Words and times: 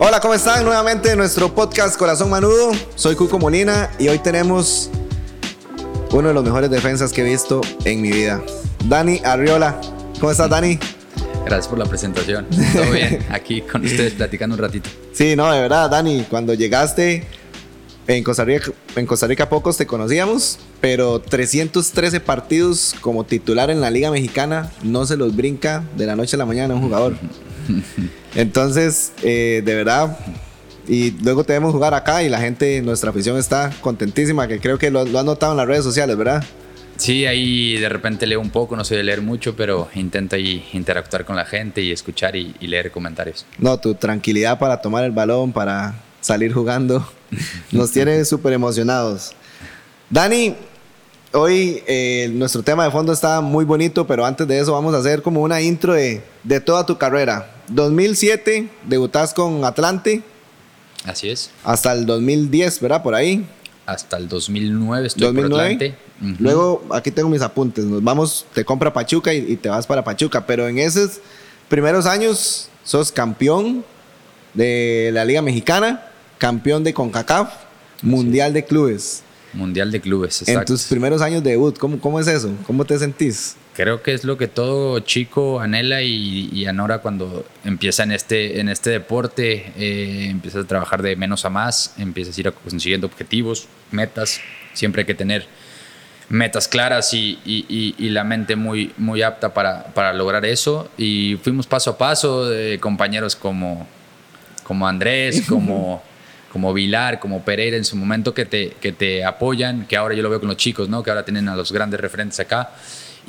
Hola, 0.00 0.20
¿cómo 0.20 0.32
están? 0.32 0.64
Nuevamente 0.64 1.10
en 1.10 1.18
nuestro 1.18 1.52
podcast 1.52 1.98
Corazón 1.98 2.30
Manudo. 2.30 2.70
Soy 2.94 3.16
Cuco 3.16 3.36
Molina 3.36 3.90
y 3.98 4.06
hoy 4.06 4.20
tenemos 4.20 4.90
uno 6.12 6.28
de 6.28 6.34
los 6.34 6.44
mejores 6.44 6.70
defensas 6.70 7.12
que 7.12 7.22
he 7.22 7.24
visto 7.24 7.60
en 7.84 8.00
mi 8.00 8.12
vida. 8.12 8.40
Dani 8.84 9.20
Arriola. 9.24 9.80
¿Cómo 10.20 10.30
estás, 10.30 10.48
Dani? 10.48 10.78
Gracias 11.44 11.66
por 11.66 11.80
la 11.80 11.84
presentación. 11.84 12.46
Todo 12.48 12.92
bien, 12.92 13.26
aquí 13.32 13.60
con 13.60 13.84
ustedes 13.84 14.12
platicando 14.12 14.54
un 14.54 14.62
ratito. 14.62 14.88
Sí, 15.12 15.34
no, 15.34 15.50
de 15.50 15.62
verdad, 15.62 15.90
Dani, 15.90 16.24
cuando 16.30 16.54
llegaste 16.54 17.26
en 18.06 18.22
Costa 18.22 18.44
Rica, 18.44 18.70
en 18.94 19.04
Costa 19.04 19.26
Rica 19.26 19.48
pocos 19.48 19.78
te 19.78 19.88
conocíamos, 19.88 20.60
pero 20.80 21.18
313 21.18 22.20
partidos 22.20 22.94
como 23.00 23.24
titular 23.24 23.68
en 23.68 23.80
la 23.80 23.90
Liga 23.90 24.12
Mexicana 24.12 24.70
no 24.84 25.06
se 25.06 25.16
los 25.16 25.34
brinca 25.34 25.82
de 25.96 26.06
la 26.06 26.14
noche 26.14 26.36
a 26.36 26.38
la 26.38 26.46
mañana 26.46 26.74
un 26.74 26.82
jugador. 26.82 27.16
Entonces, 28.34 29.12
eh, 29.22 29.62
de 29.64 29.74
verdad, 29.74 30.18
y 30.86 31.10
luego 31.22 31.44
te 31.44 31.52
vemos 31.52 31.72
jugar 31.72 31.94
acá 31.94 32.22
y 32.22 32.28
la 32.28 32.40
gente, 32.40 32.80
nuestra 32.82 33.10
afición 33.10 33.36
está 33.36 33.70
contentísima, 33.80 34.48
que 34.48 34.60
creo 34.60 34.78
que 34.78 34.90
lo, 34.90 35.04
lo 35.04 35.18
has 35.18 35.24
notado 35.24 35.52
en 35.52 35.58
las 35.58 35.66
redes 35.66 35.84
sociales, 35.84 36.16
¿verdad? 36.16 36.44
Sí, 36.96 37.26
ahí 37.26 37.78
de 37.78 37.88
repente 37.88 38.26
leo 38.26 38.40
un 38.40 38.50
poco, 38.50 38.74
no 38.74 38.84
soy 38.84 38.96
de 38.96 39.04
leer 39.04 39.22
mucho, 39.22 39.54
pero 39.54 39.88
intento 39.94 40.34
ahí 40.34 40.68
interactuar 40.72 41.24
con 41.24 41.36
la 41.36 41.44
gente 41.44 41.80
y 41.80 41.92
escuchar 41.92 42.34
y, 42.34 42.56
y 42.58 42.66
leer 42.66 42.90
comentarios. 42.90 43.46
No, 43.58 43.78
tu 43.78 43.94
tranquilidad 43.94 44.58
para 44.58 44.80
tomar 44.80 45.04
el 45.04 45.12
balón, 45.12 45.52
para 45.52 45.94
salir 46.20 46.52
jugando, 46.52 47.08
nos 47.72 47.92
tiene 47.92 48.24
súper 48.24 48.52
emocionados. 48.52 49.32
Dani, 50.10 50.56
hoy 51.32 51.82
eh, 51.86 52.30
nuestro 52.32 52.62
tema 52.62 52.84
de 52.84 52.90
fondo 52.90 53.12
está 53.12 53.40
muy 53.40 53.64
bonito, 53.64 54.06
pero 54.06 54.24
antes 54.24 54.48
de 54.48 54.58
eso 54.58 54.72
vamos 54.72 54.94
a 54.94 54.98
hacer 54.98 55.22
como 55.22 55.42
una 55.42 55.60
intro 55.60 55.92
de, 55.92 56.22
de 56.42 56.60
toda 56.60 56.84
tu 56.84 56.98
carrera. 56.98 57.57
2007, 57.70 58.68
debutás 58.86 59.34
con 59.34 59.64
Atlante. 59.64 60.22
Así 61.04 61.28
es. 61.30 61.50
Hasta 61.64 61.92
el 61.92 62.06
2010, 62.06 62.80
¿verdad? 62.80 63.02
Por 63.02 63.14
ahí. 63.14 63.46
Hasta 63.86 64.16
el 64.18 64.28
2009 64.28 65.06
estoy 65.06 65.22
2009. 65.22 65.48
por 65.48 65.60
Atlante. 65.62 66.42
Luego, 66.42 66.84
aquí 66.90 67.10
tengo 67.10 67.28
mis 67.28 67.42
apuntes. 67.42 67.84
Nos 67.84 68.02
vamos, 68.02 68.44
te 68.52 68.64
compra 68.64 68.92
Pachuca 68.92 69.32
y, 69.32 69.52
y 69.52 69.56
te 69.56 69.68
vas 69.68 69.86
para 69.86 70.04
Pachuca. 70.04 70.46
Pero 70.46 70.68
en 70.68 70.78
esos 70.78 71.20
primeros 71.68 72.06
años, 72.06 72.68
sos 72.84 73.12
campeón 73.12 73.84
de 74.54 75.10
la 75.12 75.24
Liga 75.24 75.42
Mexicana, 75.42 76.06
campeón 76.38 76.84
de 76.84 76.92
CONCACAF, 76.94 77.52
Mundial 78.02 78.52
de 78.52 78.64
Clubes. 78.64 79.22
Mundial 79.52 79.90
de 79.90 80.00
Clubes, 80.00 80.42
En 80.42 80.48
exacto. 80.50 80.74
tus 80.74 80.84
primeros 80.84 81.22
años 81.22 81.42
de 81.42 81.50
debut, 81.50 81.78
¿cómo, 81.78 81.98
¿cómo 82.00 82.20
es 82.20 82.26
eso? 82.26 82.50
¿Cómo 82.66 82.84
te 82.84 82.98
sentís? 82.98 83.56
Creo 83.78 84.02
que 84.02 84.12
es 84.12 84.24
lo 84.24 84.36
que 84.36 84.48
todo 84.48 84.98
chico 84.98 85.60
anhela 85.60 86.02
y, 86.02 86.50
y 86.52 86.66
anora 86.66 86.98
cuando 86.98 87.46
empieza 87.64 88.02
en 88.02 88.10
este, 88.10 88.58
en 88.58 88.68
este 88.68 88.90
deporte, 88.90 89.72
eh, 89.78 90.26
empiezas 90.30 90.64
a 90.64 90.66
trabaar 90.66 91.00
de 91.00 91.14
menos 91.14 91.44
a 91.44 91.48
más, 91.50 91.94
empiezas 91.96 92.36
a 92.36 92.40
ir 92.40 92.52
consiguiendo 92.52 93.06
objetivos, 93.06 93.68
metas, 93.92 94.40
siempre 94.74 95.02
hay 95.02 95.06
que 95.06 95.14
tener 95.14 95.46
metas 96.28 96.66
claras 96.66 97.14
y, 97.14 97.38
y- 97.44 97.66
y- 97.68 97.94
y 98.04 98.08
la 98.10 98.24
mente 98.24 98.56
muy, 98.56 98.92
muy 98.98 99.22
apta 99.22 99.54
para, 99.54 99.84
para 99.94 100.12
lograr 100.12 100.44
eso. 100.44 100.90
Y 100.98 101.36
fuimos 101.44 101.68
paso 101.68 101.90
a 101.90 101.98
paso, 101.98 102.46
de 102.48 102.80
compañeros 102.80 103.36
como, 103.36 103.86
como 104.64 104.88
Andrés, 104.88 105.42
como, 105.48 106.02
como 106.52 106.74
Vilar, 106.74 107.20
como 107.20 107.44
Pereira 107.44 107.76
en 107.76 107.84
su 107.84 107.94
momento 107.94 108.34
que 108.34 108.44
te, 108.44 108.70
que 108.80 108.90
te 108.90 109.24
apoyan, 109.24 109.86
que 109.86 109.96
ahora 109.96 110.16
yo 110.16 110.22
lo 110.24 110.30
veo 110.30 110.40
con 110.40 110.48
los 110.48 110.56
chicos, 110.58 110.88
¿no? 110.88 111.04
que 111.04 111.10
ahora 111.10 111.24
tienen 111.24 111.48
a 111.48 111.54
los 111.54 111.70
grandes 111.70 112.00
referentes 112.00 112.40
acá. 112.40 112.70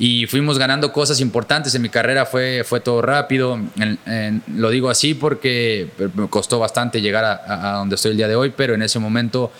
Y 0.00 0.26
fuimos 0.26 0.58
ganando 0.58 0.94
cosas 0.94 1.20
importantes. 1.20 1.74
En 1.74 1.82
mi 1.82 1.90
carrera 1.90 2.24
fue, 2.24 2.64
fue 2.64 2.80
todo 2.80 3.02
rápido. 3.02 3.60
Lo 4.56 4.70
digo 4.70 4.88
así 4.88 5.12
porque 5.12 5.90
me 6.14 6.26
costó 6.26 6.58
bastante 6.58 7.02
llegar 7.02 7.26
a, 7.26 7.74
donde 7.74 7.96
estoy 7.96 8.12
el 8.12 8.16
día 8.16 8.26
de 8.26 8.34
hoy, 8.34 8.54
pero 8.56 8.72
en 8.74 8.80
ese 8.80 8.98
momento 8.98 9.52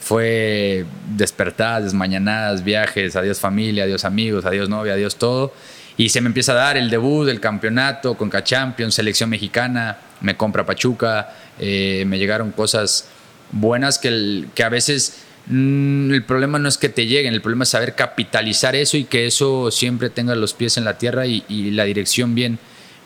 fue 0.00 0.86
despertadas, 1.14 1.84
desmañanadas, 1.84 2.64
viajes, 2.64 3.14
adiós 3.14 3.38
familia, 3.38 3.84
adiós 3.84 4.06
amigos, 4.06 4.46
adiós 4.46 4.70
novia, 4.70 4.94
adiós 4.94 5.16
todo. 5.16 5.52
Y 5.98 6.08
se 6.08 6.22
me 6.22 6.28
empieza 6.28 6.52
a 6.52 6.56
dar 6.56 6.78
el 6.78 6.88
debut, 6.88 7.28
el 7.28 7.40
campeonato, 7.40 8.14
Conca 8.14 8.42
Champions, 8.42 8.94
selección 8.94 9.28
mexicana, 9.28 9.98
me 10.22 10.34
compra 10.34 10.64
Pachuca, 10.64 11.34
eh, 11.58 12.04
me 12.06 12.18
llegaron 12.18 12.52
cosas 12.52 13.08
buenas 13.52 13.98
que, 13.98 14.62
a 14.64 14.68
veces 14.70 15.23
el 15.50 16.24
problema 16.26 16.58
no 16.58 16.68
es 16.68 16.78
que 16.78 16.88
te 16.88 17.06
lleguen, 17.06 17.34
el 17.34 17.42
problema 17.42 17.64
es 17.64 17.70
saber 17.70 17.94
capitalizar 17.94 18.74
eso 18.74 18.96
y 18.96 19.04
que 19.04 19.26
eso 19.26 19.70
siempre 19.70 20.08
tenga 20.08 20.34
los 20.34 20.54
pies 20.54 20.76
en 20.78 20.84
la 20.84 20.96
tierra 20.96 21.26
y, 21.26 21.44
y 21.48 21.70
la 21.70 21.84
dirección 21.84 22.34
bien, 22.34 22.58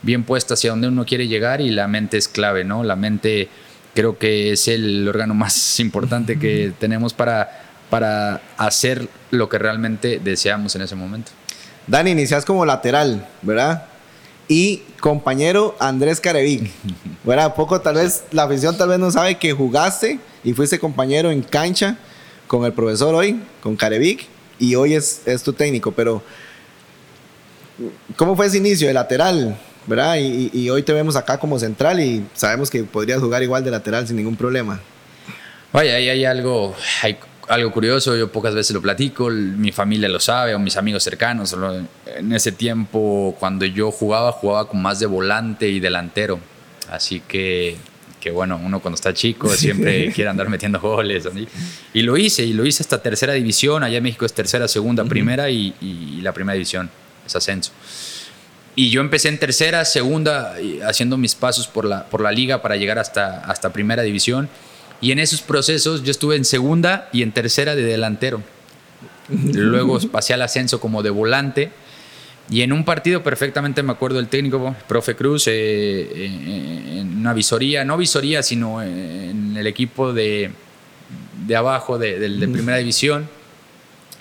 bien 0.03 0.23
puesta 0.25 0.55
hacia 0.55 0.71
donde 0.71 0.89
uno 0.89 1.05
quiere 1.05 1.27
llegar 1.27 1.61
y 1.61 1.71
la 1.71 1.89
mente 1.89 2.17
es 2.17 2.29
clave, 2.29 2.65
¿no? 2.65 2.85
La 2.85 2.95
mente 2.95 3.49
creo 3.95 4.19
que 4.19 4.53
es 4.53 4.69
el 4.69 5.09
órgano 5.09 5.35
más 5.35 5.81
importante 5.81 6.39
que 6.39 6.73
tenemos 6.79 7.13
para, 7.13 7.65
para 7.91 8.41
hacer 8.57 9.09
lo 9.33 9.49
que 9.49 9.59
realmente 9.59 10.21
deseamos 10.23 10.77
en 10.77 10.83
ese 10.83 10.95
momento. 10.95 11.33
Dani, 11.89 12.11
inicias 12.11 12.45
como 12.45 12.65
lateral, 12.65 13.27
¿verdad? 13.43 13.87
Y 14.47 14.83
compañero 15.01 15.75
Andrés 15.81 16.21
Carevic, 16.21 16.71
¿verdad? 17.25 17.57
Poco 17.57 17.81
tal 17.81 17.97
vez, 17.97 18.25
la 18.31 18.45
afición 18.45 18.77
tal 18.77 18.91
vez 18.91 19.01
no 19.01 19.11
sabe 19.11 19.37
que 19.37 19.53
jugaste 19.53 20.21
y 20.45 20.53
fuiste 20.53 20.79
compañero 20.79 21.33
en 21.33 21.43
cancha 21.43 21.99
con 22.49 22.65
el 22.65 22.73
profesor 22.73 23.15
hoy, 23.15 23.41
con 23.63 23.77
Carevic, 23.77 24.27
y 24.59 24.75
hoy 24.75 24.95
es, 24.95 25.23
es 25.27 25.45
tu 25.45 25.53
técnico, 25.53 25.93
pero 25.93 26.23
¿cómo 28.17 28.35
fue 28.35 28.47
ese 28.47 28.57
inicio 28.57 28.89
de 28.89 28.95
lateral? 28.95 29.57
¿Verdad? 29.87 30.17
Y, 30.19 30.69
hoy 30.69 30.83
te 30.83 30.93
vemos 30.93 31.17
acá 31.17 31.39
como 31.39 31.59
central 31.59 31.99
y 32.01 32.27
sabemos 32.35 32.69
que 32.69 32.85
podrías 32.85 33.21
jugar 33.21 33.43
igual 33.43 33.65
de 33.65 33.71
lateral 33.71 34.07
sin 34.07 34.17
ningún 34.17 34.37
problema. 34.37 34.81
Vaya, 35.73 35.95
ahí 35.95 36.11
hay 36.11 36.25
algo, 36.27 36.75
hay 37.03 37.17
algo 37.49 37.73
curioso, 37.73 38.15
yo 38.15 38.31
pocas 38.31 38.55
veces 38.55 38.75
lo 38.75 38.83
platico, 38.83 39.31
mi 39.31 39.73
familia 39.73 40.09
lo 40.11 40.21
sabe 40.21 40.55
o 40.55 40.59
mis 40.59 40.77
amigos 40.77 41.03
cercanos. 41.03 41.57
En 42.07 42.33
ese 42.33 42.53
tiempo, 42.53 43.35
cuando 43.39 43.65
yo 43.65 43.91
jugaba, 43.91 44.31
jugaba 44.33 44.69
con 44.69 44.83
más 44.83 44.99
de 44.99 45.07
volante 45.07 45.69
y 45.69 45.81
delantero. 45.81 46.39
Así 46.91 47.21
que, 47.21 47.79
que 48.21 48.31
bueno, 48.31 48.61
uno 48.63 48.81
cuando 48.81 48.97
está 48.97 49.15
chico 49.15 49.49
siempre 49.49 50.13
quiere 50.13 50.31
andar 50.31 50.49
metiendo 50.49 50.81
goles. 50.81 51.27
así. 51.27 51.47
Y 51.95 52.03
lo 52.03 52.17
hice, 52.17 52.45
y 52.45 52.53
lo 52.53 52.67
hice 52.67 52.83
hasta 52.83 53.03
tercera 53.03 53.33
división. 53.33 53.83
Allá 53.83 53.99
en 53.99 54.03
México 54.03 54.27
es 54.27 54.33
tercera, 54.33 54.69
segunda, 54.69 55.05
primera 55.05 55.51
y, 55.51 55.75
y 55.81 56.21
la 56.23 56.33
primera 56.33 56.55
división 56.55 56.91
es 57.27 57.37
ascenso. 57.37 57.73
Y 58.79 58.91
yo 58.91 59.01
empecé 59.01 59.29
en 59.29 59.39
tercera, 59.39 59.85
segunda, 59.85 60.55
haciendo 60.87 61.17
mis 61.17 61.35
pasos 61.35 61.67
por 61.67 61.85
la, 61.85 62.05
por 62.05 62.21
la 62.21 62.31
liga 62.31 62.63
para 62.63 62.77
llegar 62.77 63.01
hasta, 63.01 63.41
hasta 63.41 63.73
primera 63.73 64.05
división. 64.05 64.49
Y 65.01 65.11
en 65.11 65.19
esos 65.19 65.41
procesos 65.43 66.05
yo 66.05 66.13
estuve 66.13 66.37
en 66.37 66.45
segunda 66.45 67.09
y 67.13 67.23
en 67.23 67.33
tercera 67.33 67.75
de 67.75 67.83
delantero. 67.83 68.41
Luego 69.29 69.99
pasé 70.13 70.33
al 70.33 70.43
ascenso 70.43 70.79
como 70.79 71.03
de 71.03 71.11
volante. 71.11 71.73
Y 72.51 72.63
en 72.63 72.73
un 72.73 72.85
partido 72.85 73.23
perfectamente 73.23 73.83
me 73.83 73.93
acuerdo 73.93 74.19
el 74.19 74.29
técnico, 74.29 74.75
profe 74.89 75.15
Cruz, 75.15 75.47
eh, 75.49 75.53
eh, 75.53 76.99
en 77.01 77.19
una 77.19 77.35
visoría, 77.35 77.85
no 77.85 77.97
visoría, 77.99 78.43
sino 78.43 78.83
en 78.83 79.55
el 79.57 79.67
equipo 79.67 80.13
de, 80.15 80.51
de 81.47 81.57
abajo, 81.57 81.99
de, 81.99 82.19
de- 82.19 82.29
de 82.31 82.49
primera 82.49 82.79
división. 82.79 83.29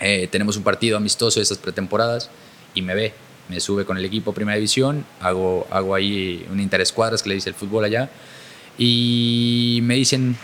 Eh, 0.02 0.28
tenemos 0.30 0.58
un 0.58 0.64
partido 0.64 0.98
amistoso 0.98 1.40
de 1.40 1.44
esas 1.44 1.58
pretemporadas 1.58 2.30
y 2.76 2.82
me 2.82 2.94
ve, 2.96 3.14
me 3.50 3.60
sube 3.62 3.86
con 3.86 3.98
el 3.98 4.04
equipo 4.06 4.34
primera 4.34 4.56
división, 4.56 5.06
hago, 5.22 5.66
hago 5.72 5.96
ahí 5.96 6.46
un 6.52 6.60
interescuadras 6.60 7.24
que 7.24 7.30
le 7.30 7.36
dice 7.36 7.50
el 7.50 7.56
fútbol 7.56 7.86
allá 7.86 8.10
y 8.78 9.80
me 9.84 9.96
dicen, 9.96 10.36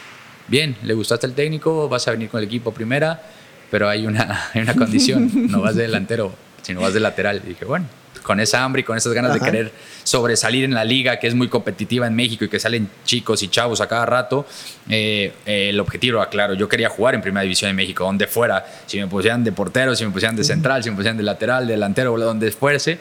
bien, 0.48 0.76
le 0.84 0.94
gustaste 0.94 1.28
el 1.28 1.34
técnico, 1.34 1.88
vas 1.90 2.08
a 2.08 2.12
venir 2.12 2.30
con 2.30 2.40
el 2.40 2.46
equipo 2.48 2.74
primera, 2.74 3.22
pero 3.70 3.88
hay 3.90 4.06
una, 4.08 4.50
hay 4.54 4.62
una 4.62 4.74
condición, 4.76 5.30
no 5.52 5.62
vas 5.62 5.76
de 5.76 5.84
delantero, 5.84 6.34
sino 6.64 6.82
vas 6.82 6.94
de 6.96 7.00
lateral. 7.00 7.42
Y 7.46 7.50
dije, 7.50 7.66
bueno, 7.66 7.86
con 8.24 8.40
esa 8.40 8.64
hambre 8.64 8.80
y 8.82 8.84
con 8.84 8.98
esas 8.98 9.14
ganas 9.14 9.32
Ajá. 9.36 9.40
de 9.46 9.52
querer 9.52 9.72
sobresalir 10.04 10.64
en 10.64 10.74
la 10.74 10.84
liga, 10.86 11.20
que 11.20 11.28
es 11.28 11.36
muy 11.36 11.48
competitiva 11.50 12.08
en 12.08 12.16
México 12.16 12.46
y 12.46 12.50
que 12.50 12.60
salen 12.60 12.90
chicos 13.06 13.44
y 13.44 13.50
chavos 13.50 13.82
a 13.82 13.88
cada 13.88 14.06
rato, 14.06 14.46
eh, 14.90 15.34
eh, 15.46 15.70
el 15.70 15.80
objetivo 15.80 16.20
era 16.22 16.30
claro, 16.30 16.54
yo 16.54 16.68
quería 16.70 16.90
jugar 16.90 17.16
en 17.16 17.22
Primera 17.22 17.44
División 17.44 17.70
de 17.70 17.74
México, 17.74 18.04
donde 18.06 18.28
fuera, 18.28 18.66
si 18.86 18.98
me 19.00 19.08
pusieran 19.08 19.44
de 19.44 19.52
portero, 19.52 19.96
si 19.96 20.06
me 20.06 20.12
pusieran 20.12 20.36
de 20.36 20.44
central, 20.44 20.84
si 20.84 20.90
me 20.90 20.96
pusieran 20.96 21.18
de 21.18 21.24
lateral, 21.24 21.68
de 21.68 21.74
delantero, 21.74 22.18
donde 22.18 22.52
fuese. 22.52 23.00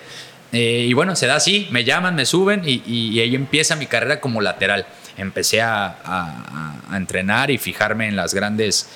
Eh, 0.52 0.86
y 0.88 0.92
bueno, 0.92 1.16
se 1.16 1.26
da 1.26 1.36
así, 1.36 1.66
me 1.70 1.82
llaman, 1.84 2.14
me 2.14 2.26
suben 2.26 2.62
y, 2.66 2.82
y- 2.86 3.10
y 3.12 3.20
ahí 3.20 3.34
empieza 3.34 3.74
mi 3.76 3.86
carrera 3.86 4.20
como 4.20 4.40
lateral. 4.42 4.84
Empecé 5.16 5.62
a, 5.62 5.86
a- 5.86 6.80
a- 6.90 6.96
entrenar 6.96 7.50
y 7.50 7.56
fijarme 7.58 8.06
en 8.08 8.16
las 8.16 8.34
grandes, 8.34 8.88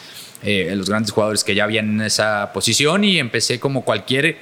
eh, 0.43 0.69
en 0.71 0.77
los 0.79 0.91
grandes 0.91 1.13
jugadores 1.13 1.45
que 1.45 1.55
ya 1.55 1.65
habían 1.65 1.89
en 2.01 2.01
esa 2.03 2.51
posición 2.53 3.05
y 3.05 3.19
empecé 3.19 3.59
como 3.59 3.85
cualquier 3.85 4.37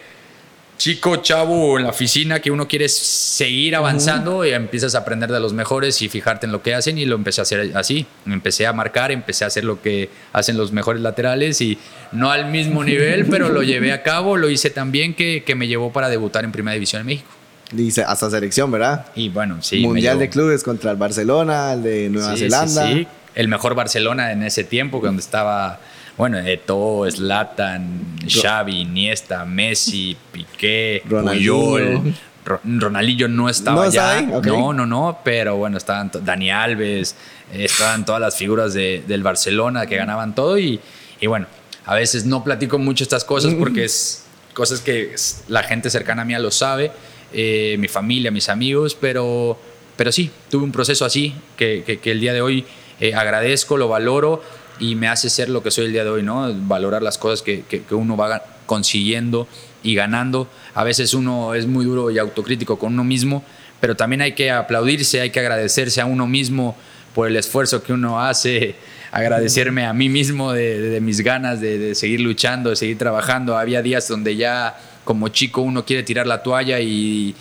chico, 0.79 1.17
chavo 1.17 1.79
en 1.79 1.85
la 1.85 1.91
oficina 1.91 2.41
que 2.41 2.51
uno 2.51 2.69
quiere 2.69 2.89
seguir 2.89 3.77
avanzando 3.77 4.45
y 4.45 4.51
empiezas 4.51 4.95
a 4.95 4.99
aprender 4.99 5.31
de 5.31 5.41
los 5.41 5.53
mejores 5.53 6.01
y 6.03 6.09
fijarte 6.09 6.47
en 6.47 6.53
lo 6.53 6.63
que 6.63 6.75
hacen 6.75 6.99
y 6.99 7.05
lo 7.05 7.17
empecé 7.17 7.41
a 7.41 7.43
hacer 7.43 7.73
así. 7.77 8.07
Empecé 8.27 8.67
a 8.67 8.73
marcar, 8.73 9.13
empecé 9.13 9.45
a 9.45 9.49
hacer 9.49 9.65
lo 9.65 9.81
que 9.81 10.11
hacen 10.33 10.57
los 10.57 10.73
mejores 10.73 11.03
laterales 11.03 11.61
y 11.61 11.79
no 12.13 12.31
al 12.31 12.51
mismo 12.51 12.85
nivel, 12.85 13.27
pero 13.27 13.49
lo 13.49 13.63
llevé 13.63 13.93
a 13.93 14.03
cabo, 14.03 14.37
lo 14.37 14.51
hice 14.51 14.71
tan 14.71 14.93
bien 14.93 15.15
que, 15.15 15.43
que 15.45 15.55
me 15.55 15.69
llevó 15.69 15.93
para 15.93 16.09
debutar 16.09 16.45
en 16.45 16.53
Primera 16.53 16.75
División 16.75 17.01
en 17.01 17.07
México. 17.07 17.31
Y 17.77 17.89
hasta 18.01 18.31
selección, 18.31 18.71
¿verdad? 18.71 19.07
Y 19.15 19.29
bueno, 19.31 19.59
sí. 19.63 19.81
Mundial 19.81 20.19
de 20.19 20.29
clubes 20.29 20.63
contra 20.63 20.91
el 20.91 20.97
Barcelona, 20.97 21.73
el 21.73 21.83
de 21.83 22.11
Nueva 22.11 22.37
Zelanda. 22.37 22.87
Sí, 22.87 22.95
sí, 22.95 23.07
el 23.35 23.49
mejor 23.49 23.75
Barcelona 23.75 24.33
en 24.33 24.43
ese 24.43 24.65
tiempo, 24.65 25.01
donde 25.01 25.21
estaba, 25.21 25.81
bueno, 26.17 26.39
Eto'o, 26.39 27.11
Zlatan, 27.11 28.19
Xavi, 28.29 28.81
Iniesta, 28.83 29.45
Messi, 29.45 30.17
Piqué, 30.33 31.03
Ronaldinho. 31.09 32.15
Ronaldinho 32.45 33.27
no 33.29 33.49
estaba 33.49 33.89
ya. 33.89 34.21
No, 34.21 34.73
no, 34.73 34.87
no, 34.87 35.21
pero 35.25 35.57
bueno, 35.57 35.79
estaban 35.79 36.11
Dani 36.23 36.51
Alves, 36.51 37.17
estaban 37.53 38.05
todas 38.05 38.21
las 38.21 38.37
figuras 38.37 38.75
de, 38.75 39.03
del 39.07 39.23
Barcelona 39.23 39.87
que 39.87 39.97
ganaban 39.97 40.35
todo 40.35 40.59
y, 40.59 40.79
y, 41.21 41.27
bueno, 41.27 41.47
a 41.87 41.95
veces 41.95 42.27
no 42.27 42.45
platico 42.45 42.79
mucho 42.79 43.03
estas 43.03 43.25
cosas 43.25 43.55
porque 43.55 43.85
es 43.85 44.25
cosas 44.55 44.81
que 44.81 45.15
la 45.49 45.63
gente 45.65 45.91
cercana 45.91 46.23
a 46.23 46.25
mí 46.25 46.35
lo 46.35 46.51
sabe, 46.51 46.93
eh, 47.33 47.77
mi 47.79 47.89
familia, 47.89 48.31
mis 48.31 48.49
amigos, 48.49 48.97
pero, 48.99 49.59
pero 49.97 50.13
sí, 50.13 50.31
tuve 50.51 50.65
un 50.65 50.73
proceso 50.73 51.05
así 51.05 51.35
que, 51.57 51.99
que, 52.01 52.11
el 52.11 52.21
día 52.21 52.33
de 52.33 52.41
hoy 52.41 52.65
eh, 53.01 53.15
agradezco, 53.15 53.77
lo 53.77 53.89
valoro 53.89 54.43
y 54.79 54.95
me 54.95 55.09
hace 55.09 55.31
ser 55.31 55.49
lo 55.49 55.63
que 55.63 55.71
soy 55.71 55.87
el 55.87 55.93
día 55.93 56.05
de 56.05 56.11
hoy, 56.11 56.23
¿no? 56.23 56.53
Valorar 56.67 57.03
las 57.03 57.19
cosas 57.19 57.43
que, 57.43 57.65
que 57.65 57.95
uno 57.95 58.17
va 58.17 58.43
consiguiendo 58.67 59.47
y 59.83 59.95
ganando. 59.95 60.49
A 60.75 60.83
veces 60.83 61.15
uno 61.15 61.55
es 61.55 61.67
muy 61.67 61.85
duro 61.85 62.11
y 62.11 62.19
autocrítico 62.19 62.79
con 62.79 62.95
uno 62.95 63.05
mismo, 63.05 63.45
pero 63.81 63.95
también 63.95 64.23
hay 64.23 64.33
que 64.33 64.51
aplaudirse, 64.51 65.21
hay 65.21 65.31
que 65.31 65.41
agradecerse 65.41 66.01
a 66.01 66.07
uno 66.07 66.27
mismo 66.27 66.77
por 67.15 67.29
el 67.29 67.37
esfuerzo 67.37 67.83
que 67.83 67.93
uno 67.93 68.21
hace, 68.21 68.75
agradecerme 69.13 69.87
a 69.87 69.93
mí 69.93 70.09
mismo 70.09 70.53
de, 70.53 70.99
mis 71.01 71.21
ganas 71.21 71.61
de, 71.61 71.95
seguir 71.95 72.21
luchando, 72.21 72.71
de 72.71 72.77
seguir 72.77 72.99
trabajando. 72.99 73.57
Había 73.57 73.83
días 73.83 74.09
donde 74.09 74.35
ya 74.37 74.77
como 75.05 75.29
chico 75.29 75.61
uno 75.61 75.85
quiere 75.85 76.03
tirar 76.03 76.27
la 76.27 76.43
toalla 76.43 76.81
y, 76.81 77.37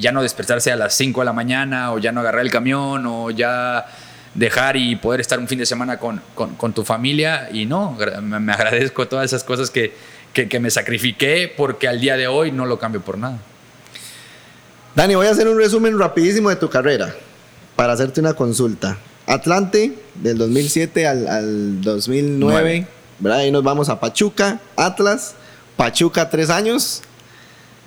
ya 0.00 0.10
no 0.10 0.22
despertarse 0.22 0.72
a 0.72 0.76
las 0.76 0.94
5 0.94 1.20
de 1.20 1.24
la 1.24 1.32
mañana 1.32 1.92
o 1.92 1.98
ya 1.98 2.10
no 2.10 2.20
agarrar 2.20 2.42
el 2.42 2.50
camión 2.50 3.06
o 3.06 3.30
ya 3.30 3.86
dejar 4.34 4.76
y 4.76 4.96
poder 4.96 5.20
estar 5.20 5.38
un 5.38 5.48
fin 5.48 5.58
de 5.58 5.66
semana 5.66 5.98
con, 5.98 6.20
con 6.34 6.72
tu 6.72 6.84
familia 6.84 7.48
y 7.52 7.66
no, 7.66 7.96
me 8.22 8.52
agradezco 8.52 9.08
todas 9.08 9.24
esas 9.26 9.44
cosas 9.44 9.70
que, 9.70 9.92
que, 10.32 10.60
me 10.60 10.70
sacrifiqué 10.70 11.52
porque 11.56 11.88
al 11.88 12.00
día 12.00 12.16
de 12.16 12.28
hoy 12.28 12.52
no 12.52 12.66
lo 12.66 12.78
cambio 12.78 13.00
por 13.00 13.18
nada. 13.18 13.38
Dani, 14.94 15.14
voy 15.14 15.26
a 15.26 15.30
hacer 15.30 15.48
un 15.48 15.58
resumen 15.58 15.98
rapidísimo 15.98 16.48
de 16.50 16.56
tu 16.56 16.68
carrera 16.68 17.14
para 17.76 17.92
hacerte 17.92 18.20
una 18.20 18.34
consulta. 18.34 18.98
Atlante, 19.26 19.94
del 20.16 20.38
2007 20.38 21.06
al, 21.06 21.80
2009, 21.82 22.86
¿verdad? 23.18 23.38
Ahí 23.38 23.50
nos 23.50 23.62
vamos 23.62 23.88
a 23.88 24.00
Pachuca, 24.00 24.60
Atlas, 24.76 25.34
Pachuca 25.76 26.28
tres 26.28 26.50
años. 26.50 27.02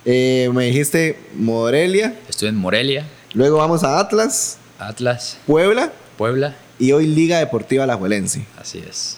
Eh, 0.06 0.50
me 0.54 0.66
dijiste 0.66 1.20
Morelia. 1.36 2.16
Estuve 2.30 2.50
en 2.50 2.56
Morelia. 2.56 3.06
Luego 3.34 3.58
vamos 3.58 3.84
a 3.84 4.00
Atlas. 4.00 4.58
Atlas. 4.80 5.38
Puebla. 5.46 5.92
Puebla. 6.18 6.56
Y 6.80 6.92
hoy 6.92 7.08
Liga 7.08 7.40
Deportiva 7.40 7.86
La 7.86 7.96
Juelense. 7.96 8.46
Así 8.58 8.80
es. 8.80 9.18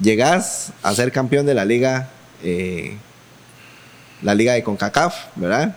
Llegas 0.00 0.72
a 0.82 0.94
ser 0.94 1.12
campeón 1.12 1.46
de 1.46 1.54
la 1.54 1.64
Liga 1.64 2.10
eh, 2.42 2.96
la 4.22 4.34
liga 4.34 4.54
de 4.54 4.62
CONCACAF, 4.62 5.14
¿verdad? 5.36 5.76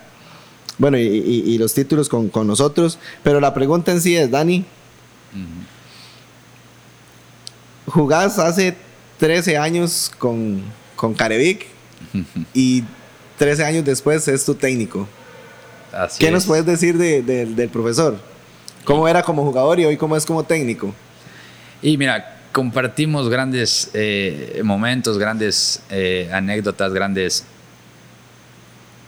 Bueno, 0.78 0.96
y, 0.96 1.58
los 1.58 1.74
títulos 1.74 2.08
con, 2.08 2.30
nosotros. 2.46 2.98
Pero 3.22 3.40
la 3.40 3.52
pregunta 3.52 3.92
en 3.92 4.00
sí 4.00 4.16
es, 4.16 4.30
Dani, 4.30 4.64
jugás 7.86 8.38
hace 8.38 8.76
13 9.18 9.58
años 9.58 10.10
con, 10.18 10.62
con 10.96 11.14
Carevic 11.14 11.66
y 12.54 12.84
13 13.38 13.64
años 13.64 13.84
después 13.84 14.26
es 14.28 14.44
tu 14.44 14.54
técnico. 14.54 15.08
¿Qué 16.18 16.30
nos 16.30 16.46
puedes 16.46 16.64
decir 16.64 16.96
del 16.96 17.68
profesor? 17.70 18.18
¿Cómo 18.84 19.06
era 19.08 19.22
como 19.22 19.44
jugador 19.44 19.80
y 19.80 19.84
hoy 19.84 19.96
cómo 19.96 20.16
es 20.16 20.24
como 20.24 20.44
técnico? 20.44 20.94
Y 21.82 21.96
mira, 21.96 22.38
compartimos 22.52 23.28
grandes 23.28 23.90
eh, 23.94 24.60
momentos, 24.64 25.18
grandes 25.18 25.82
eh, 25.90 26.28
anécdotas, 26.32 26.92
grandes 26.92 27.44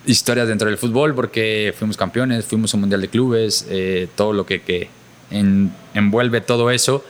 historias 0.07 0.49
dentro 0.49 0.69
del 0.69 0.79
fútbol 0.79 1.15
porque 1.15 1.75
fuimos 1.77 1.97
campeones, 1.97 2.45
fuimos 2.45 2.73
un 2.75 2.81
mundial 2.81 3.01
de 3.01 3.09
clubes, 3.09 3.67
eh, 3.69 4.09
todo 4.15 4.33
lo 4.33 4.47
que, 4.47 4.89
envuelve 5.95 6.41
todo 6.41 6.71
eso 6.71 7.05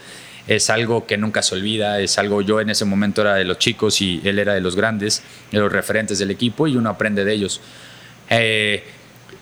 es 0.46 0.68
algo 0.68 1.06
que 1.06 1.16
nunca 1.16 1.42
se 1.42 1.54
olvida, 1.54 2.00
es 2.00 2.18
algo 2.18 2.42
yo 2.42 2.60
en 2.60 2.70
ese 2.70 2.84
momento 2.84 3.22
era 3.22 3.34
de 3.34 3.44
los 3.44 3.58
chicos 3.58 4.00
y 4.00 4.20
él 4.24 4.38
era 4.38 4.54
de 4.54 4.60
los 4.60 4.76
grandes, 4.76 5.22
de 5.52 5.58
los 5.58 5.72
referentes 5.72 6.18
del 6.18 6.30
equipo 6.30 6.66
y 6.66 6.76
uno 6.76 6.90
aprende 6.90 7.24
de 7.24 7.32
ellos. 7.32 7.60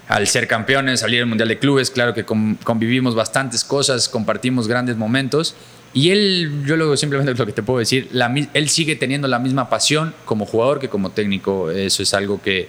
Al 0.09 0.27
ser 0.27 0.49
campeones, 0.49 1.01
salir 1.01 1.21
al 1.21 1.27
mundial 1.27 1.49
de 1.49 1.59
clubes, 1.59 1.91
claro 1.91 2.15
que 2.15 2.25
convivimos 2.25 3.15
bastantes 3.15 3.63
cosas, 3.63 4.09
compartimos 4.09 4.67
grandes 4.67 4.97
momentos 4.97 5.55
y 5.95 6.11
él, 6.11 6.65
yo 6.67 6.77
lo 6.77 6.97
simplemente 6.97 7.35
lo 7.39 7.47
que 7.47 7.53
te 7.53 7.63
puedo 7.63 7.79
decir, 7.79 8.09
él 8.55 8.69
sigue 8.69 8.97
teniendo 8.97 9.29
la 9.29 9.39
misma 9.39 9.69
pasión 9.69 10.15
como 10.25 10.47
jugador 10.47 10.81
que 10.81 10.89
como 10.89 11.11
técnico. 11.11 11.71
Eso 11.71 12.03
es 12.03 12.15
algo 12.15 12.41
que, 12.43 12.69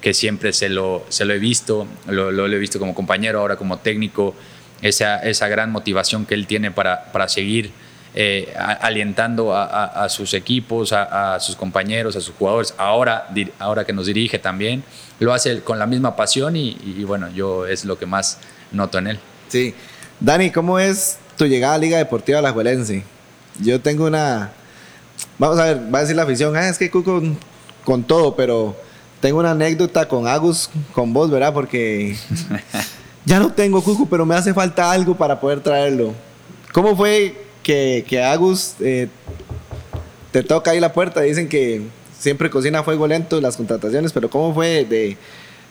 que 0.00 0.14
siempre 0.14 0.52
se 0.52 0.68
lo, 0.68 1.04
se 1.08 1.24
lo 1.24 1.34
he 1.34 1.38
visto, 1.38 1.86
lo, 2.06 2.30
lo, 2.32 2.46
he 2.46 2.58
visto 2.58 2.78
como 2.78 2.94
compañero, 2.94 3.40
ahora 3.40 3.56
como 3.56 3.78
técnico, 3.78 4.34
esa, 4.82 5.18
esa 5.18 5.48
gran 5.48 5.70
motivación 5.70 6.26
que 6.26 6.34
él 6.34 6.46
tiene 6.46 6.70
para, 6.70 7.12
para 7.12 7.28
seguir 7.28 7.70
eh, 8.14 8.52
alientando 8.56 9.54
a, 9.54 9.84
a, 9.84 10.08
sus 10.08 10.34
equipos, 10.34 10.92
a, 10.92 11.34
a, 11.34 11.40
sus 11.40 11.56
compañeros, 11.56 12.16
a 12.16 12.20
sus 12.20 12.34
jugadores, 12.34 12.74
ahora, 12.76 13.28
ahora 13.58 13.84
que 13.84 13.92
nos 13.92 14.06
dirige 14.06 14.38
también, 14.38 14.82
lo 15.18 15.32
hace 15.32 15.60
con 15.60 15.78
la 15.78 15.86
misma 15.86 16.16
pasión 16.16 16.56
y, 16.56 16.76
y 16.84 17.04
bueno, 17.04 17.30
yo 17.30 17.66
es 17.66 17.84
lo 17.84 17.98
que 17.98 18.06
más 18.06 18.38
noto 18.72 18.98
en 18.98 19.08
él. 19.08 19.20
Sí. 19.48 19.74
Dani, 20.20 20.50
¿cómo 20.50 20.78
es 20.78 21.18
tu 21.40 21.46
llegada 21.46 21.72
a 21.72 21.78
Liga 21.78 21.96
Deportiva 21.96 22.38
Alajuelense. 22.38 23.02
Yo 23.60 23.80
tengo 23.80 24.04
una. 24.04 24.52
Vamos 25.38 25.58
a 25.58 25.64
ver, 25.64 25.80
va 25.92 26.00
a 26.00 26.02
decir 26.02 26.14
la 26.14 26.24
afición, 26.24 26.54
ah, 26.54 26.68
es 26.68 26.76
que 26.76 26.90
Cuco 26.90 27.22
con 27.82 28.04
todo, 28.04 28.36
pero 28.36 28.76
tengo 29.22 29.38
una 29.38 29.52
anécdota 29.52 30.06
con 30.06 30.28
Agus, 30.28 30.68
con 30.92 31.14
vos, 31.14 31.30
¿verdad? 31.30 31.54
Porque 31.54 32.14
ya 33.24 33.38
no 33.38 33.54
tengo 33.54 33.82
Cuco, 33.82 34.04
pero 34.04 34.26
me 34.26 34.34
hace 34.34 34.52
falta 34.52 34.92
algo 34.92 35.16
para 35.16 35.40
poder 35.40 35.60
traerlo. 35.60 36.12
¿Cómo 36.74 36.94
fue 36.94 37.42
que, 37.62 38.04
que 38.08 38.22
Agus 38.22 38.74
eh, 38.80 39.08
te 40.32 40.42
toca 40.42 40.72
ahí 40.72 40.80
la 40.80 40.92
puerta? 40.92 41.20
Dicen 41.20 41.48
que 41.48 41.82
siempre 42.18 42.50
cocina 42.50 42.80
a 42.80 42.82
fuego 42.82 43.06
lento 43.06 43.40
las 43.40 43.56
contrataciones, 43.56 44.12
pero 44.12 44.30
¿cómo 44.30 44.54
fue 44.54 44.84
de, 44.84 45.16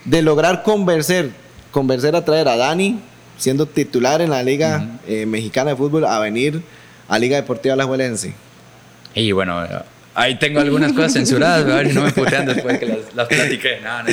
de 0.06 0.22
lograr 0.22 0.64
convencer, 0.64 1.32
convencer 1.72 2.16
a 2.16 2.26
traer 2.26 2.48
a 2.48 2.58
Dani 2.58 3.00
siendo 3.40 3.66
titular 3.66 4.22
en 4.22 4.30
la 4.30 4.44
Liga 4.44 5.00
eh, 5.08 5.26
Mexicana 5.26 5.72
de 5.72 5.78
Fútbol 5.78 6.06
a 6.06 6.20
venir 6.20 6.62
a 7.08 7.18
Liga 7.18 7.38
Deportiva 7.38 7.76
La 7.76 7.86
Juelense. 7.86 8.34
Y 9.16 9.32
bueno, 9.32 9.66
ahí 10.14 10.38
tengo 10.38 10.60
algunas 10.60 10.94
cosas 10.94 11.14
censuradas, 11.14 11.66
¿verdad? 11.66 11.90
Y 11.90 11.94
no 11.94 12.04
me 12.04 12.12
putean 12.12 12.46
después 12.46 12.78
que 12.78 12.86
las, 12.86 13.16
las 13.16 13.28
platiqué. 13.28 13.80
No, 13.82 14.04
no 14.04 14.10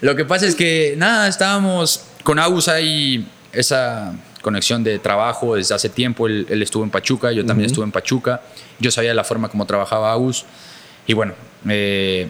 Lo 0.00 0.16
que 0.16 0.24
pasa 0.24 0.46
es 0.46 0.54
que, 0.54 0.94
nada, 0.96 1.28
estábamos 1.28 2.04
con 2.22 2.38
Agus 2.38 2.68
ahí, 2.68 3.26
esa 3.52 4.14
conexión 4.42 4.84
de 4.84 4.98
trabajo 4.98 5.56
desde 5.56 5.74
hace 5.74 5.88
tiempo. 5.88 6.26
Él, 6.26 6.62
estuvo 6.62 6.84
en 6.84 6.90
Pachuca, 6.90 7.32
yo 7.32 7.46
también 7.46 7.66
estuve 7.68 7.84
en 7.84 7.92
Pachuca. 7.92 8.42
Yo 8.78 8.90
sabía 8.90 9.14
la 9.14 9.24
forma 9.24 9.48
como 9.48 9.64
trabajaba 9.64 10.12
Agus. 10.12 10.44
Y 11.06 11.14
bueno, 11.14 11.34
eh, 11.68 12.28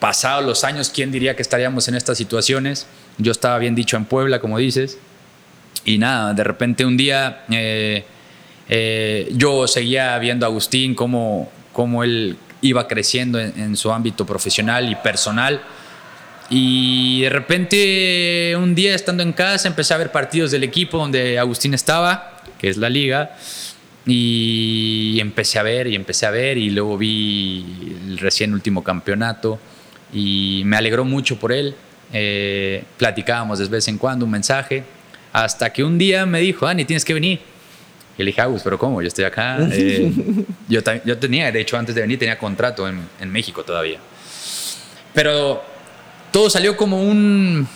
pasados 0.00 0.44
los 0.46 0.64
años, 0.64 0.90
¿quién 0.90 1.12
diría 1.12 1.36
que 1.36 1.42
estaríamos 1.42 1.88
en 1.88 1.94
estas 1.94 2.16
situaciones? 2.16 2.86
Yo 3.18 3.32
estaba 3.32 3.58
bien 3.58 3.74
dicho 3.74 3.96
en 3.96 4.06
Puebla, 4.06 4.40
como 4.40 4.58
dices. 4.58 4.98
Y 5.84 5.98
nada, 5.98 6.34
de 6.34 6.44
repente 6.44 6.84
un 6.84 6.96
día 6.96 7.44
eh, 7.50 8.04
eh, 8.68 9.28
yo 9.32 9.66
seguía 9.66 10.18
viendo 10.18 10.44
a 10.46 10.48
Agustín 10.48 10.94
cómo, 10.94 11.50
cómo 11.72 12.04
él 12.04 12.36
iba 12.60 12.86
creciendo 12.88 13.38
en, 13.38 13.76
su 13.76 13.92
ámbito 13.92 14.26
profesional 14.26 14.90
y 14.90 14.94
personal. 14.96 15.62
Y 16.50 17.22
de 17.22 17.30
repente 17.30 18.54
un 18.56 18.74
día 18.74 18.94
estando 18.94 19.22
en 19.22 19.32
casa 19.32 19.68
empecé 19.68 19.92
a 19.94 19.98
ver 19.98 20.10
partidos 20.10 20.50
del 20.50 20.64
equipo 20.64 20.98
donde 20.98 21.38
Agustín 21.38 21.74
estaba, 21.74 22.42
que 22.58 22.70
es 22.70 22.78
la 22.78 22.88
liga, 22.88 23.36
y 24.06 25.18
empecé 25.20 25.58
a 25.58 25.62
ver 25.62 25.86
y 25.86 25.94
empecé 25.94 26.24
a 26.24 26.30
ver 26.30 26.56
y 26.56 26.70
luego 26.70 26.96
vi 26.96 27.96
el 28.06 28.18
recién 28.18 28.54
último 28.54 28.82
campeonato 28.82 29.58
y 30.12 30.62
me 30.64 30.76
alegró 30.76 31.04
mucho 31.04 31.38
por 31.38 31.52
él. 31.52 31.74
Eh, 32.10 32.82
platicábamos 32.96 33.58
de 33.58 33.66
vez 33.66 33.86
en 33.88 33.98
cuando 33.98 34.24
un 34.24 34.30
mensaje 34.30 34.82
hasta 35.34 35.70
que 35.70 35.84
un 35.84 35.98
día 35.98 36.24
me 36.24 36.40
dijo, 36.40 36.64
Dani, 36.64 36.86
tienes 36.86 37.04
que 37.04 37.12
venir. 37.12 37.40
Y 38.16 38.22
le 38.22 38.26
dije, 38.26 38.40
Agus, 38.40 38.62
pero 38.64 38.78
¿cómo? 38.78 39.02
Yo 39.02 39.08
estoy 39.08 39.26
acá. 39.26 39.58
Eh, 39.70 40.10
yo, 40.68 40.80
yo 41.04 41.18
tenía, 41.18 41.52
de 41.52 41.60
hecho, 41.60 41.76
antes 41.76 41.94
de 41.94 42.00
venir 42.00 42.18
tenía 42.18 42.38
contrato 42.38 42.88
en, 42.88 43.00
en 43.20 43.30
México 43.30 43.62
todavía. 43.62 43.98
Pero 45.12 45.62
todo 46.30 46.50
salió 46.50 46.76
como 46.76 47.02
un, 47.02 47.66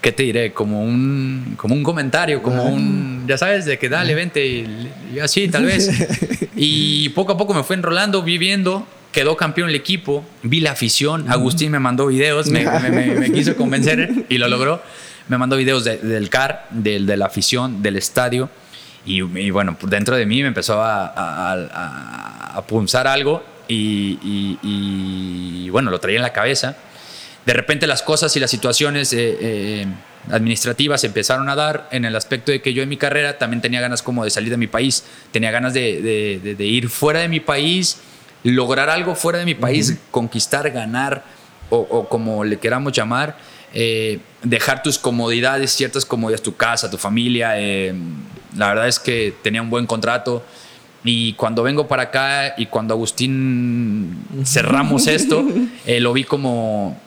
¿qué 0.00 0.12
te 0.12 0.22
diré? 0.22 0.52
Como 0.52 0.82
un, 0.82 1.54
como 1.56 1.74
un 1.74 1.82
comentario, 1.82 2.42
como 2.42 2.64
un, 2.64 3.24
ya 3.26 3.38
sabes, 3.38 3.64
de 3.64 3.78
que 3.78 3.88
dale, 3.88 4.14
vente, 4.14 4.46
y, 4.46 5.18
así 5.20 5.48
tal 5.48 5.64
vez. 5.64 5.90
Y 6.60 7.10
poco 7.10 7.30
a 7.30 7.36
poco 7.36 7.54
me 7.54 7.62
fue 7.62 7.76
enrolando, 7.76 8.20
viviendo 8.24 8.84
quedó 9.12 9.36
campeón 9.36 9.70
el 9.70 9.74
equipo, 9.74 10.24
vi 10.42 10.60
la 10.60 10.72
afición, 10.72 11.30
Agustín 11.30 11.72
me 11.72 11.78
mandó 11.78 12.06
videos, 12.06 12.48
me, 12.48 12.64
me, 12.64 13.32
quiso 13.32 13.56
convencer 13.56 14.26
y 14.28 14.38
lo 14.38 14.48
logró. 14.48 14.82
Me 15.28 15.36
mandó 15.36 15.56
videos 15.56 15.84
del 15.84 16.30
CAR, 16.30 16.66
del, 16.70 17.06
de 17.06 17.16
la 17.16 17.26
afición, 17.26 17.82
del 17.82 17.96
estadio. 17.96 18.48
Y, 19.04 19.50
bueno, 19.50 19.76
dentro 19.82 20.16
de 20.16 20.26
mí 20.26 20.42
me 20.42 20.48
empezó 20.48 20.82
a, 20.82 21.06
a, 21.06 22.56
a, 22.56 22.62
punzar 22.66 23.06
algo 23.06 23.42
y, 23.66 24.18
y, 24.62 25.68
bueno, 25.70 25.90
lo 25.90 25.98
traía 25.98 26.16
en 26.18 26.22
la 26.22 26.32
cabeza. 26.32 26.76
De 27.48 27.54
repente 27.54 27.86
las 27.86 28.02
cosas 28.02 28.36
y 28.36 28.40
las 28.40 28.50
situaciones 28.50 29.10
eh, 29.14 29.38
eh, 29.40 29.86
administrativas 30.30 31.02
empezaron 31.04 31.48
a 31.48 31.54
dar 31.54 31.88
en 31.90 32.04
el 32.04 32.14
aspecto 32.14 32.52
de 32.52 32.60
que 32.60 32.74
yo 32.74 32.82
en 32.82 32.90
mi 32.90 32.98
carrera 32.98 33.38
también 33.38 33.62
tenía 33.62 33.80
ganas 33.80 34.02
como 34.02 34.22
de 34.22 34.28
salir 34.28 34.50
de 34.50 34.58
mi 34.58 34.66
país, 34.66 35.02
tenía 35.32 35.50
ganas 35.50 35.72
de, 35.72 36.42
de, 36.58 36.66
ir 36.66 36.90
fuera 36.90 37.20
de 37.20 37.28
mi 37.28 37.40
país, 37.40 38.00
lograr 38.44 38.90
algo 38.90 39.14
fuera 39.14 39.38
de 39.38 39.46
mi 39.46 39.54
país, 39.54 39.96
conquistar, 40.10 40.70
ganar 40.70 41.24
o, 41.70 42.06
como 42.10 42.44
le 42.44 42.58
queramos 42.58 42.92
llamar, 42.92 43.38
eh, 43.72 44.18
dejar 44.42 44.82
tus 44.82 44.98
comodidades, 44.98 45.70
ciertas 45.70 46.04
comodidades, 46.04 46.42
tu 46.42 46.54
casa, 46.54 46.90
tu 46.90 46.98
familia. 46.98 47.54
La 48.58 48.68
verdad 48.68 48.88
es 48.88 48.98
que 48.98 49.32
tenía 49.42 49.62
un 49.62 49.70
buen 49.70 49.86
contrato. 49.86 50.44
Y 51.02 51.32
cuando 51.32 51.62
vengo 51.62 51.88
para 51.88 52.02
acá 52.02 52.54
y 52.58 52.66
cuando 52.66 52.92
Agustín 52.92 54.22
cerramos 54.44 55.06
esto, 55.06 55.42
eh, 55.86 55.98
lo 56.00 56.12
vi 56.12 56.24
como, 56.24 57.00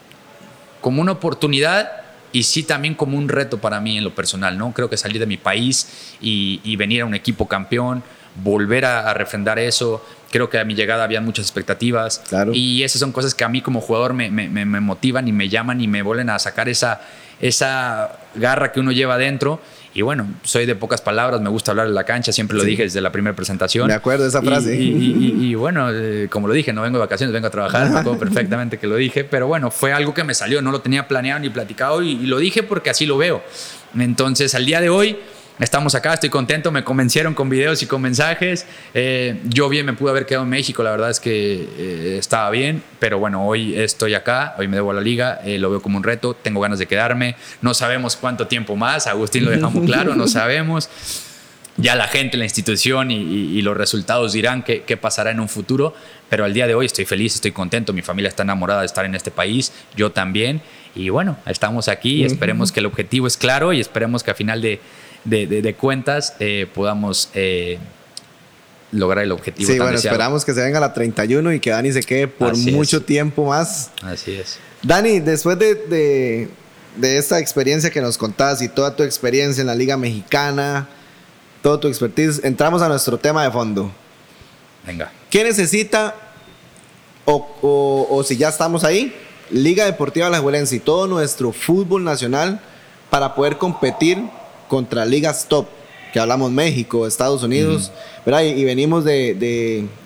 como 0.81 1.01
una 1.01 1.13
oportunidad 1.13 2.01
y 2.33 2.43
sí 2.43 2.63
también 2.63 2.95
como 2.95 3.17
un 3.17 3.29
reto 3.29 3.59
para 3.59 3.79
mí 3.79 3.97
en 3.97 4.03
lo 4.03 4.15
personal, 4.15 4.57
¿no? 4.57 4.73
Creo 4.73 4.89
que 4.89 4.97
salir 4.97 5.19
de 5.19 5.25
mi 5.25 5.37
país 5.37 6.15
y, 6.21 6.75
venir 6.75 7.01
a 7.01 7.05
un 7.05 7.13
equipo 7.13 7.47
campeón, 7.47 8.03
volver 8.35 8.85
a, 8.85 9.13
refrendar 9.13 9.59
eso, 9.59 10.03
creo 10.31 10.49
que 10.49 10.57
a 10.57 10.63
mi 10.63 10.73
llegada 10.73 11.03
había 11.03 11.19
muchas 11.19 11.45
expectativas 11.45 12.21
claro. 12.29 12.53
y 12.53 12.83
esas 12.83 12.99
son 12.99 13.11
cosas 13.11 13.35
que 13.35 13.43
a 13.43 13.49
mí 13.49 13.61
como 13.61 13.81
jugador 13.81 14.13
me, 14.13 14.31
me, 14.31 14.47
me 14.47 14.79
motivan 14.79 15.27
y 15.27 15.33
me 15.33 15.49
llaman 15.49 15.81
y 15.81 15.87
me 15.87 16.01
vuelven 16.01 16.29
a 16.29 16.39
sacar 16.39 16.69
esa, 16.69 17.01
esa 17.41 18.17
garra 18.35 18.71
que 18.71 18.79
uno 18.79 18.91
lleva 18.91 19.15
adentro 19.15 19.59
y 19.93 20.01
bueno, 20.01 20.27
soy 20.43 20.65
de 20.65 20.75
pocas 20.75 21.01
palabras, 21.01 21.41
me 21.41 21.49
gusta 21.49 21.71
hablar 21.71 21.87
en 21.87 21.93
la 21.93 22.05
cancha, 22.05 22.31
siempre 22.31 22.57
lo 22.57 22.63
dije 22.63 22.83
desde 22.83 23.01
la 23.01 23.11
primera 23.11 23.35
presentación. 23.35 23.87
De 23.87 23.93
acuerdo, 23.93 24.25
esa 24.25 24.41
frase. 24.41 24.75
Y, 24.75 25.53
bueno, 25.55 25.89
eh, 25.91 26.27
como 26.29 26.47
lo 26.47 26.53
dije, 26.53 26.71
no 26.71 26.81
vengo 26.81 26.97
de 26.97 27.01
vacaciones, 27.01 27.33
vengo 27.33 27.47
a 27.47 27.51
trabajar, 27.51 27.89
me 27.89 27.99
acuerdo 27.99 28.19
perfectamente 28.19 28.77
que 28.77 28.87
lo 28.87 28.95
dije, 28.95 29.23
pero 29.23 29.47
bueno, 29.47 29.69
fue 29.69 29.91
algo 29.91 30.13
que 30.13 30.23
me 30.23 30.33
salió, 30.33 30.61
no 30.61 30.71
lo 30.71 30.81
tenía 30.81 31.07
planeado 31.07 31.41
ni 31.41 31.49
platicado 31.49 32.01
y 32.01 32.15
lo 32.25 32.37
dije 32.37 32.63
porque 32.63 32.89
así 32.89 33.05
lo 33.05 33.17
veo. 33.17 33.43
Entonces, 33.97 34.55
al 34.55 34.65
día 34.65 34.79
de 34.79 34.89
hoy 34.89 35.17
estamos 35.61 35.93
acá, 35.93 36.15
estoy 36.15 36.29
contento, 36.29 36.71
me 36.71 36.83
convencieron 36.83 37.33
con 37.35 37.47
videos 37.47 37.81
y 37.83 37.85
con 37.85 38.01
mensajes. 38.01 38.65
Eh, 38.93 39.39
yo 39.45 39.69
bien 39.69 39.85
me 39.85 39.93
pude 39.93 40.09
haber 40.09 40.25
quedado 40.25 40.43
en 40.43 40.49
México, 40.49 40.83
la 40.83 40.91
verdad 40.91 41.11
es 41.11 41.19
que 41.19 41.67
eh, 41.77 42.17
estaba 42.19 42.49
bien, 42.49 42.83
pero 42.99 43.19
bueno, 43.19 43.45
hoy 43.45 43.77
estoy 43.77 44.15
acá, 44.15 44.55
hoy 44.57 44.67
me 44.67 44.75
debo 44.77 44.91
a 44.91 44.95
la 44.95 45.01
liga, 45.01 45.39
eh, 45.45 45.59
lo 45.59 45.69
veo 45.69 45.81
como 45.81 45.97
un 45.97 46.03
reto, 46.03 46.33
tengo 46.33 46.59
ganas 46.59 46.79
de 46.79 46.87
quedarme, 46.87 47.35
no 47.61 47.73
sabemos 47.73 48.15
cuánto 48.15 48.47
tiempo 48.47 48.75
más, 48.75 49.05
Agustín 49.05 49.45
lo 49.45 49.51
dejamos 49.51 49.85
claro, 49.85 50.15
no 50.15 50.27
sabemos. 50.27 50.89
Ya 51.77 51.95
la 51.95 52.07
gente, 52.07 52.35
la 52.35 52.43
institución 52.43 53.11
y, 53.11 53.61
los 53.61 53.77
resultados 53.77 54.33
dirán 54.33 54.61
qué, 54.61 54.83
qué 54.83 54.97
pasará 54.97 55.31
en 55.31 55.39
un 55.39 55.47
futuro, 55.47 55.95
pero 56.29 56.43
al 56.43 56.53
día 56.53 56.67
de 56.67 56.75
hoy 56.75 56.85
estoy 56.87 57.05
feliz, 57.05 57.35
estoy 57.35 57.53
contento, 57.53 57.93
mi 57.93 58.01
familia 58.01 58.27
está 58.27 58.43
enamorada 58.43 58.81
de 58.81 58.87
estar 58.87 59.05
en 59.05 59.15
este 59.15 59.31
país, 59.31 59.71
yo 59.95 60.11
también, 60.11 60.61
y 60.95 61.09
bueno, 61.09 61.37
estamos 61.45 61.87
aquí, 61.87 62.25
esperemos 62.25 62.71
que 62.73 62.81
el 62.81 62.87
objetivo 62.87 63.25
es 63.25 63.37
claro 63.37 63.71
y 63.71 63.79
esperemos 63.79 64.21
que 64.21 64.31
a 64.31 64.35
final 64.35 64.61
de, 64.61 64.81
de, 65.23 65.75
cuentas 65.79 66.35
eh, 66.39 66.67
podamos 66.73 67.29
eh, 67.33 67.79
lograr 68.91 69.23
el 69.23 69.31
objetivo. 69.31 69.71
Sí, 69.71 69.77
bueno, 69.77 69.95
esperamos 69.95 70.45
que 70.45 70.53
se 70.53 70.61
venga 70.61 70.79
la 70.79 70.93
31 70.93 71.53
y 71.53 71.59
que 71.59 71.69
Dani 71.69 71.91
se 71.91 72.01
quede 72.01 72.27
por 72.27 72.57
mucho 72.57 73.01
tiempo 73.03 73.45
más. 73.45 73.91
Así 74.01 74.33
es. 74.33 74.59
Dani, 74.83 75.19
después 75.19 75.59
de, 75.59 76.49
de, 76.97 77.17
esta 77.17 77.39
experiencia 77.39 77.89
que 77.89 78.01
nos 78.01 78.17
contás 78.17 78.61
y 78.61 78.69
toda 78.69 78.95
tu 78.95 79.03
experiencia 79.03 79.61
en 79.61 79.67
la 79.67 79.75
Liga 79.75 79.95
Mexicana, 79.95 80.89
todo 81.61 81.79
tu 81.79 81.87
expertise, 81.87 82.43
entramos 82.43 82.81
a 82.81 82.89
nuestro 82.89 83.17
tema 83.17 83.43
de 83.43 83.51
fondo. 83.51 83.91
Venga. 84.85 85.11
¿Qué 85.29 85.43
necesita, 85.43 86.15
o, 87.25 88.07
o, 88.09 88.23
si 88.23 88.35
ya 88.37 88.49
estamos 88.49 88.83
ahí, 88.83 89.15
Liga 89.51 89.85
Deportiva 89.85 90.29
La 90.29 90.41
y 90.71 90.79
todo 90.79 91.07
nuestro 91.07 91.51
fútbol 91.51 92.03
nacional 92.03 92.61
para 93.09 93.35
poder 93.35 93.57
competir 93.57 94.23
contra 94.71 95.03
ligas 95.03 95.47
top, 95.49 95.67
que 96.13 96.19
hablamos 96.21 96.49
México, 96.49 97.05
Estados 97.05 97.43
Unidos, 97.43 97.91
Y, 98.25 98.63
venimos 98.63 99.03
de, 99.03 99.35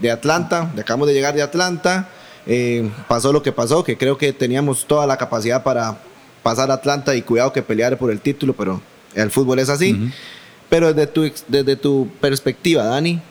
de, 0.02 0.12
Atlanta, 0.12 0.72
de 0.74 0.82
acabamos 0.82 1.08
de 1.08 1.14
llegar 1.14 1.36
de 1.36 1.44
Atlanta, 1.44 2.10
eh, 2.48 2.90
pasó 3.08 3.32
lo 3.32 3.44
que 3.44 3.52
pasó, 3.52 3.84
que 3.84 3.96
creo 3.96 4.18
que 4.18 4.34
teníamos 4.34 4.88
toda 4.88 5.06
la 5.06 5.18
capacidad 5.18 5.62
para 5.62 6.00
pasar 6.42 6.72
a 6.72 6.76
Atlanta 6.76 7.14
y 7.14 7.22
cuidado 7.22 7.54
que 7.54 7.62
pelear 7.62 7.96
por 8.00 8.10
el 8.10 8.22
título, 8.22 8.54
pero 8.54 8.82
el 9.14 9.30
fútbol 9.30 9.60
es 9.60 9.70
así. 9.70 10.12
Pero 10.68 10.92
desde 10.92 11.12
tu, 11.12 11.32
desde 11.48 11.76
tu 11.76 12.10
perspectiva, 12.20 12.86
Dani, 12.86 13.22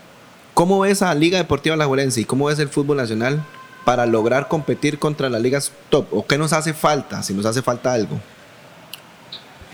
¿cómo 0.54 0.78
ves 0.78 1.02
a 1.02 1.12
Liga 1.16 1.38
Deportiva 1.38 1.74
La 1.74 1.88
y 2.16 2.24
cómo 2.26 2.46
ves 2.46 2.60
el 2.60 2.68
fútbol 2.68 2.98
nacional 2.98 3.44
para 3.84 4.06
lograr 4.06 4.46
competir 4.46 5.00
contra 5.00 5.28
las 5.28 5.42
ligas 5.42 5.72
top? 5.90 6.06
¿O 6.12 6.24
qué 6.24 6.38
nos 6.38 6.52
hace 6.52 6.74
falta, 6.74 7.24
si 7.24 7.34
nos 7.34 7.44
hace 7.44 7.60
falta 7.60 7.92
algo? 7.92 8.20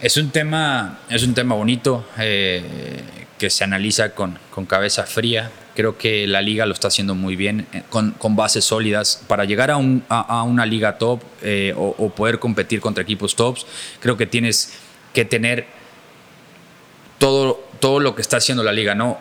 Es 0.00 0.16
un 0.16 0.30
tema, 0.30 1.00
es 1.10 1.22
un 1.24 1.34
tema 1.34 1.54
bonito 1.54 2.06
eh, 2.18 2.62
que 3.36 3.50
se 3.50 3.64
analiza 3.64 4.14
con, 4.14 4.38
con, 4.50 4.64
cabeza 4.64 5.04
fría. 5.04 5.50
Creo 5.76 5.98
que 5.98 6.26
la 6.26 6.40
liga 6.40 6.64
lo 6.64 6.72
está 6.72 6.88
haciendo 6.88 7.14
muy 7.14 7.36
bien, 7.36 7.66
eh, 7.74 7.82
con, 7.90 8.12
con 8.12 8.34
bases 8.34 8.64
sólidas. 8.64 9.22
Para 9.28 9.44
llegar 9.44 9.70
a, 9.70 9.76
un, 9.76 10.02
a, 10.08 10.42
una 10.44 10.64
liga 10.64 10.96
top 10.96 11.20
eh, 11.42 11.74
o, 11.76 12.08
poder 12.16 12.38
competir 12.38 12.80
contra 12.80 13.02
equipos 13.02 13.36
tops, 13.36 13.66
creo 14.00 14.16
que 14.16 14.24
tienes 14.24 14.72
que 15.12 15.26
tener 15.26 15.66
todo, 17.18 17.62
todo 17.78 18.00
lo 18.00 18.14
que 18.14 18.22
está 18.22 18.38
haciendo 18.38 18.64
la 18.64 18.72
liga, 18.72 18.94
¿no? 18.94 19.18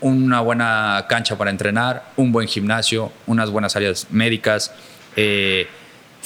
Una 0.00 0.40
buena 0.40 1.04
cancha 1.10 1.36
para 1.36 1.50
entrenar, 1.50 2.10
un 2.16 2.32
buen 2.32 2.48
gimnasio, 2.48 3.12
unas 3.26 3.50
buenas 3.50 3.76
áreas 3.76 4.06
médicas 4.10 4.72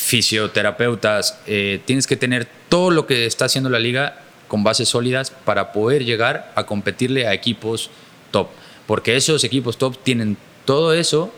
fisioterapeutas, 0.00 1.38
eh, 1.46 1.80
tienes 1.84 2.06
que 2.06 2.16
tener 2.16 2.48
todo 2.68 2.90
lo 2.90 3.06
que 3.06 3.26
está 3.26 3.44
haciendo 3.44 3.68
la 3.68 3.78
liga 3.78 4.22
con 4.48 4.64
bases 4.64 4.88
sólidas 4.88 5.30
para 5.30 5.72
poder 5.72 6.04
llegar 6.04 6.50
a 6.56 6.64
competirle 6.64 7.26
a 7.26 7.34
equipos 7.34 7.90
top. 8.30 8.48
Porque 8.86 9.16
esos 9.16 9.44
equipos 9.44 9.76
top 9.76 10.02
tienen 10.02 10.38
todo 10.64 10.94
eso 10.94 11.32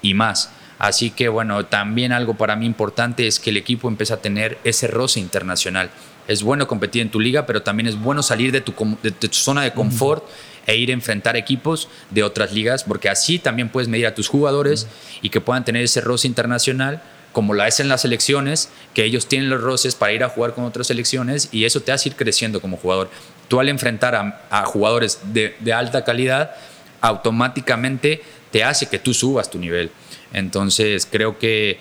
y 0.00 0.14
más. 0.14 0.50
Así 0.78 1.10
que 1.10 1.28
bueno, 1.28 1.66
también 1.66 2.10
algo 2.10 2.34
para 2.34 2.56
mí 2.56 2.64
importante 2.64 3.26
es 3.26 3.38
que 3.38 3.50
el 3.50 3.58
equipo 3.58 3.86
empiece 3.86 4.14
a 4.14 4.22
tener 4.22 4.58
ese 4.64 4.86
roce 4.86 5.20
internacional. 5.20 5.90
Es 6.26 6.42
bueno 6.42 6.66
competir 6.66 7.02
en 7.02 7.10
tu 7.10 7.20
liga, 7.20 7.44
pero 7.44 7.62
también 7.62 7.86
es 7.86 8.00
bueno 8.00 8.22
salir 8.22 8.50
de 8.50 8.62
tu, 8.62 8.74
de 9.02 9.10
tu 9.10 9.28
zona 9.28 9.62
de 9.62 9.72
confort 9.72 10.24
e 10.66 10.76
ir 10.76 10.88
a 10.88 10.94
enfrentar 10.94 11.36
equipos 11.36 11.88
de 12.10 12.22
otras 12.22 12.52
ligas, 12.52 12.82
porque 12.82 13.10
así 13.10 13.38
también 13.38 13.68
puedes 13.68 13.88
medir 13.88 14.06
a 14.06 14.14
tus 14.14 14.28
jugadores 14.28 14.88
y 15.20 15.28
que 15.28 15.42
puedan 15.42 15.66
tener 15.66 15.84
ese 15.84 16.00
roce 16.00 16.26
internacional 16.26 17.02
como 17.34 17.52
la 17.52 17.68
es 17.68 17.80
en 17.80 17.88
las 17.88 18.02
selecciones, 18.02 18.70
que 18.94 19.04
ellos 19.04 19.26
tienen 19.26 19.50
los 19.50 19.60
roces 19.60 19.96
para 19.96 20.12
ir 20.12 20.24
a 20.24 20.30
jugar 20.30 20.54
con 20.54 20.64
otras 20.64 20.86
selecciones 20.86 21.48
y 21.52 21.64
eso 21.64 21.80
te 21.80 21.92
hace 21.92 22.08
ir 22.08 22.16
creciendo 22.16 22.62
como 22.62 22.78
jugador. 22.78 23.10
Tú 23.48 23.60
al 23.60 23.68
enfrentar 23.68 24.14
a, 24.14 24.64
jugadores 24.64 25.18
de, 25.32 25.72
alta 25.74 26.04
calidad, 26.04 26.52
automáticamente 27.00 28.22
te 28.50 28.62
hace 28.62 28.88
que 28.88 29.00
tú 29.00 29.12
subas 29.12 29.50
tu 29.50 29.58
nivel. 29.58 29.90
Entonces 30.32 31.06
creo 31.10 31.38
que 31.38 31.78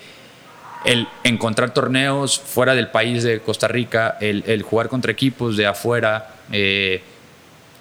el 0.86 1.08
encontrar 1.24 1.72
torneos 1.72 2.40
fuera 2.40 2.74
del 2.74 2.90
país 2.90 3.24
de 3.24 3.40
Costa 3.40 3.68
Rica, 3.68 4.18
el, 4.20 4.64
jugar 4.64 4.90
contra 4.90 5.12
equipos 5.12 5.56
de 5.56 5.68
afuera, 5.68 6.36
eh, 6.52 7.02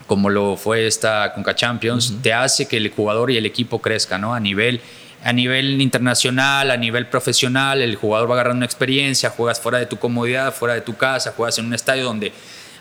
como 0.06 0.28
lo 0.28 0.58
fue 0.58 0.86
esta 0.86 1.32
Conca 1.32 1.54
Champions, 1.54 2.18
te 2.22 2.34
hace 2.34 2.68
que 2.68 2.76
el 2.76 2.90
jugador 2.90 3.30
y 3.30 3.38
el 3.38 3.46
equipo 3.46 3.80
crezcan 3.80 4.20
¿no? 4.20 4.34
a 4.34 4.40
nivel 4.40 4.82
a 5.22 5.32
nivel 5.32 5.80
internacional, 5.80 6.70
a 6.70 6.76
nivel 6.76 7.06
profesional, 7.06 7.80
el 7.80 7.96
jugador 7.96 8.28
va 8.30 8.34
agarrando 8.34 8.58
una 8.58 8.66
experiencia, 8.66 9.30
juegas 9.30 9.60
fuera 9.60 9.78
de 9.78 9.86
tu 9.86 9.98
comodidad, 9.98 10.52
fuera 10.52 10.74
de 10.74 10.80
tu 10.80 10.96
casa, 10.96 11.32
juegas 11.36 11.58
en 11.58 11.66
un 11.66 11.74
estadio 11.74 12.04
donde 12.04 12.32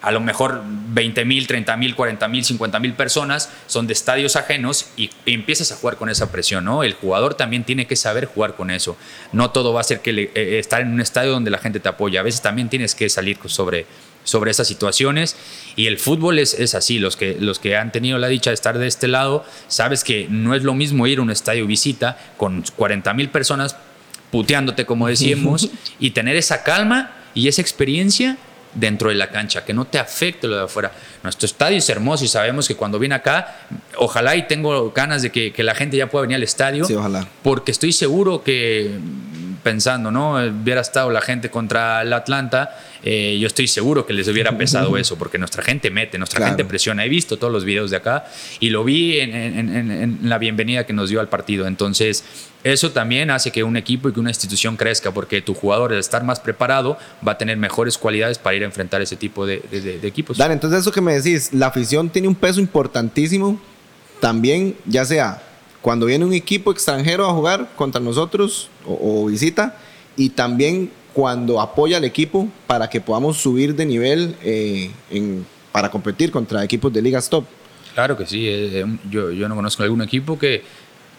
a 0.01 0.11
lo 0.11 0.19
mejor 0.19 0.63
20 0.65 1.25
mil, 1.25 1.45
30 1.45 1.77
mil, 1.77 1.95
40 1.95 2.27
mil, 2.27 2.43
50 2.43 2.79
mil 2.79 2.93
personas 2.93 3.49
son 3.67 3.85
de 3.85 3.93
estadios 3.93 4.35
ajenos 4.35 4.87
y, 4.97 5.11
empiezas 5.27 5.71
a 5.71 5.75
jugar 5.75 5.97
con 5.97 6.09
esa 6.09 6.31
presión, 6.31 6.65
¿no? 6.65 6.83
El 6.83 6.93
jugador 6.93 7.35
también 7.35 7.63
tiene 7.63 7.85
que 7.85 7.95
saber 7.95 8.25
jugar 8.25 8.55
con 8.55 8.71
eso. 8.71 8.97
No 9.31 9.51
todo 9.51 9.73
va 9.73 9.81
a 9.81 9.83
ser 9.83 10.01
que 10.01 10.31
eh, 10.33 10.59
estar 10.59 10.81
en 10.81 10.91
un 10.91 11.01
estadio 11.01 11.31
donde 11.31 11.51
la 11.51 11.59
gente 11.59 11.79
te 11.79 11.87
apoya. 11.87 12.19
A 12.19 12.23
veces 12.23 12.41
también 12.41 12.69
tienes 12.69 12.95
que 12.95 13.09
salir 13.09 13.37
sobre, 13.45 13.85
sobre 14.23 14.51
esas 14.51 14.67
situaciones. 14.67 15.35
Y 15.75 15.87
el 15.87 15.97
fútbol 15.97 16.39
es, 16.39 16.53
es, 16.53 16.75
así, 16.75 16.99
los 16.99 17.15
que, 17.15 17.37
los 17.39 17.59
que 17.59 17.77
han 17.77 17.91
tenido 17.91 18.17
la 18.17 18.27
dicha 18.27 18.49
de 18.49 18.55
estar 18.55 18.77
de 18.77 18.87
este 18.87 19.07
lado, 19.07 19.45
sabes 19.67 20.03
que 20.03 20.27
no 20.29 20.55
es 20.55 20.63
lo 20.63 20.73
mismo 20.73 21.07
ir 21.07 21.19
a 21.19 21.21
un 21.21 21.31
estadio 21.31 21.65
visita 21.65 22.17
con 22.37 22.63
40 22.75 23.13
mil 23.13 23.29
personas 23.29 23.75
puteándote, 24.31 24.85
como 24.85 25.07
decíamos, 25.07 25.69
y 25.99 26.11
tener 26.11 26.35
esa 26.35 26.63
calma 26.63 27.11
y 27.33 27.47
esa 27.47 27.61
experiencia 27.61 28.37
dentro 28.73 29.09
de 29.09 29.15
la 29.15 29.29
cancha, 29.29 29.65
que 29.65 29.73
no 29.73 29.85
te 29.85 29.99
afecte 29.99 30.47
lo 30.47 30.55
de 30.55 30.63
afuera. 30.63 30.91
Nuestro 31.23 31.45
estadio 31.45 31.77
es 31.77 31.89
hermoso 31.89 32.23
y 32.23 32.29
sabemos 32.29 32.67
que 32.67 32.75
cuando 32.75 32.99
viene 32.99 33.15
acá, 33.15 33.67
ojalá 33.97 34.35
y 34.37 34.47
tengo 34.47 34.91
ganas 34.91 35.21
de 35.21 35.29
que, 35.29 35.51
que 35.51 35.63
la 35.63 35.75
gente 35.75 35.97
ya 35.97 36.09
pueda 36.09 36.21
venir 36.21 36.37
al 36.37 36.43
estadio. 36.43 36.85
Sí, 36.85 36.93
ojalá. 36.93 37.27
Porque 37.43 37.71
estoy 37.71 37.91
seguro 37.91 38.43
que, 38.43 38.97
pensando, 39.61 40.11
¿no? 40.11 40.35
Hubiera 40.35 40.81
estado 40.81 41.09
la 41.09 41.21
gente 41.21 41.49
contra 41.49 42.01
el 42.01 42.13
Atlanta, 42.13 42.77
eh, 43.03 43.37
yo 43.39 43.47
estoy 43.47 43.67
seguro 43.67 44.05
que 44.05 44.13
les 44.13 44.27
hubiera 44.27 44.57
pesado 44.57 44.95
eso, 44.97 45.17
porque 45.17 45.37
nuestra 45.39 45.63
gente 45.63 45.89
mete, 45.89 46.17
nuestra 46.19 46.37
Claro. 46.37 46.51
gente 46.51 46.65
presiona. 46.65 47.03
He 47.05 47.09
visto 47.09 47.37
todos 47.37 47.51
los 47.51 47.65
videos 47.65 47.89
de 47.89 47.97
acá 47.97 48.25
y 48.59 48.69
lo 48.69 48.83
vi 48.83 49.19
en, 49.19 49.33
en- 49.35 49.75
en- 49.75 49.91
en 49.91 50.19
la 50.29 50.37
bienvenida 50.37 50.85
que 50.85 50.93
nos 50.93 51.09
dio 51.09 51.19
al 51.19 51.27
partido. 51.27 51.65
Entonces, 51.67 52.23
eso 52.63 52.91
también 52.91 53.31
hace 53.31 53.51
que 53.51 53.63
un 53.63 53.75
equipo 53.75 54.07
y 54.07 54.13
que 54.13 54.19
una 54.19 54.29
institución 54.29 54.77
crezca, 54.77 55.11
porque 55.11 55.41
tu 55.41 55.55
jugador, 55.55 55.93
al 55.93 55.99
estar 55.99 56.23
más 56.23 56.39
preparado, 56.39 56.95
va 57.27 57.31
a 57.31 57.37
tener 57.39 57.57
mejores 57.57 57.97
cualidades 57.97 58.37
para 58.37 58.55
ir 58.55 58.61
a 58.61 58.65
enfrentar 58.65 59.01
ese 59.01 59.15
tipo 59.15 59.47
de, 59.47 59.63
de- 59.71 59.81
de- 59.99 60.07
equipos. 60.07 60.37
Dan, 60.37 60.51
entonces 60.51 60.81
eso 60.81 60.91
que 60.91 61.01
me 61.01 61.13
decís, 61.19 61.49
la 61.53 61.67
afición 61.67 62.09
tiene 62.11 62.27
un 62.27 62.35
peso 62.35 62.59
importantísimo 62.59 63.59
también, 64.19 64.75
ya 64.85 65.05
sea 65.05 65.41
cuando 65.81 66.05
viene 66.05 66.25
un 66.25 66.33
equipo 66.33 66.71
extranjero 66.71 67.27
a 67.27 67.33
jugar 67.33 67.69
contra 67.75 67.99
nosotros 67.99 68.69
o, 68.85 69.23
o 69.23 69.25
visita, 69.25 69.75
y 70.15 70.29
también 70.29 70.91
cuando 71.13 71.59
apoya 71.59 71.97
al 71.97 72.03
equipo 72.05 72.47
para 72.67 72.89
que 72.89 73.01
podamos 73.01 73.37
subir 73.37 73.75
de 73.75 73.85
nivel 73.85 74.35
eh, 74.43 74.91
en- 75.09 75.45
para 75.71 75.89
competir 75.89 76.31
contra 76.31 76.63
equipos 76.63 76.91
de 76.91 77.01
ligas 77.01 77.29
top. 77.29 77.45
Claro 77.93 78.17
que 78.17 78.25
sí. 78.25 78.47
eh, 78.47 78.81
eh, 78.81 78.85
yo, 79.09 79.31
yo 79.31 79.47
no 79.49 79.55
conozco 79.55 79.83
algún 79.83 80.01
equipo 80.01 80.37
que, 80.39 80.63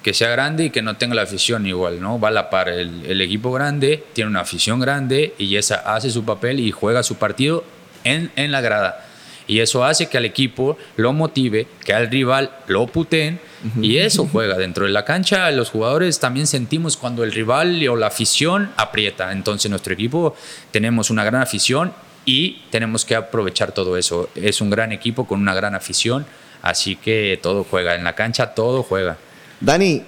que 0.02 0.14
sea 0.14 0.28
grande 0.30 0.64
y 0.66 0.70
que 0.70 0.82
no 0.82 0.96
tenga 0.96 1.14
la 1.14 1.22
afición 1.22 1.66
igual, 1.66 2.00
¿no? 2.00 2.18
Va 2.18 2.28
a 2.28 2.30
la 2.30 2.50
par. 2.50 2.68
El, 2.68 3.04
el 3.06 3.20
equipo 3.20 3.52
grande 3.52 4.02
tiene 4.14 4.30
una 4.30 4.40
afición 4.40 4.80
grande 4.80 5.34
y 5.38 5.56
esa 5.56 5.76
hace 5.94 6.10
su 6.10 6.24
papel 6.24 6.60
y 6.60 6.70
juega 6.70 7.02
su 7.02 7.16
partido 7.16 7.64
en, 8.04 8.30
en 8.36 8.52
la 8.52 8.60
grada. 8.60 9.06
Y 9.46 9.60
eso 9.60 9.84
hace 9.84 10.08
que 10.08 10.18
al 10.18 10.24
equipo 10.24 10.76
lo 10.96 11.12
motive, 11.12 11.66
que 11.84 11.92
al 11.92 12.10
rival 12.10 12.50
lo 12.68 12.86
puteen 12.86 13.40
y 13.80 13.98
eso 13.98 14.28
juega 14.30 14.56
dentro 14.56 14.86
de 14.86 14.92
la 14.92 15.04
cancha. 15.04 15.50
Los 15.50 15.70
jugadores 15.70 16.18
también 16.18 16.46
sentimos 16.46 16.96
cuando 16.96 17.22
el 17.22 17.32
rival 17.32 17.86
o 17.88 17.96
la 17.96 18.08
afición 18.08 18.72
aprieta. 18.76 19.32
Entonces 19.32 19.70
nuestro 19.70 19.94
equipo 19.94 20.34
tenemos 20.70 21.10
una 21.10 21.24
gran 21.24 21.42
afición 21.42 21.92
y 22.24 22.62
tenemos 22.70 23.04
que 23.04 23.14
aprovechar 23.14 23.72
todo 23.72 23.96
eso. 23.96 24.28
Es 24.34 24.60
un 24.60 24.70
gran 24.70 24.92
equipo 24.92 25.26
con 25.26 25.40
una 25.40 25.54
gran 25.54 25.74
afición, 25.74 26.26
así 26.60 26.96
que 26.96 27.38
todo 27.42 27.64
juega. 27.64 27.94
En 27.94 28.04
la 28.04 28.14
cancha 28.14 28.54
todo 28.54 28.82
juega. 28.82 29.16
Dani, 29.60 30.02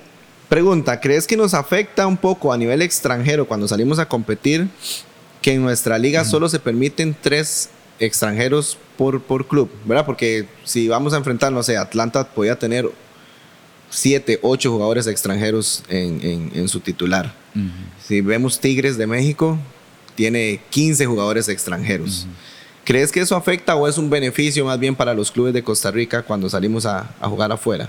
pregunta, 0.49 1.01
¿crees 1.01 1.27
que 1.27 1.37
nos 1.37 1.55
afecta 1.55 2.07
un 2.07 2.17
poco 2.17 2.53
a 2.53 2.57
nivel 2.57 2.83
extranjero 2.83 3.47
cuando 3.47 3.69
salimos 3.69 3.99
a 3.99 4.07
competir 4.07 4.69
que 5.43 5.53
en 5.53 5.63
nuestra 5.63 5.99
liga 5.99 6.25
solo 6.25 6.49
se 6.49 6.59
permiten 6.59 7.15
tres 7.21 7.71
extranjeros 7.99 8.79
por, 8.97 9.21
por 9.23 9.47
club? 9.47 9.71
¿Verdad? 9.85 10.07
Porque 10.07 10.47
si 10.65 10.89
vamos 10.89 11.13
a 11.15 11.17
enfrentar, 11.19 11.53
no 11.53 11.63
sé, 11.63 11.77
Atlanta 11.77 12.29
podía 12.29 12.59
tener 12.59 12.89
siete, 13.91 14.39
ocho 14.43 14.71
jugadores 14.73 15.07
extranjeros 15.07 15.83
en, 15.89 16.21
en- 16.23 16.51
en 16.55 16.69
su 16.69 16.81
titular. 16.81 17.33
Si 18.05 18.21
vemos 18.21 18.59
Tigres 18.59 18.99
de 18.99 19.07
México, 19.07 19.57
tiene 20.17 20.61
15 20.71 21.07
jugadores 21.07 21.49
extranjeros. 21.49 22.27
¿Crees 22.85 23.13
que 23.13 23.21
eso 23.21 23.37
afecta 23.37 23.77
o 23.77 23.87
es 23.89 23.97
un 23.97 24.11
beneficio 24.11 24.65
más 24.65 24.79
bien 24.81 24.95
para 24.97 25.15
los 25.15 25.31
clubes 25.31 25.55
de 25.55 25.63
Costa 25.63 25.91
Rica 25.93 26.23
cuando 26.23 26.51
salimos 26.51 26.85
a, 26.87 27.15
a 27.21 27.29
jugar 27.29 27.51
afuera? 27.53 27.89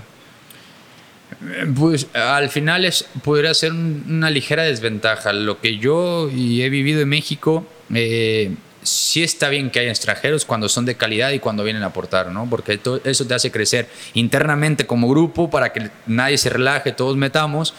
Eh, 1.42 1.66
Pues 1.76 2.06
al 2.14 2.48
final 2.48 2.84
es, 2.84 3.04
podría 3.24 3.52
ser 3.54 3.72
un- 3.72 4.04
una 4.08 4.30
ligera 4.30 4.62
desventaja. 4.62 5.32
Lo 5.32 5.60
que 5.60 5.78
yo 5.78 6.30
y 6.30 6.62
he 6.62 6.70
vivido 6.70 7.00
en 7.00 7.08
México, 7.08 7.66
eh, 7.92 8.54
sí 8.86 9.22
está 9.22 9.48
bien 9.48 9.70
que 9.70 9.80
haya 9.80 9.90
extranjeros 9.90 10.44
cuando 10.44 10.68
son 10.68 10.84
de 10.84 10.96
calidad 10.96 11.30
y 11.30 11.38
cuando 11.38 11.64
vienen 11.64 11.82
a 11.82 11.86
aportar, 11.86 12.30
¿no? 12.30 12.48
Porque 12.48 12.80
eso 13.04 13.26
te 13.26 13.34
hace 13.34 13.50
crecer 13.50 13.88
internamente 14.14 14.86
como 14.86 15.08
grupo 15.08 15.50
para 15.50 15.72
que 15.72 15.90
nadie 16.06 16.38
se 16.38 16.48
relaje, 16.50 16.92
todos 16.92 17.16
metamos, 17.16 17.74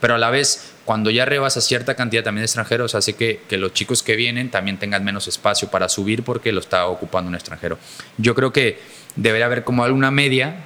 pero 0.00 0.14
a 0.14 0.18
la 0.18 0.30
vez 0.30 0.72
cuando 0.84 1.10
ya 1.10 1.24
rebasa 1.24 1.60
cierta 1.60 1.94
cantidad 1.94 2.24
también 2.24 2.42
de 2.42 2.46
extranjeros 2.46 2.94
hace 2.94 3.14
que, 3.14 3.42
que 3.48 3.56
los 3.56 3.72
chicos 3.72 4.02
que 4.02 4.16
vienen 4.16 4.50
también 4.50 4.78
tengan 4.78 5.04
menos 5.04 5.28
espacio 5.28 5.70
para 5.70 5.88
subir 5.88 6.22
porque 6.24 6.52
lo 6.52 6.60
está 6.60 6.86
ocupando 6.86 7.28
un 7.28 7.34
extranjero. 7.34 7.78
Yo 8.18 8.34
creo 8.34 8.52
que 8.52 8.80
debería 9.16 9.46
haber 9.46 9.64
como 9.64 9.84
alguna 9.84 10.10
media 10.10 10.64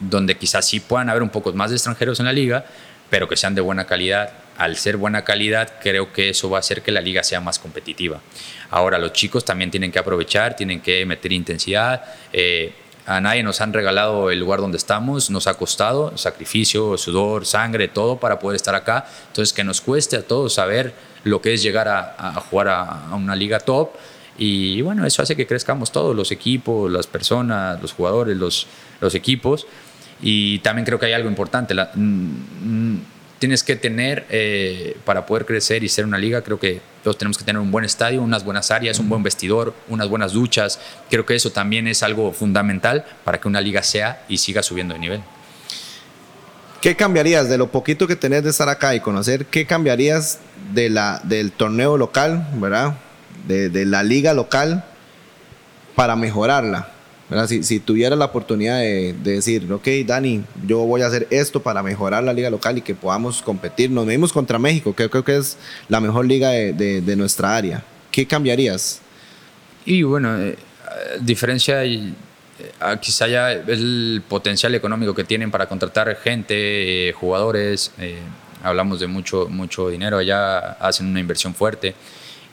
donde 0.00 0.36
quizás 0.36 0.66
sí 0.66 0.80
puedan 0.80 1.08
haber 1.08 1.22
un 1.22 1.30
poco 1.30 1.52
más 1.52 1.70
de 1.70 1.76
extranjeros 1.76 2.20
en 2.20 2.26
la 2.26 2.32
liga, 2.32 2.64
pero 3.10 3.28
que 3.28 3.36
sean 3.36 3.54
de 3.54 3.60
buena 3.60 3.86
calidad. 3.86 4.43
Al 4.56 4.76
ser 4.76 4.96
buena 4.96 5.24
calidad, 5.24 5.74
creo 5.82 6.12
que 6.12 6.28
eso 6.28 6.48
va 6.48 6.58
a 6.58 6.60
hacer 6.60 6.82
que 6.82 6.92
la 6.92 7.00
liga 7.00 7.22
sea 7.24 7.40
más 7.40 7.58
competitiva. 7.58 8.20
Ahora, 8.70 8.98
los 8.98 9.12
chicos 9.12 9.44
también 9.44 9.70
tienen 9.70 9.90
que 9.90 9.98
aprovechar, 9.98 10.54
tienen 10.54 10.80
que 10.80 11.04
meter 11.06 11.32
intensidad. 11.32 12.04
Eh, 12.32 12.72
a 13.06 13.20
nadie 13.20 13.42
nos 13.42 13.60
han 13.60 13.72
regalado 13.72 14.30
el 14.30 14.40
lugar 14.40 14.60
donde 14.60 14.78
estamos, 14.78 15.28
nos 15.28 15.46
ha 15.46 15.54
costado 15.54 16.16
sacrificio, 16.16 16.96
sudor, 16.96 17.44
sangre, 17.44 17.88
todo 17.88 18.18
para 18.18 18.38
poder 18.38 18.56
estar 18.56 18.74
acá. 18.74 19.06
Entonces, 19.26 19.52
que 19.52 19.62
nos 19.62 19.80
cueste 19.80 20.16
a 20.16 20.22
todos 20.22 20.54
saber 20.54 20.94
lo 21.24 21.42
que 21.42 21.52
es 21.52 21.62
llegar 21.62 21.88
a, 21.88 22.32
jugar 22.48 22.68
a, 22.68 23.14
una 23.14 23.36
liga 23.36 23.60
top. 23.60 23.90
Y 24.38 24.80
bueno, 24.80 25.04
eso 25.04 25.22
hace 25.22 25.36
que 25.36 25.46
crezcamos 25.46 25.92
todos, 25.92 26.16
los 26.16 26.32
equipos, 26.32 26.90
las 26.90 27.06
personas, 27.06 27.80
los 27.82 27.92
jugadores, 27.92 28.36
los, 28.36 28.66
equipos. 29.14 29.66
Y 30.22 30.60
también 30.60 30.86
creo 30.86 30.98
que 30.98 31.06
hay 31.06 31.12
algo 31.12 31.28
importante. 31.28 31.74
Tienes 33.44 33.62
que 33.62 33.76
tener, 33.76 34.24
eh, 34.30 34.96
para 35.04 35.26
poder 35.26 35.44
crecer 35.44 35.84
y 35.84 35.90
ser 35.90 36.06
una 36.06 36.16
liga, 36.16 36.40
creo 36.40 36.58
que 36.58 36.80
todos 37.02 37.18
tenemos 37.18 37.36
que 37.36 37.44
tener 37.44 37.60
un 37.60 37.70
buen 37.70 37.84
estadio, 37.84 38.22
unas 38.22 38.42
buenas 38.42 38.70
áreas, 38.70 38.98
un 38.98 39.10
buen 39.10 39.22
vestidor, 39.22 39.74
unas 39.86 40.08
buenas 40.08 40.32
duchas. 40.32 40.80
Creo 41.10 41.26
que 41.26 41.34
eso 41.34 41.52
también 41.52 41.86
es 41.86 42.02
algo 42.02 42.32
fundamental 42.32 43.04
para 43.22 43.38
que 43.38 43.46
una 43.46 43.60
liga 43.60 43.82
sea 43.82 44.24
y 44.30 44.38
siga 44.38 44.62
subiendo 44.62 44.94
de 44.94 45.00
nivel. 45.00 45.20
¿Qué 46.80 46.96
cambiarías 46.96 47.50
de 47.50 47.58
lo 47.58 47.70
poquito 47.70 48.06
que 48.06 48.16
tenés 48.16 48.44
de 48.44 48.48
estar 48.48 48.70
acá 48.70 48.94
y 48.94 49.00
conocer? 49.00 49.44
¿Qué 49.44 49.66
cambiarías 49.66 50.38
de 50.72 50.88
la, 50.88 51.20
del 51.24 51.52
torneo 51.52 51.98
local, 51.98 52.48
verdad? 52.54 52.94
De, 53.46 53.68
de 53.68 53.84
la 53.84 54.02
liga 54.02 54.32
local 54.32 54.86
para 55.94 56.16
mejorarla. 56.16 56.93
¿Verdad? 57.30 57.46
Si, 57.48 57.62
si 57.62 57.80
tuvieras 57.80 58.18
la 58.18 58.26
oportunidad 58.26 58.78
de, 58.80 59.14
de 59.14 59.32
decir, 59.32 59.70
ok, 59.72 59.86
Dani, 60.06 60.44
yo 60.66 60.78
voy 60.80 61.02
a 61.02 61.06
hacer 61.06 61.26
esto 61.30 61.62
para 61.62 61.82
mejorar 61.82 62.22
la 62.24 62.32
liga 62.32 62.50
local 62.50 62.78
y 62.78 62.82
que 62.82 62.94
podamos 62.94 63.40
competir. 63.42 63.90
Nos 63.90 64.06
medimos 64.06 64.32
contra 64.32 64.58
México, 64.58 64.94
que 64.94 65.08
creo 65.08 65.24
que 65.24 65.36
es 65.36 65.56
la 65.88 66.00
mejor 66.00 66.26
liga 66.26 66.50
de, 66.50 66.72
de- 66.72 67.00
de 67.00 67.16
nuestra 67.16 67.56
área. 67.56 67.82
¿Qué 68.10 68.26
cambiarías? 68.26 69.00
Y 69.86 70.02
bueno, 70.02 70.38
eh, 70.38 70.56
diferencia, 71.20 71.84
eh, 71.84 72.12
quizá 73.00 73.26
ya 73.26 73.52
el 73.52 74.22
potencial 74.28 74.74
económico 74.74 75.14
que 75.14 75.24
tienen 75.24 75.50
para 75.50 75.66
contratar 75.68 76.14
gente, 76.16 77.08
eh, 77.08 77.12
jugadores, 77.12 77.90
eh, 77.98 78.18
hablamos 78.62 79.00
de 79.00 79.06
mucho, 79.06 79.48
mucho 79.50 79.88
dinero, 79.88 80.18
allá 80.18 80.58
hacen 80.58 81.06
una 81.06 81.20
inversión 81.20 81.54
fuerte. 81.54 81.94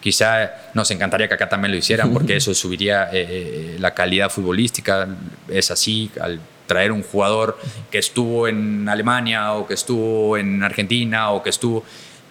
Quizá 0.02 0.52
nos 0.74 0.90
encantaría 0.90 1.28
que 1.28 1.36
acá 1.36 1.48
también 1.48 1.72
lo 1.72 1.78
hicieran 1.78 2.12
porque 2.12 2.36
eso 2.36 2.54
subiría 2.56 3.06
eh, 3.06 3.10
eh, 3.14 3.76
la 3.80 3.94
calidad 3.94 4.30
futbolística. 4.30 5.08
Es 5.48 5.70
así, 5.70 6.12
al 6.20 6.42
traer 6.66 6.92
un 6.92 7.04
jugador 7.04 7.58
que 7.92 8.00
estuvo 8.00 8.48
en 8.48 8.90
Alemania 8.90 9.54
o 9.54 9.68
que 9.68 9.76
estuvo 9.76 10.38
en 10.38 10.64
Argentina 10.64 11.32
o 11.32 11.44
que 11.44 11.52
estuvo, 11.52 11.84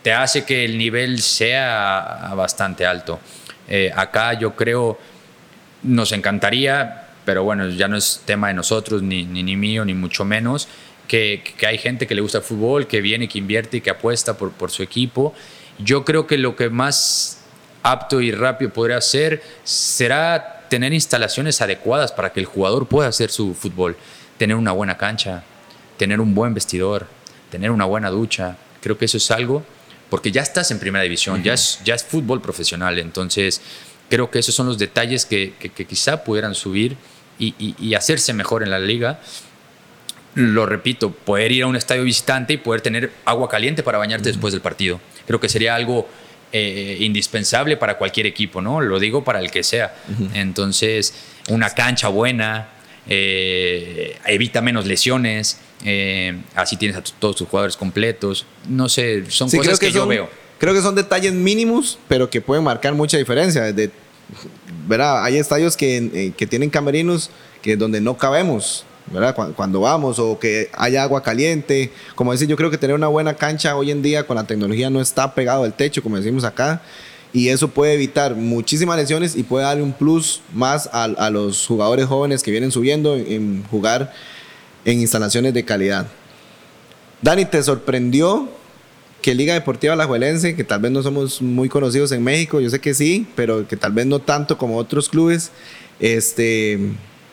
te 0.02 0.12
hace 0.12 0.44
que 0.44 0.64
el 0.64 0.78
nivel 0.78 1.20
sea 1.20 2.33
bastante 2.35 2.85
alto. 2.85 3.20
Eh, 3.68 3.92
acá 3.94 4.35
yo 4.35 4.56
creo 4.56 4.98
nos 5.83 6.12
encantaría, 6.12 7.09
pero 7.24 7.44
bueno, 7.44 7.68
ya 7.68 7.87
no 7.87 7.96
es 7.96 8.22
tema 8.24 8.48
de 8.48 8.54
nosotros, 8.54 9.02
ni, 9.02 9.24
ni, 9.24 9.42
ni 9.42 9.56
mío, 9.56 9.85
ni 9.85 9.94
mucho 9.94 10.24
menos, 10.24 10.68
que, 11.06 11.42
que 11.56 11.66
hay 11.66 11.78
gente 11.78 12.06
que 12.06 12.14
le 12.14 12.20
gusta 12.20 12.38
el 12.38 12.44
fútbol, 12.44 12.87
que 12.87 13.00
viene, 13.00 13.28
que 13.28 13.38
invierte 13.38 13.76
y 13.76 13.80
que 13.80 13.90
apuesta 13.90 14.37
por, 14.37 14.52
por 14.52 14.70
su 14.70 14.83
equipo. 14.83 15.35
Yo 15.78 16.04
creo 16.04 16.26
que 16.26 16.37
lo 16.37 16.56
que 16.56 16.68
más 16.68 17.39
apto 17.82 18.20
y 18.20 18.32
rápido 18.32 18.72
podría 18.72 18.98
hacer 18.98 19.42
será 19.64 20.66
tener 20.68 20.92
instalaciones 20.92 21.60
adecuadas 21.60 22.12
para 22.12 22.32
que 22.32 22.40
el 22.40 22.46
jugador 22.46 22.86
pueda 22.86 23.08
hacer 23.08 23.30
su 23.30 23.54
fútbol, 23.54 23.96
tener 24.38 24.56
una 24.56 24.72
buena 24.72 24.96
cancha, 24.96 25.42
tener 25.96 26.20
un 26.20 26.34
buen 26.34 26.54
vestidor, 26.54 27.06
tener 27.50 27.70
una 27.70 27.84
buena 27.84 28.08
ducha. 28.08 28.56
Creo 28.80 28.96
que 28.96 29.04
eso 29.04 29.16
es 29.16 29.30
algo, 29.30 29.64
porque 30.08 30.32
ya 30.32 30.42
estás 30.42 30.70
en 30.70 30.78
primera 30.78 31.02
división, 31.02 31.42
ya, 31.42 31.54
es, 31.54 31.80
ya 31.84 31.94
es 31.94 32.04
fútbol 32.04 32.40
profesional, 32.40 32.98
entonces 32.98 33.60
creo 34.08 34.30
que 34.30 34.38
esos 34.38 34.54
son 34.54 34.66
los 34.66 34.78
detalles 34.78 35.26
que, 35.26 35.54
que, 35.58 35.70
que 35.70 35.86
quizá 35.86 36.24
pudieran 36.24 36.54
subir 36.54 36.96
y, 37.38 37.54
y, 37.58 37.74
y, 37.78 37.94
hacerse 37.94 38.32
mejor 38.32 38.62
en 38.62 38.70
la 38.70 38.78
liga. 38.78 39.20
Lo 40.34 40.66
repito, 40.66 41.10
poder 41.10 41.52
ir 41.52 41.62
a 41.62 41.66
un 41.66 41.76
estadio 41.76 42.04
visitante 42.04 42.52
y 42.52 42.56
poder 42.58 42.82
tener 42.82 43.12
agua 43.24 43.48
caliente 43.48 43.82
para 43.82 43.98
bañarte 43.98 44.28
después 44.28 44.52
del 44.52 44.60
partido. 44.60 45.00
Creo 45.26 45.40
que 45.40 45.48
sería 45.48 45.74
algo 45.74 46.08
eh, 46.52 46.96
indispensable 47.00 47.76
para 47.76 47.96
cualquier 47.98 48.26
equipo, 48.26 48.60
¿no? 48.60 48.80
Lo 48.80 48.98
digo 48.98 49.24
para 49.24 49.40
el 49.40 49.50
que 49.50 49.62
sea. 49.62 49.94
Uh 50.08 50.22
-huh. 50.22 50.30
Entonces, 50.34 51.14
una 51.48 51.70
cancha 51.70 52.08
buena, 52.08 52.68
eh, 53.08 54.16
evita 54.26 54.60
menos 54.60 54.86
lesiones, 54.86 55.58
eh, 55.84 56.36
así 56.54 56.76
tienes 56.76 56.96
a 56.96 57.02
todos 57.02 57.36
tus 57.36 57.48
jugadores 57.48 57.76
completos. 57.76 58.46
No 58.68 58.88
sé, 58.88 59.24
son 59.30 59.48
sí, 59.48 59.56
cosas 59.58 59.78
que, 59.78 59.86
que 59.86 59.92
son, 59.92 60.02
yo 60.02 60.06
veo. 60.08 60.30
Creo 60.58 60.74
que 60.74 60.82
son 60.82 60.94
detalles 60.94 61.32
mínimos, 61.32 61.98
pero 62.08 62.28
que 62.28 62.40
pueden 62.40 62.64
marcar 62.64 62.94
mucha 62.94 63.16
diferencia. 63.16 63.62
Desde 63.72 63.90
¿verdad? 64.86 65.24
Hay 65.24 65.36
estadios 65.36 65.76
que, 65.76 66.32
que 66.36 66.46
tienen 66.46 66.70
camerinos 66.70 67.30
que 67.62 67.76
donde 67.76 68.00
no 68.00 68.16
cabemos, 68.16 68.84
¿verdad? 69.11 69.35
Cuando, 69.55 69.81
vamos 69.81 70.18
o 70.18 70.38
que 70.38 70.70
haya 70.73 71.03
agua 71.03 71.23
caliente. 71.23 71.90
Como 72.14 72.33
decir, 72.33 72.49
yo 72.49 72.57
creo 72.57 72.70
que 72.70 72.79
tener 72.79 72.96
una 72.96 73.09
buena 73.09 73.35
cancha 73.35 73.77
hoy 73.77 73.90
en 73.90 74.03
día 74.03 74.27
con 74.27 74.37
la 74.37 74.44
tecnología 74.44 74.90
no 74.90 75.01
está 75.01 75.35
pegado 75.35 75.64
al 75.64 75.75
techo, 75.75 76.03
como 76.03 76.16
decimos 76.16 76.44
acá. 76.44 76.81
Y 77.33 77.49
eso 77.49 77.68
puede 77.68 77.94
evitar 77.94 78.35
muchísimas 78.35 78.96
lesiones 78.96 79.37
y 79.37 79.42
puede 79.42 79.64
darle 79.64 79.83
un 79.83 79.92
plus 79.92 80.40
más 80.53 80.88
a, 80.92 81.31
los 81.31 81.66
jugadores 81.66 82.07
jóvenes 82.07 82.42
que 82.42 82.51
vienen 82.51 82.73
subiendo 82.73 83.16
en, 83.16 83.64
jugar 83.70 84.12
en 84.85 84.99
instalaciones 85.01 85.55
de 85.55 85.64
calidad. 85.64 86.07
Dani, 87.23 87.44
¿te 87.44 87.62
sorprendió 87.62 88.49
que 89.20 89.35
Liga 89.35 89.55
Deportiva 89.55 89.92
Alajuelense, 89.92 90.57
que 90.57 90.64
tal 90.64 90.81
vez 90.81 90.90
no 90.90 91.03
somos 91.03 91.42
muy 91.42 91.68
conocidos 91.68 92.11
en 92.12 92.25
México, 92.25 92.61
yo 92.61 92.70
sé 92.70 92.81
que 92.81 92.94
sí, 92.94 93.27
pero 93.37 93.68
que 93.68 93.77
tal 93.77 93.92
vez 93.92 94.07
no 94.07 94.18
tanto 94.18 94.57
como 94.57 94.77
otros 94.77 95.09
clubes, 95.09 95.51
este, 96.01 96.79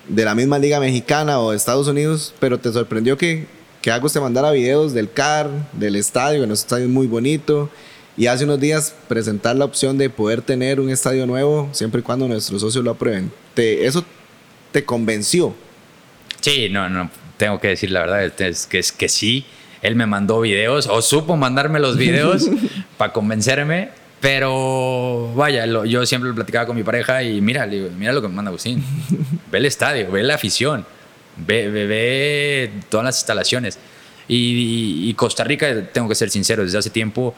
de 0.07 0.25
la 0.25 0.35
misma 0.35 0.59
Liga 0.59 0.79
Mexicana 0.79 1.39
o 1.39 1.51
de 1.51 1.57
Estados 1.57 1.87
Unidos, 1.87 2.33
pero 2.39 2.59
te 2.59 2.71
sorprendió 2.71 3.17
que, 3.17 3.45
que 3.81 3.91
Agus 3.91 4.13
te 4.13 4.19
mandara 4.19 4.51
videos 4.51 4.93
del 4.93 5.11
CAR, 5.11 5.49
del 5.73 5.95
estadio, 5.95 6.41
que 6.41 6.47
nuestro 6.47 6.65
estadio 6.65 6.85
es 6.85 6.91
muy 6.91 7.07
bonito, 7.07 7.69
y 8.15 8.27
hace 8.27 8.45
unos 8.45 8.59
días 8.59 8.95
presentar 9.07 9.55
la 9.55 9.65
opción 9.65 9.97
de 9.97 10.09
poder 10.09 10.41
tener 10.41 10.79
un 10.79 10.89
estadio 10.89 11.27
nuevo 11.27 11.69
siempre 11.71 12.01
y 12.01 12.03
cuando 12.03 12.27
nuestros 12.27 12.61
socios 12.61 12.83
lo 12.83 12.91
aprueben. 12.91 13.31
Te, 13.53 13.85
¿Eso 13.85 14.03
te 14.71 14.83
convenció? 14.83 15.53
Sí, 16.41 16.67
no, 16.69 16.89
no, 16.89 17.11
tengo 17.37 17.59
que 17.59 17.69
decir 17.69 17.91
la 17.91 18.01
verdad, 18.01 18.23
es 18.25 18.65
que, 18.65 18.79
es 18.79 18.91
que 18.91 19.09
sí. 19.09 19.45
Él 19.83 19.95
me 19.95 20.07
mandó 20.07 20.41
videos 20.41 20.87
o 20.87 21.01
supo 21.03 21.37
mandarme 21.37 21.79
los 21.79 21.97
videos 21.97 22.49
para 22.97 23.13
convencerme 23.13 23.89
pero 24.19 25.31
vaya, 25.35 25.65
yo 25.85 26.05
siempre 26.05 26.29
lo 26.29 26.35
platicaba 26.35 26.65
con 26.65 26.75
mi 26.75 26.83
pareja 26.83 27.21
y 27.21 27.39
mira, 27.39 27.67
mira 27.67 28.13
lo 28.13 28.21
que 28.21 28.27
me 28.27 28.33
manda 28.33 28.49
Agustín. 28.49 28.83
Ve 29.51 29.59
el 29.59 29.65
estadio, 29.65 30.11
ve 30.11 30.23
la 30.23 30.35
afición, 30.35 30.85
ve, 31.37 31.69
ve, 31.69 32.71
todas 32.89 33.05
las 33.05 33.17
instalaciones. 33.19 33.79
Y, 34.27 35.13
Costa 35.13 35.45
Rica, 35.45 35.87
tengo 35.93 36.09
que 36.09 36.15
ser 36.15 36.29
sincero, 36.29 36.63
desde 36.63 36.77
hace 36.77 36.89
tiempo 36.89 37.33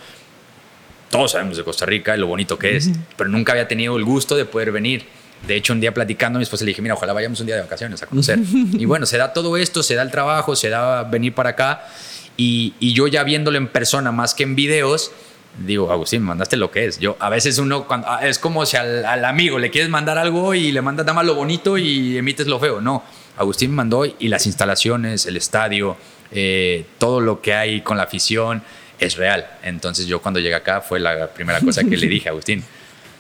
todos 1.12 1.32
sabemos 1.32 1.58
de 1.58 1.64
Costa 1.64 1.86
Rica 1.86 2.16
y 2.16 2.20
lo 2.20 2.28
bonito 2.28 2.58
que 2.58 2.76
es, 2.76 2.92
pero 3.18 3.30
nunca 3.30 3.52
había 3.52 3.68
tenido 3.68 3.98
el 3.98 4.04
gusto 4.04 4.36
de 4.36 4.46
poder 4.46 4.72
venir. 4.72 5.06
De 5.48 5.56
hecho, 5.56 5.74
un 5.74 5.80
día 5.80 5.94
platicando, 5.94 6.38
mi 6.38 6.44
esposa 6.44 6.66
le 6.66 6.70
dije, 6.70 6.82
mira, 6.82 6.94
ojalá 6.94 7.14
vayamos 7.14 7.40
un 7.40 7.46
día 7.46 7.56
de 7.56 7.62
vacaciones 7.62 8.02
a 8.04 8.08
conocer. 8.08 8.40
y 8.74 8.86
bueno, 8.86 9.06
se 9.06 9.18
da 9.18 9.34
todo 9.34 9.58
esto, 9.58 9.82
se 9.82 9.96
da 9.96 10.04
el 10.04 10.12
trabajo, 10.12 10.56
se 10.56 10.70
da 10.70 11.04
venir 11.04 11.34
para 11.34 11.52
acá. 11.52 11.88
Y, 12.38 12.74
y 12.80 12.94
yo 12.94 13.08
ya 13.08 13.24
viéndolo 13.24 13.58
en 13.58 13.68
persona 13.68 14.12
más 14.12 14.34
que 14.34 14.44
en 14.44 14.56
videos, 14.56 15.12
digo, 15.58 15.92
Agustín, 15.92 16.22
mandaste 16.22 16.58
lo 16.58 16.72
que 16.72 16.86
es. 16.86 17.00
Yo, 17.00 17.18
a 17.20 17.30
veces 17.30 17.58
uno, 17.58 17.86
cuando, 17.86 18.08
ah, 18.10 18.28
es 18.28 18.40
como 18.40 18.66
si 18.66 18.78
al, 18.78 19.26
amigo 19.26 19.60
le 19.60 19.70
quieres 19.70 19.90
mandar 19.90 20.18
algo 20.18 20.54
y 20.54 20.72
le 20.72 20.82
mandas 20.82 21.06
nada 21.06 21.16
más 21.16 21.26
lo 21.26 21.36
bonito 21.36 21.78
y 21.78 22.18
emites 22.18 22.48
lo 22.48 22.60
feo. 22.60 22.82
No, 22.82 23.04
Agustín 23.38 23.72
mandó 23.72 24.06
y 24.06 24.28
las 24.28 24.46
instalaciones, 24.46 25.26
el 25.26 25.38
estadio, 25.38 25.98
eh, 26.32 26.86
todo 26.98 27.20
lo 27.20 27.42
que 27.42 27.54
hay 27.54 27.82
con 27.82 27.98
la 27.98 28.04
afición 28.04 28.62
es 29.00 29.18
real. 29.18 29.48
Entonces 29.64 30.08
yo 30.08 30.22
cuando 30.22 30.40
llegué 30.40 30.56
acá 30.56 30.82
fue 30.82 31.00
la 31.00 31.28
primera 31.28 31.60
cosa 31.60 31.84
que 31.84 31.98
le 31.98 32.08
dije 32.08 32.30
a 32.30 32.32
Agustín. 32.34 32.64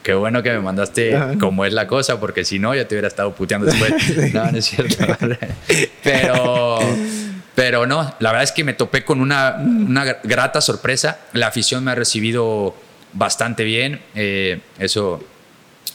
Qué 0.04 0.13
bueno 0.13 0.42
que 0.42 0.52
me 0.52 0.60
mandaste 0.60 1.18
cómo 1.39 1.65
es 1.65 1.74
la 1.74 1.86
cosa, 1.86 2.22
porque 2.22 2.46
si 2.46 2.58
no, 2.58 2.74
ya 2.74 2.88
te 2.88 2.96
hubiera 2.96 3.10
estado 3.10 3.36
puteando 3.36 3.68
después. 3.68 3.94
No, 4.34 4.50
no 4.50 4.58
es 4.58 4.65
cierto. 4.65 5.06
Pero 6.04 6.80
pero 7.60 7.86
no, 7.86 8.13
la 8.19 8.30
verdad 8.30 8.43
es 8.43 8.54
que 8.54 8.63
me 8.63 8.74
topé 8.74 9.04
con 9.04 9.19
una, 9.19 9.58
una 9.60 10.06
grata 10.24 10.62
sorpresa. 10.62 11.19
La 11.34 11.48
afición 11.48 11.84
me 11.84 11.91
ha 11.91 11.95
recibido 11.95 12.74
bastante 13.12 13.65
bien. 13.65 14.00
Eh, 14.15 14.62
eso, 14.78 15.22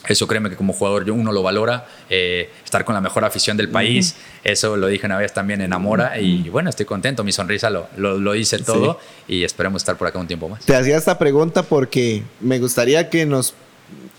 eso 0.07 0.27
créeme 0.27 0.51
que 0.51 0.57
como 0.57 0.73
jugador 0.73 1.09
uno 1.09 1.31
lo 1.31 1.41
valora. 1.41 1.87
Eh, 2.07 2.51
estar 2.63 2.85
con 2.85 2.93
la 2.93 3.01
mejor 3.01 3.25
afición 3.25 3.57
del 3.57 3.69
país, 3.69 4.15
eso 4.43 4.77
lo 4.77 4.85
dije 4.85 5.07
una 5.07 5.17
vez 5.17 5.33
también 5.33 5.59
enamora. 5.59 6.19
Y 6.19 6.49
bueno, 6.49 6.69
estoy 6.69 6.85
contento. 6.85 7.23
Mi 7.23 7.31
sonrisa 7.31 7.71
lo, 7.71 7.87
lo, 7.97 8.19
lo 8.19 8.33
dice 8.33 8.59
todo 8.59 8.99
y 9.27 9.43
esperemos 9.43 9.81
estar 9.81 9.97
por 9.97 10.07
acá 10.07 10.19
un 10.19 10.27
tiempo 10.27 10.47
más. 10.47 10.63
Te 10.65 10.75
hacía 10.75 10.97
esta 10.97 11.17
pregunta 11.17 11.63
porque 11.63 12.21
me 12.41 12.59
gustaría 12.59 13.09
que 13.09 13.25
nos... 13.25 13.55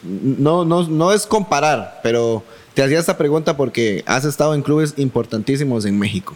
No, 0.03 0.65
no, 0.65 0.83
no 0.89 1.13
es 1.13 1.27
comparar, 1.27 2.01
pero 2.03 2.43
te 2.75 2.83
hacía 2.83 2.99
esta 2.99 3.17
pregunta 3.17 3.57
porque 3.57 4.03
has 4.05 4.25
estado 4.25 4.53
en 4.57 4.63
clubes 4.63 4.95
importantísimos 4.97 5.85
en 5.85 5.97
México. 5.97 6.35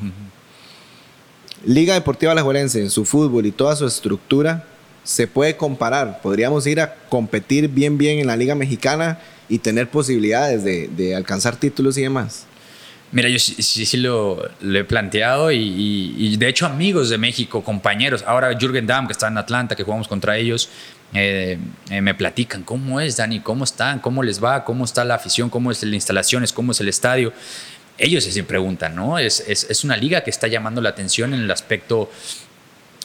Liga 1.65 1.95
Deportiva 1.95 2.33
Alajuelense, 2.33 2.89
su 2.89 3.05
fútbol 3.05 3.45
y 3.47 3.53
toda 3.53 3.77
su 3.77 3.87
estructura 3.87 4.65
se 5.05 5.27
puede 5.27 5.57
comparar. 5.57 6.21
Podríamos 6.23 6.67
ir 6.67 6.81
a 6.81 6.95
competir 7.09 7.69
bien, 7.69 7.99
bien 7.99 8.19
en 8.19 8.27
la 8.27 8.37
Liga 8.37 8.55
Mexicana 8.55 9.19
y 9.49 9.59
tener 9.59 9.91
posibilidades 9.91 10.65
de, 10.65 11.15
alcanzar 11.15 11.57
títulos 11.57 11.99
y 11.99 12.03
demás. 12.03 12.47
Mira, 13.13 13.29
yo 13.29 13.41
sí, 13.41 13.61
sí, 13.63 13.97
lo, 13.97 14.49
he 14.63 14.85
planteado 14.85 15.51
y, 15.51 16.37
de 16.37 16.49
hecho 16.49 16.65
amigos 16.65 17.11
de 17.11 17.19
México, 17.19 17.63
compañeros, 17.63 18.23
ahora 18.25 18.57
Jürgen 18.57 18.87
Damm, 18.87 19.07
que 19.07 19.13
está 19.13 19.27
en 19.27 19.37
Atlanta, 19.37 19.75
que 19.75 19.83
jugamos 19.83 20.07
contra 20.07 20.39
ellos, 20.39 20.69
eh, 21.13 21.59
eh, 21.91 22.01
me 22.01 22.15
platican 22.15 22.63
cómo 22.63 23.01
es, 23.01 23.17
Dani, 23.17 23.41
cómo 23.41 23.65
están, 23.65 23.99
cómo 23.99 24.23
les 24.23 24.43
va, 24.43 24.65
cómo 24.65 24.85
está 24.85 25.05
la 25.05 25.17
afición, 25.17 25.51
cómo 25.51 25.73
es 25.73 25.83
las 25.83 25.93
instalaciones, 25.93 26.53
cómo 26.53 26.71
es 26.71 26.81
el 26.81 26.89
estadio 26.89 27.33
ellos 28.01 28.25
se 28.25 28.43
preguntan, 28.45 28.97
¿no? 28.97 29.19
Es, 29.19 29.41
es, 29.47 29.85
una 29.85 29.97
liga 29.97 30.23
que 30.23 30.31
está 30.31 30.49
llamando 30.49 30.81
la 30.81 30.89
atención 30.89 31.35
en 31.35 31.41
el 31.41 31.51
aspecto 31.51 32.11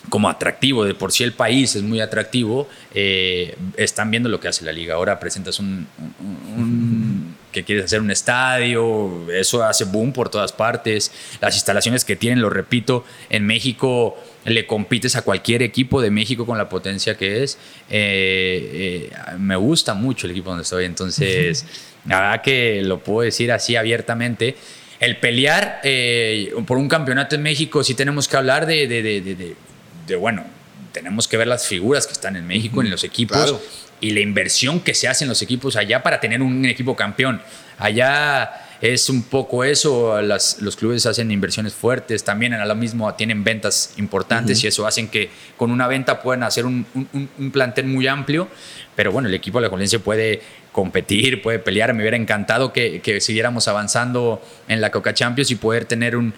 como 0.10 0.30
atractivo, 0.30 0.86
de 0.86 0.94
por 0.94 1.12
sí 1.12 1.24
el 1.24 1.34
país 1.34 1.76
es 1.76 1.82
muy 1.82 2.00
atractivo, 2.00 2.68
eh, 2.94 3.56
están 3.76 4.12
viendo 4.12 4.30
lo 4.30 4.40
que 4.40 4.48
hace 4.48 4.64
la 4.64 4.72
liga. 4.72 4.96
Ahora 4.96 5.20
presentas 5.20 5.60
un, 5.60 5.88
que 7.52 7.64
quieres 7.64 7.86
hacer 7.86 8.02
un 8.02 8.12
estadio, 8.12 9.32
eso 9.32 9.64
hace 9.64 9.86
boom 9.86 10.14
por 10.14 10.30
todas 10.30 10.54
partes. 10.54 11.12
Las 11.42 11.56
instalaciones 11.56 12.06
que 12.06 12.16
tienen, 12.16 12.42
lo 12.42 12.50
repito, 12.50 13.04
en 13.30 13.46
México 13.46 14.18
le 14.46 14.68
compites 14.68 15.16
a 15.16 15.24
cualquier 15.24 15.64
equipo 15.64 16.02
de 16.02 16.12
México 16.12 16.46
con 16.46 16.58
la 16.58 16.70
potencia 16.70 17.18
que 17.18 17.44
es. 17.44 17.58
Eh, 17.90 19.10
eh, 19.10 19.36
me 19.40 19.56
gusta 19.56 19.94
mucho 19.94 20.28
el 20.28 20.32
equipo 20.32 20.50
donde 20.50 20.64
estoy, 20.64 20.86
entonces, 20.86 21.66
la 22.06 22.22
verdad 22.22 22.42
que 22.42 22.82
lo 22.84 23.00
puedo 23.00 23.22
decir 23.22 23.52
así 23.52 23.76
abiertamente 23.76 24.56
el 25.00 25.18
pelear 25.18 25.82
eh, 25.84 26.54
por 26.66 26.78
un 26.78 26.88
campeonato 26.88 27.36
en 27.36 27.44
México, 27.44 27.84
sí 27.84 27.94
tenemos 27.96 28.28
que 28.28 28.38
hablar 28.38 28.66
de, 28.66 28.88
de, 28.88 30.16
bueno, 30.16 30.44
tenemos 30.92 31.28
que 31.28 31.38
ver 31.38 31.48
las 31.48 31.68
figuras 31.68 32.08
que 32.08 32.14
están 32.14 32.36
en 32.36 32.48
México, 32.48 32.82
en 32.82 32.90
los 32.90 33.04
equipos, 33.04 33.56
y 34.02 34.12
la 34.12 34.22
inversión 34.22 34.80
que 34.80 34.94
se 34.94 35.08
hace 35.08 35.26
en 35.26 35.30
los 35.30 35.42
equipos 35.42 35.76
allá 35.76 36.04
para 36.04 36.20
tener 36.20 36.42
un 36.42 36.66
equipo 36.66 36.96
campeón. 36.96 37.42
Allá 37.78 38.66
es 38.82 39.10
un 39.10 39.24
poco 39.24 39.64
eso, 39.64 40.22
los 40.22 40.76
clubes 40.78 41.06
hacen 41.06 41.32
inversiones 41.32 41.74
fuertes, 41.74 42.24
también 42.24 42.54
a 42.54 42.66
lo 42.66 42.76
mismo 42.76 43.14
tienen 43.16 43.44
ventas 43.44 43.94
importantes 43.98 44.64
y 44.64 44.68
eso 44.68 44.86
hacen 44.86 45.08
que 45.08 45.30
con 45.58 45.72
una 45.72 45.88
venta 45.88 46.22
puedan 46.22 46.44
hacer 46.44 46.66
un, 46.66 46.86
plantel 47.52 47.86
muy 47.86 48.08
amplio, 48.08 48.48
pero 48.96 49.12
bueno, 49.12 49.28
el 49.28 49.34
equipo 49.34 49.60
de 49.60 49.64
la 49.64 49.70
Colense 49.70 50.00
puede 50.00 50.42
competir, 50.76 51.42
puede 51.42 51.58
pelear, 51.58 51.94
me 51.94 52.02
hubiera 52.02 52.18
encantado 52.18 52.74
que, 52.74 53.02
siguiéramos 53.22 53.70
avanzando 53.70 54.42
en 54.68 54.82
la 54.82 54.92
Coca 54.92 55.14
Champions 55.14 55.50
y 55.52 55.56
poder 55.56 55.86
tener 55.86 56.18
un, 56.18 56.34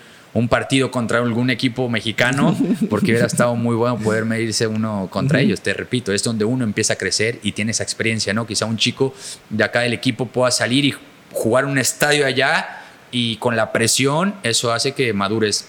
partido 0.48 0.92
contra 0.92 1.18
algún 1.18 1.50
equipo 1.50 1.90
mexicano, 1.90 2.56
porque 2.92 3.08
hubiera 3.08 3.26
estado 3.26 3.56
muy 3.56 3.76
bueno 3.76 3.98
poder 3.98 4.26
medirse 4.26 4.68
uno 4.68 5.08
contra 5.10 5.42
ellos. 5.42 5.62
Te 5.62 5.74
repito, 5.74 6.14
es 6.14 6.22
donde 6.22 6.46
uno 6.46 6.64
empieza 6.64 6.94
a 6.94 6.96
crecer 6.98 7.40
y 7.42 7.54
tiene 7.54 7.72
esa 7.72 7.82
experiencia, 7.82 8.36
¿no? 8.36 8.46
Quizá 8.46 8.68
un 8.68 8.78
chico 8.78 9.16
de 9.50 9.64
acá 9.64 9.80
del 9.80 9.94
equipo 9.94 10.28
pueda 10.28 10.52
salir 10.52 10.86
y 10.86 10.94
jugar 11.32 11.66
un 11.66 11.80
estadio 11.80 12.28
allá 12.28 12.84
y 13.10 13.38
con 13.38 13.56
la 13.56 13.72
presión 13.72 14.36
eso 14.44 14.72
hace 14.72 14.92
que 14.92 15.12
madures 15.14 15.68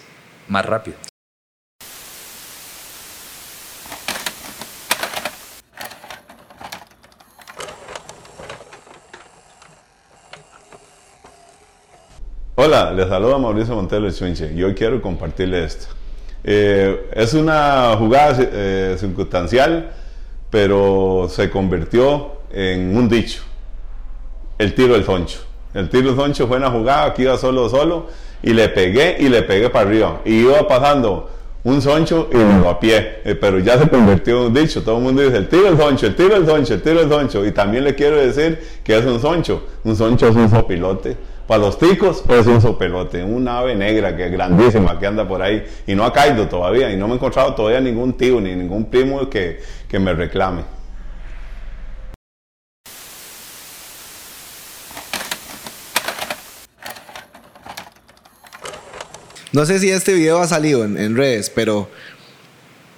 más 0.49 0.67
rápido. 0.67 0.99
Hola, 12.61 12.91
les 12.91 13.07
saluda 13.07 13.39
Mauricio 13.39 13.77
Montelo 13.77 14.11
Swinche 14.11 14.53
y 14.53 14.65
hoy 14.65 14.75
quiero 14.75 15.01
compartirles 15.01 15.77
esto. 15.77 15.95
Eh, 16.43 17.09
es 17.13 17.33
una 17.35 17.95
jugada 17.97 18.37
eh, 18.37 18.97
circunstancial, 18.99 19.93
pero 20.51 21.29
se 21.31 21.51
convirtió 21.51 22.33
en 22.51 22.97
un 22.97 23.09
dicho, 23.09 23.45
el 24.59 24.75
tiro 24.75 24.95
del 24.95 25.05
soncho. 25.05 25.39
El 25.73 25.89
tiro 25.89 26.17
Soncho 26.17 26.49
fue 26.49 26.57
una 26.57 26.69
jugada, 26.69 27.05
aquí 27.05 27.23
iba 27.23 27.39
solo, 27.39 27.69
solo, 27.69 28.09
y 28.43 28.53
le 28.53 28.69
pegué 28.71 29.19
y 29.21 29.29
le 29.29 29.43
pegué 29.43 29.71
para 29.71 29.89
arriba. 29.89 30.21
Y 30.25 30.41
iba 30.41 30.67
pasando 30.67 31.31
un 31.63 31.81
soncho 31.81 32.29
y 32.33 32.39
lo 32.39 32.69
a 32.69 32.81
pie, 32.81 33.21
eh, 33.25 33.37
pero 33.37 33.61
ya 33.61 33.79
se 33.79 33.89
convirtió 33.89 34.41
en 34.41 34.47
un 34.47 34.55
dicho. 34.55 34.83
Todo 34.83 34.97
el 34.97 35.05
mundo 35.05 35.23
dice 35.23 35.37
el 35.37 35.49
tiro 35.49 35.67
del 35.67 35.79
soncho, 35.79 36.07
el 36.09 36.17
tiro 36.17 36.35
del 36.35 36.45
soncho, 36.45 36.75
el 36.75 36.83
tiro 36.83 36.99
del 36.99 37.09
soncho. 37.09 37.47
Y 37.47 37.53
también 37.53 37.85
le 37.85 37.95
quiero 37.95 38.17
decir 38.17 38.59
que 38.83 38.99
es 38.99 39.05
un 39.05 39.21
soncho. 39.21 39.63
Un 39.85 39.95
soncho 39.95 40.27
es 40.27 40.35
un 40.35 40.51
sopilote 40.51 41.38
para 41.49 41.63
los 41.63 41.79
ticos, 41.79 42.23
pues 42.27 42.47
un 42.47 42.61
sopelote, 42.61 43.25
un 43.25 43.49
ave 43.49 43.75
negra 43.75 44.15
que 44.15 44.27
es 44.27 44.31
grandísima, 44.31 44.99
que 44.99 45.07
anda 45.07 45.27
por 45.27 45.41
ahí 45.41 45.65
y 45.87 45.95
no 45.95 46.05
ha 46.05 46.13
caído 46.13 46.47
todavía 46.47 46.93
y 46.93 46.97
no 46.99 47.07
me 47.07 47.15
he 47.15 47.17
encontrado 47.17 47.55
todavía 47.55 47.81
ningún 47.81 48.19
tío 48.19 48.39
ni 48.39 48.55
ningún 48.55 48.85
primo 48.91 49.31
que, 49.31 49.63
que 49.89 49.99
me 49.99 50.13
reclame. 50.13 50.63
No 59.53 59.65
sé 59.65 59.79
si 59.79 59.89
este 59.89 60.13
video 60.13 60.41
ha 60.41 60.47
salido 60.47 60.85
en, 60.85 60.99
en 60.99 61.17
redes, 61.17 61.49
pero 61.49 61.89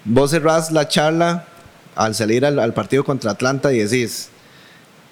vos 0.04 0.32
cerrás 0.32 0.72
la 0.72 0.88
charla 0.88 1.46
al 1.94 2.16
salir 2.16 2.44
al 2.44 2.74
partido 2.74 3.04
contra 3.04 3.30
Atlanta 3.30 3.72
y 3.72 3.78
decís, 3.78 4.30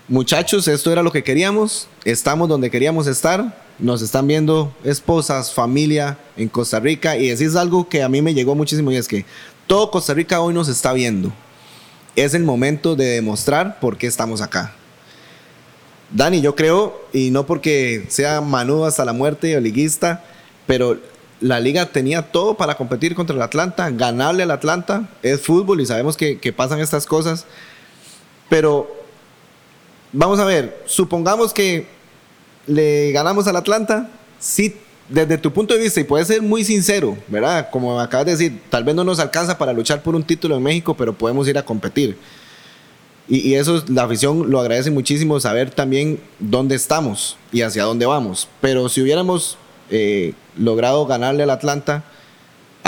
muchachos, 0.09 0.67
esto 0.69 0.91
era 0.91 1.03
lo 1.03 1.13
que 1.13 1.23
queríamos, 1.23 1.89
estamos 2.05 2.49
donde 2.49 2.71
queríamos 2.71 3.07
estar, 3.07 3.57
nos 3.79 4.03
están 4.03 4.27
viendo 4.27 4.75
esposas, 4.83 5.53
familia 5.53 6.19
en 6.37 6.49
Costa 6.49 6.81
Rica. 6.81 7.17
Y 7.17 7.29
decís 7.29 7.55
algo 7.55 7.89
que 7.89 8.03
a 8.03 8.09
mí 8.09 8.23
me 8.23 8.35
llegó 8.35 8.55
muchísimo 8.55 8.91
y 8.91 8.97
es 8.97 9.07
que 9.07 9.25
todo 9.67 9.91
Costa 9.91 10.15
Rica 10.15 10.41
hoy 10.41 10.55
nos 10.55 10.69
está 10.69 10.93
viendo. 10.93 11.33
Es 12.17 12.35
el 12.35 12.43
momento 12.43 12.97
de 12.97 13.07
demostrar 13.07 13.79
por 13.79 13.97
qué 13.97 14.09
estamos 14.09 14.41
acá. 14.41 14.75
Dani, 16.11 16.41
yo 16.41 16.57
creo, 16.57 16.99
y 17.13 17.31
no 17.31 17.47
porque 17.47 18.07
sea 18.09 18.41
manudo 18.41 18.87
hasta 18.87 19.05
la 19.05 19.13
muerte 19.13 19.57
o 19.57 19.61
liguista, 19.61 20.25
pero 20.67 20.99
la 21.41 21.61
liga 21.61 21.87
tenía 21.87 22.33
todo 22.33 22.57
para 22.57 22.77
competir 22.77 23.15
contra 23.15 23.37
el 23.37 23.43
Atlanta, 23.43 23.91
ganarle 23.91 24.43
al 24.43 24.51
Atlanta, 24.51 25.09
es 25.23 25.43
fútbol 25.43 25.81
y 25.81 25.87
sabemos 25.87 26.17
que, 26.17 26.53
pasan 26.57 26.81
estas 26.81 27.07
cosas, 27.07 27.45
pero 28.49 28.91
vamos 30.13 30.39
a 30.39 30.45
ver, 30.45 30.83
supongamos 30.87 31.53
que 31.53 31.87
le 32.67 33.13
ganamos 33.13 33.47
al 33.47 33.57
Atlanta, 33.57 34.11
sí, 34.39 34.75
desde 35.09 35.39
tu 35.39 35.53
punto 35.53 35.75
de 35.75 35.81
vista, 35.81 36.01
y 36.01 36.05
puedes 36.05 36.29
ser 36.29 36.43
muy 36.43 36.65
sincero, 36.65 37.17
¿verdad? 37.29 37.71
Como 37.71 37.99
acabas 37.99 38.27
de 38.27 38.33
decir, 38.33 38.61
tal 38.69 38.85
vez 38.85 38.95
no 38.95 39.05
nos 39.05 39.19
alcanza 39.19 39.57
para 39.57 39.73
luchar 39.73 40.03
por 40.03 40.15
un 40.15 40.23
título 40.23 40.57
en 40.57 40.63
México, 40.63 40.95
pero 40.95 41.13
podemos 41.13 41.49
ir 41.49 41.57
a 41.59 41.65
competir. 41.65 42.17
Y, 43.27 43.55
eso 43.55 43.85
la 43.89 44.05
afición 44.05 44.51
lo 44.51 44.59
agradece 44.59 44.91
muchísimo, 44.91 45.39
saber 45.39 45.71
también 45.71 46.19
dónde 46.39 46.75
estamos 46.75 47.37
y 47.53 47.61
hacia 47.61 47.85
dónde 47.85 48.07
vamos. 48.07 48.49
Pero 48.61 48.89
si 48.89 49.03
hubiéramos 49.03 49.59
eh, 49.91 50.35
logrado 50.59 51.07
ganarle 51.07 51.43
al 51.43 51.51
Atlanta. 51.51 52.05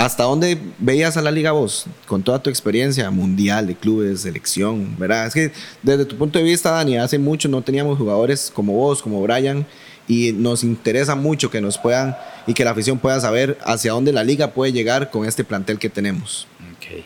¿Hasta 0.01 0.23
dónde 0.23 0.57
veías 0.79 1.15
a 1.15 1.21
la 1.21 1.29
liga 1.29 1.51
vos? 1.51 1.85
Con 2.07 2.23
toda 2.23 2.41
tu 2.41 2.49
experiencia 2.49 3.11
mundial 3.11 3.67
de 3.67 3.75
clubes, 3.75 4.21
selección, 4.21 4.95
¿verdad? 4.97 5.27
Es 5.27 5.33
que 5.35 5.51
desde 5.83 6.05
tu 6.05 6.17
punto 6.17 6.39
de 6.39 6.45
vista, 6.45 6.71
Dani, 6.71 6.97
hace 6.97 7.19
mucho 7.19 7.47
no 7.47 7.61
teníamos 7.61 7.99
jugadores 7.99 8.51
como 8.51 8.73
vos, 8.73 9.03
como 9.03 9.21
Brian, 9.21 9.63
y 10.07 10.31
nos 10.31 10.63
interesa 10.63 11.13
mucho 11.13 11.51
que 11.51 11.61
nos 11.61 11.77
puedan 11.77 12.17
y 12.47 12.55
que 12.55 12.65
la 12.65 12.71
afición 12.71 12.97
pueda 12.97 13.19
saber 13.19 13.59
hacia 13.63 13.91
dónde 13.91 14.11
la 14.11 14.23
liga 14.23 14.53
puede 14.53 14.73
llegar 14.73 15.11
con 15.11 15.27
este 15.27 15.43
plantel 15.43 15.77
que 15.77 15.91
tenemos. 15.91 16.47
Ok. 16.75 17.03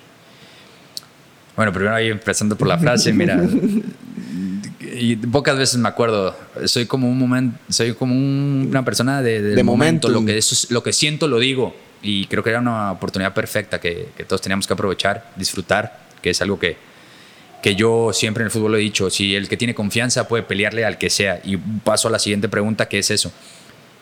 Bueno, 1.58 1.74
primero 1.74 1.96
ahí 1.96 2.08
empezando 2.08 2.56
por 2.56 2.70
la 2.70 2.78
frase, 2.78 3.12
mira, 3.12 3.44
y 4.80 5.18
pocas 5.18 5.58
veces 5.58 5.78
me 5.80 5.90
acuerdo. 5.90 6.34
Soy 6.64 6.86
como 6.86 7.10
un 7.10 7.18
momento, 7.18 7.58
soy 7.68 7.94
como 7.94 8.16
una 8.16 8.86
persona 8.86 9.22
de, 9.22 9.62
momento. 9.64 10.08
Lo 10.08 10.24
que, 10.24 10.38
eso, 10.38 10.68
lo 10.70 10.82
que 10.82 10.94
siento 10.94 11.28
lo 11.28 11.40
digo. 11.40 11.76
Y 12.06 12.28
creo 12.28 12.44
que 12.44 12.52
era 12.52 12.60
una 12.60 12.92
oportunidad 12.92 13.34
perfecta 13.34 13.80
que, 13.80 14.10
todos 14.28 14.42
teníamos 14.42 14.68
que 14.68 14.74
aprovechar, 14.74 15.32
disfrutar, 15.36 16.06
que 16.22 16.30
es 16.30 16.42
algo 16.42 16.60
que, 16.60 16.78
que 17.64 17.76
yo 17.76 18.12
siempre 18.14 18.44
en 18.44 18.46
el 18.46 18.52
fútbol 18.52 18.76
he 18.76 18.80
dicho. 18.80 19.10
Si 19.10 19.36
el 19.36 19.50
que 19.50 19.58
tiene 19.58 19.74
confianza 19.74 20.28
puede 20.28 20.44
pelearle 20.44 20.86
al 20.86 21.00
que 21.00 21.10
sea. 21.10 21.42
Y 21.44 21.58
paso 21.58 22.08
a 22.08 22.12
la 22.12 22.20
siguiente 22.20 22.48
pregunta, 22.48 22.88
que 22.88 23.00
es 23.00 23.10
eso. 23.10 23.32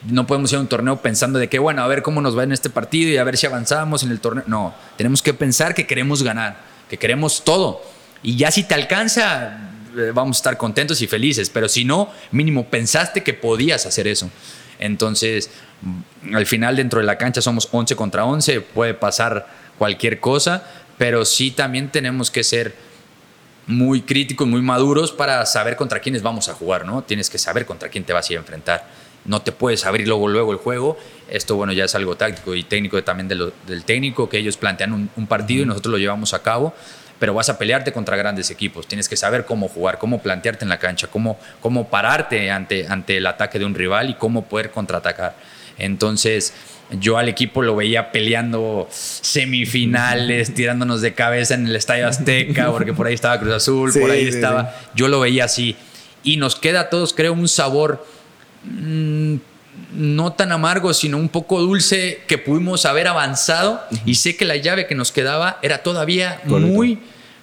No 0.10 0.28
podemos 0.28 0.52
ir 0.52 0.58
a 0.58 0.62
un 0.62 0.68
torneo 0.68 1.02
pensando 1.02 1.40
de 1.40 1.48
que, 1.48 1.60
bueno, 1.60 1.82
a 1.82 1.88
ver 1.88 2.04
cómo 2.04 2.22
nos 2.22 2.38
va 2.38 2.44
en 2.44 2.52
este 2.52 2.70
partido 2.70 3.10
y 3.10 3.18
a 3.18 3.24
ver 3.24 3.38
si 3.38 3.46
avanzamos 3.46 4.04
en 4.04 4.12
el 4.12 4.20
torneo. 4.20 4.44
No, 4.48 4.76
tenemos 4.98 5.22
que 5.22 5.34
pensar 5.34 5.74
que 5.74 5.88
queremos 5.88 6.24
ganar, 6.24 6.58
que 6.90 6.98
queremos 6.98 7.46
todo. 7.46 7.82
Y 8.22 8.36
ya 8.36 8.52
si 8.52 8.64
te 8.64 8.74
alcanza, 8.74 9.72
eh, 9.98 10.12
vamos 10.14 10.38
a 10.38 10.40
estar 10.40 10.58
contentos 10.58 11.02
y 11.02 11.08
felices, 11.08 11.50
pero 11.50 11.70
si 11.70 11.86
no, 11.86 12.10
mínimo 12.32 12.66
pensaste 12.66 13.24
que 13.24 13.34
podías 13.34 13.86
hacer 13.86 14.08
eso. 14.08 14.30
Entonces, 14.80 15.50
al 16.34 16.46
final 16.46 16.76
dentro 16.76 17.00
de 17.00 17.06
la 17.06 17.18
cancha 17.18 17.42
somos 17.42 17.68
11 17.72 17.96
contra 17.96 18.26
11, 18.26 18.62
puede 18.62 18.94
pasar 18.94 19.48
cualquier 19.78 20.20
cosa, 20.20 20.64
pero 20.98 21.26
sí 21.26 21.52
también 21.52 21.90
tenemos 21.90 22.32
que 22.32 22.44
ser 22.44 22.76
muy 23.68 24.02
críticos, 24.02 24.48
muy 24.48 24.62
maduros 24.62 25.12
para 25.12 25.46
saber 25.46 25.76
contra 25.76 26.00
quiénes 26.00 26.22
vamos 26.22 26.50
a 26.50 26.54
jugar, 26.54 26.86
¿no? 26.86 27.04
Tienes 27.04 27.30
que 27.30 27.38
saber 27.38 27.66
contra 27.66 27.90
quién 27.90 28.04
te 28.04 28.14
vas 28.14 28.30
a 28.30 28.34
ir 28.34 28.40
a 28.40 28.42
enfrentar. 28.42 28.86
No 29.26 29.42
te 29.42 29.54
puedes 29.54 29.86
abrir 29.86 30.08
luego, 30.08 30.28
luego 30.28 30.52
el 30.52 30.58
juego. 30.58 30.98
Esto, 31.30 31.56
bueno, 31.56 31.72
ya 31.72 31.86
es 31.86 31.96
algo 31.96 32.18
táctico 32.18 32.56
y 32.56 32.64
técnico 32.64 33.02
también 33.04 33.30
del 33.30 33.84
técnico, 33.86 34.28
que 34.28 34.38
ellos 34.38 34.58
plantean 34.58 34.92
un, 34.92 35.10
un 35.16 35.28
partido 35.28 35.64
y 35.64 35.66
nosotros 35.66 35.94
lo 35.94 35.98
llevamos 35.98 36.34
a 36.34 36.42
cabo 36.42 36.74
pero 37.24 37.34
vas 37.34 37.48
a 37.48 37.58
pelearte 37.58 37.94
contra 37.94 38.18
grandes 38.18 38.50
equipos. 38.52 38.86
Tienes 38.86 39.08
que 39.08 39.16
saber 39.16 39.46
cómo 39.46 39.70
jugar, 39.70 39.98
cómo 39.98 40.22
plantearte 40.22 40.66
en 40.66 40.70
la 40.70 40.78
cancha, 40.78 41.08
cómo, 41.08 41.40
cómo 41.62 41.88
pararte 41.88 42.52
ante, 42.52 42.86
ante 42.86 43.16
el 43.16 43.26
ataque 43.26 43.60
de 43.60 43.64
un 43.64 43.76
rival 43.76 44.10
y 44.10 44.16
cómo 44.16 44.44
poder 44.44 44.72
contraatacar. 44.72 45.34
Entonces, 45.78 46.54
yo 47.00 47.18
al 47.18 47.30
equipo 47.30 47.62
lo 47.62 47.76
veía 47.76 48.12
peleando 48.12 48.88
semifinales, 48.92 50.54
tirándonos 50.56 51.02
de 51.02 51.14
cabeza 51.14 51.56
en 51.56 51.68
el 51.68 51.76
Estadio 51.76 52.08
Azteca, 52.08 52.72
porque 52.72 52.94
por 52.94 53.08
ahí 53.08 53.14
estaba 53.14 53.40
Cruz 53.40 53.54
Azul, 53.54 53.94
por 53.94 54.12
ahí 54.12 54.28
estaba. 54.28 54.76
Yo 54.96 55.08
lo 55.08 55.20
veía 55.20 55.46
así. 55.46 55.76
Y 56.24 56.38
nos 56.38 56.56
queda 56.56 56.82
a 56.82 56.90
todos, 56.90 57.14
creo, 57.14 57.34
un 57.34 57.48
sabor. 57.48 58.06
Mm, 58.64 59.36
no 59.94 60.34
tan 60.34 60.52
amargo, 60.52 60.94
sino 60.94 61.18
un 61.18 61.30
poco 61.30 61.60
dulce 61.60 62.22
que 62.28 62.38
pudimos 62.38 62.86
haber 62.86 63.08
avanzado 63.08 63.82
y 64.06 64.16
sé 64.16 64.36
que 64.36 64.46
la 64.46 64.56
llave 64.56 64.88
que 64.88 64.96
nos 64.96 65.12
quedaba 65.12 65.60
era 65.62 65.80
todavía 65.80 66.42
muy, 66.46 67.00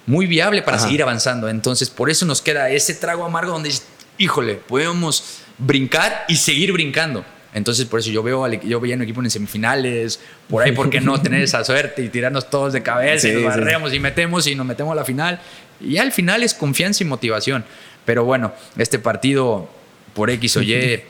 muy 0.06 0.26
viable 0.26 0.62
para 0.62 0.78
seguir 0.78 1.02
avanzando. 1.02 1.48
Entonces, 1.48 1.90
por 1.90 2.10
eso 2.10 2.26
nos 2.26 2.42
queda 2.42 2.70
ese 2.70 2.94
trago 2.94 3.24
amargo 3.24 3.52
donde, 3.52 3.72
híjole, 4.18 4.54
podemos 4.54 5.40
brincar 5.58 6.24
y 6.28 6.36
seguir 6.36 6.72
brincando. 6.72 7.24
Entonces, 7.52 7.86
por 7.86 8.00
eso 8.00 8.10
yo 8.10 8.22
veo 8.22 8.46
yo 8.48 8.80
veía 8.80 8.94
un 8.94 9.02
equipo 9.02 9.20
en 9.22 9.30
semifinales, 9.30 10.20
por 10.48 10.62
ahí, 10.62 10.72
¿por 10.72 10.88
qué 10.88 11.00
no 11.00 11.20
tener 11.20 11.42
esa 11.42 11.64
suerte 11.64 12.02
y 12.02 12.08
tirarnos 12.08 12.48
todos 12.48 12.72
de 12.72 12.82
cabeza 12.82 13.28
y 13.28 13.32
nos 13.32 13.44
barremos 13.44 13.92
y 13.92 13.98
metemos 13.98 14.46
y 14.46 14.54
nos 14.54 14.66
metemos 14.66 14.92
a 14.92 14.96
la 14.96 15.04
final? 15.04 15.40
Y 15.80 15.98
al 15.98 16.12
final 16.12 16.42
es 16.42 16.54
confianza 16.54 17.02
y 17.02 17.06
motivación. 17.06 17.64
Pero 18.04 18.24
bueno, 18.24 18.52
este 18.76 18.98
partido, 18.98 19.68
por 20.14 20.30
X 20.30 20.56
o 20.58 20.62
Y, 20.62 21.02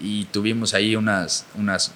y 0.00 0.24
tuvimos 0.26 0.74
ahí 0.74 0.96
unas, 0.96 1.46
unas 1.54 1.92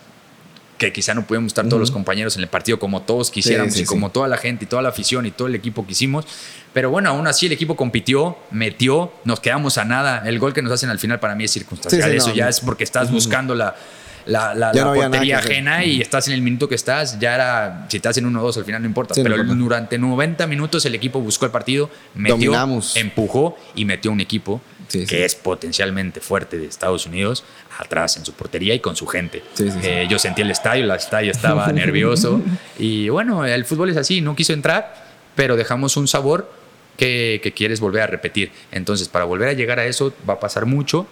que 0.80 0.94
quizá 0.94 1.12
no 1.12 1.26
pudimos 1.26 1.48
estar 1.48 1.66
todos 1.68 1.78
los 1.78 1.90
compañeros 1.90 2.36
en 2.36 2.42
el 2.42 2.48
partido 2.48 2.78
como 2.78 3.02
todos 3.02 3.30
quisiéramos 3.30 3.78
y 3.78 3.84
como 3.84 4.10
toda 4.10 4.28
la 4.28 4.38
gente 4.38 4.64
y 4.64 4.66
toda 4.66 4.80
la 4.80 4.88
afición 4.88 5.26
y 5.26 5.30
todo 5.30 5.46
el 5.46 5.54
equipo 5.54 5.86
quisimos. 5.86 6.24
Pero 6.72 6.88
bueno, 6.88 7.10
aún 7.10 7.26
así 7.26 7.46
el 7.46 7.52
equipo 7.52 7.76
compitió, 7.76 8.38
metió, 8.50 9.12
nos 9.26 9.40
quedamos 9.40 9.76
a 9.76 9.84
nada. 9.84 10.22
El 10.24 10.38
gol 10.38 10.54
que 10.54 10.62
nos 10.62 10.72
hacen 10.72 10.88
al 10.88 10.98
final 10.98 11.20
para 11.20 11.34
mí 11.34 11.44
es 11.44 11.50
circunstancial. 11.50 12.10
Eso 12.14 12.32
ya 12.32 12.48
es 12.48 12.60
porque 12.60 12.84
estás 12.84 13.12
buscando 13.12 13.54
la, 13.54 13.76
la, 14.24 14.54
la, 14.54 14.72
portería 14.72 15.38
ajena 15.40 15.84
y 15.84 16.00
estás 16.00 16.28
en 16.28 16.34
el 16.34 16.40
minuto 16.40 16.66
que 16.66 16.76
estás, 16.76 17.18
ya 17.20 17.34
era, 17.34 17.86
si 17.88 17.98
estás 17.98 18.16
en 18.16 18.32
1-2 18.32 18.56
al 18.56 18.64
final 18.64 18.80
no 18.80 18.88
importa, 18.88 19.14
pero 19.22 19.44
durante 19.44 19.98
90 19.98 20.46
minutos 20.46 20.86
el 20.86 20.94
equipo 20.94 21.20
buscó 21.20 21.44
el 21.44 21.50
partido, 21.50 21.90
metió, 22.14 22.54
empujó 22.94 23.56
y 23.74 23.84
metió 23.84 24.10
un 24.10 24.20
equipo 24.20 24.62
que 24.90 25.24
es 25.24 25.34
potencialmente 25.34 26.20
fuerte 26.20 26.58
de 26.58 26.66
Estados 26.66 27.06
Unidos 27.06 27.44
atrás 27.78 28.16
en 28.16 28.24
su 28.24 28.32
portería 28.32 28.74
y 28.74 28.80
con 28.80 28.96
su 28.96 29.06
gente. 29.06 29.42
Eh, 29.58 30.06
yo 30.10 30.18
sentí 30.18 30.42
el 30.42 30.50
estadio, 30.50 30.84
el 30.84 30.90
estadio 30.90 31.30
estaba 31.30 31.66
nervioso 31.72 32.40
y 32.78 33.08
bueno, 33.08 33.44
el 33.44 33.64
fútbol 33.64 33.90
es 33.90 33.96
así, 33.96 34.20
no 34.20 34.34
quiso 34.36 34.52
entrar, 34.52 35.06
pero 35.34 35.56
dejamos 35.56 35.96
un 35.96 36.08
sabor 36.08 36.50
que, 36.96 37.40
que 37.42 37.52
quieres 37.52 37.80
volver 37.80 38.02
a 38.02 38.06
repetir. 38.06 38.52
Entonces, 38.72 39.08
para 39.08 39.24
volver 39.24 39.48
a 39.48 39.52
llegar 39.52 39.78
a 39.78 39.86
eso 39.86 40.12
va 40.28 40.34
a 40.34 40.40
pasar 40.40 40.66
mucho, 40.66 41.06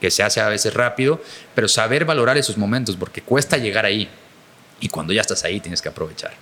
que 0.00 0.10
se 0.10 0.22
hace 0.22 0.40
a 0.40 0.48
veces 0.48 0.74
rápido, 0.74 1.20
pero 1.54 1.68
saber 1.68 2.04
valorar 2.04 2.38
esos 2.38 2.56
momentos, 2.56 2.96
porque 2.96 3.22
cuesta 3.22 3.56
llegar 3.56 3.84
ahí. 3.84 4.08
Y 4.80 4.88
cuando 4.88 5.12
ya 5.12 5.20
estás 5.20 5.44
ahí, 5.44 5.60
tienes 5.60 5.82
que 5.82 5.88
aprovechar. 5.88 6.32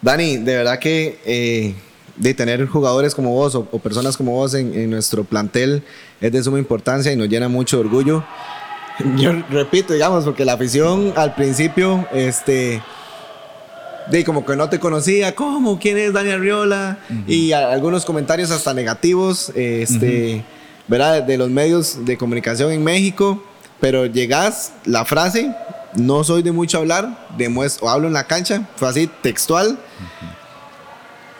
Dani, 0.00 0.38
de 0.38 0.56
verdad 0.56 0.78
que 0.78 1.18
eh, 1.24 1.74
de 2.16 2.34
tener 2.34 2.66
jugadores 2.66 3.14
como 3.14 3.30
vos 3.30 3.54
o, 3.54 3.64
personas 3.64 4.16
como 4.16 4.32
vos 4.32 4.54
en, 4.54 4.90
nuestro 4.90 5.24
plantel 5.24 5.82
es 6.20 6.32
de 6.32 6.42
suma 6.42 6.58
importancia 6.58 7.12
y 7.12 7.16
nos 7.16 7.28
llena 7.28 7.48
mucho 7.48 7.80
orgullo. 7.80 8.24
Yo 9.16 9.32
repito, 9.50 9.92
digamos, 9.92 10.24
porque 10.24 10.44
la 10.44 10.52
afición 10.52 11.12
al 11.16 11.34
principio, 11.34 12.06
este, 12.12 12.80
de 14.10 14.24
como 14.24 14.44
que 14.46 14.54
no 14.56 14.68
te 14.68 14.78
conocía, 14.78 15.34
¿cómo? 15.34 15.78
¿Quién 15.78 15.98
es 15.98 16.12
Dani 16.12 16.30
Arriola? 16.30 16.98
Y 17.26 17.52
algunos 17.52 18.04
comentarios 18.04 18.50
hasta 18.50 18.72
negativos, 18.72 19.50
este, 19.54 20.44
¿verdad? 20.86 21.22
De 21.22 21.36
los 21.36 21.50
medios 21.50 22.04
de 22.04 22.16
comunicación 22.16 22.70
en 22.70 22.84
México, 22.84 23.42
pero 23.80 24.06
llegas, 24.06 24.72
la 24.84 25.04
frase, 25.04 25.52
no 25.94 26.22
soy 26.22 26.42
de 26.42 26.52
mucho 26.52 26.78
hablar, 26.78 27.26
demuestro, 27.36 27.86
o 27.86 27.90
hablo 27.90 28.06
en 28.06 28.14
la 28.14 28.24
cancha, 28.24 28.68
fue 28.76 28.88
así, 28.88 29.10
textual. 29.22 29.78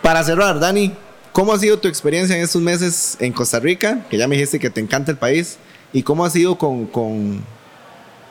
Para 0.04 0.22
cerrar, 0.22 0.60
Dani, 0.60 0.92
¿cómo 1.32 1.54
ha 1.54 1.58
sido 1.58 1.78
tu 1.78 1.88
experiencia 1.88 2.36
en 2.36 2.42
estos 2.42 2.60
meses 2.60 3.16
en 3.20 3.32
Costa 3.32 3.58
Rica? 3.58 4.04
Que 4.10 4.18
ya 4.18 4.28
me 4.28 4.34
dijiste 4.34 4.60
que 4.60 4.68
te 4.68 4.78
encanta 4.78 5.10
el 5.10 5.16
país. 5.16 5.56
¿Y 5.94 6.02
cómo 6.02 6.26
ha 6.26 6.28
sido 6.28 6.58
con, 6.58 6.84
con, 6.84 7.42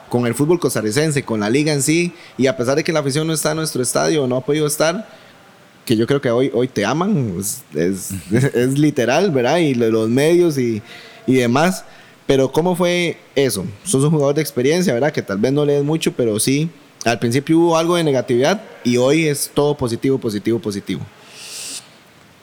con 0.08 0.24
el 0.24 0.36
fútbol 0.36 0.60
costarricense, 0.60 1.24
con 1.24 1.40
la 1.40 1.50
liga 1.50 1.72
en 1.72 1.82
sí? 1.82 2.12
Y 2.38 2.46
a 2.46 2.56
pesar 2.56 2.76
de 2.76 2.84
que 2.84 2.92
la 2.92 3.00
afición 3.00 3.26
no 3.26 3.32
está 3.32 3.50
en 3.50 3.56
nuestro 3.56 3.82
estadio 3.82 4.24
no 4.28 4.36
ha 4.36 4.44
podido 4.44 4.68
estar, 4.68 5.08
que 5.84 5.96
yo 5.96 6.06
creo 6.06 6.20
que 6.20 6.30
hoy, 6.30 6.52
hoy 6.54 6.68
te 6.68 6.84
aman, 6.84 7.34
es, 7.40 7.64
es, 7.74 8.78
literal, 8.78 9.32
¿verdad? 9.32 9.58
Y 9.58 9.74
los 9.74 10.08
medios 10.08 10.56
y, 10.58 10.80
y, 11.26 11.34
demás. 11.34 11.84
Pero 12.24 12.52
¿cómo 12.52 12.76
fue 12.76 13.18
eso? 13.34 13.66
Sos 13.82 14.04
un 14.04 14.10
jugador 14.10 14.36
de 14.36 14.42
experiencia, 14.42 14.94
¿verdad? 14.94 15.12
Que 15.12 15.22
tal 15.22 15.38
vez 15.38 15.52
no 15.52 15.64
lees 15.64 15.82
mucho, 15.82 16.12
pero 16.12 16.38
sí 16.38 16.70
Al 17.04 17.18
principio 17.18 17.58
hubo 17.58 17.76
algo 17.76 17.96
de 17.96 18.04
negatividad 18.04 18.62
y 18.84 18.96
hoy 18.96 19.26
es 19.26 19.50
todo 19.52 19.76
positivo, 19.76 20.18
positivo, 20.18 20.60
positivo. 20.60 21.04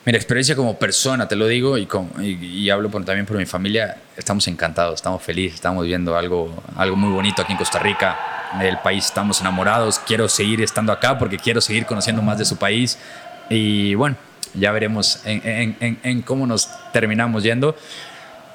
Mira, 0.04 0.18
experiencia 0.18 0.56
como 0.56 0.80
persona, 0.80 1.28
te 1.28 1.36
lo 1.36 1.46
digo, 1.46 1.78
y, 1.78 1.88
y, 2.20 2.70
hablo 2.72 2.90
también 2.90 3.28
por 3.28 3.38
mi 3.38 3.46
familia, 3.46 3.98
estamos 4.18 4.48
encantados, 4.48 4.96
estamos 4.96 5.22
felices, 5.22 5.56
estamos 5.56 5.86
viendo 5.86 6.18
algo, 6.18 6.64
algo 6.76 6.96
muy 6.96 7.12
bonito 7.12 7.44
aquí 7.44 7.52
en 7.52 7.60
Costa 7.60 7.78
Rica. 7.78 8.18
El 8.60 8.80
país 8.80 9.06
estamos 9.06 9.42
enamorados, 9.42 10.00
quiero 10.00 10.28
seguir 10.28 10.60
estando 10.62 10.92
acá 10.92 11.20
porque 11.20 11.38
quiero 11.38 11.62
seguir 11.62 11.86
conociendo 11.86 12.24
más 12.24 12.40
de 12.40 12.46
su 12.46 12.58
país. 12.58 12.98
Y 13.48 13.94
bueno, 13.94 14.16
ya 14.56 14.72
veremos 14.72 15.22
en, 15.24 15.78
en, 15.80 16.00
en 16.02 16.22
cómo 16.24 16.48
nos 16.48 16.68
terminamos 16.92 17.44
yendo. 17.44 17.76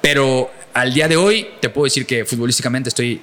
Pero 0.01 0.51
al 0.73 0.93
día 0.93 1.07
de 1.07 1.15
hoy 1.15 1.47
te 1.61 1.69
puedo 1.69 1.85
decir 1.85 2.05
que 2.05 2.25
futbolísticamente 2.25 2.89
estoy 2.89 3.21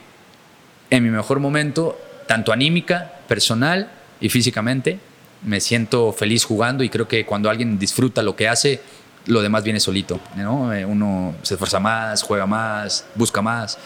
en 0.89 1.05
mi 1.05 1.11
mejor 1.11 1.41
momento, 1.41 2.01
tanto 2.27 2.53
anímica, 2.53 3.19
personal 3.29 3.91
y 4.19 4.31
físicamente 4.31 4.99
me 5.45 5.61
siento 5.61 6.13
feliz 6.13 6.45
jugando 6.45 6.83
y 6.83 6.89
creo 6.89 7.07
que 7.07 7.25
cuando 7.25 7.51
alguien 7.51 7.79
disfruta 7.79 8.23
lo 8.23 8.35
que 8.35 8.49
hace, 8.49 8.81
lo 9.27 9.43
demás 9.43 9.65
viene 9.65 9.81
solito. 9.81 10.21
Eh, 10.37 10.85
uno 10.85 11.35
se 11.43 11.55
esfuerza 11.55 11.81
más, 11.81 12.23
juega 12.23 12.47
más, 12.47 13.07
busca 13.15 13.43
más. 13.43 13.79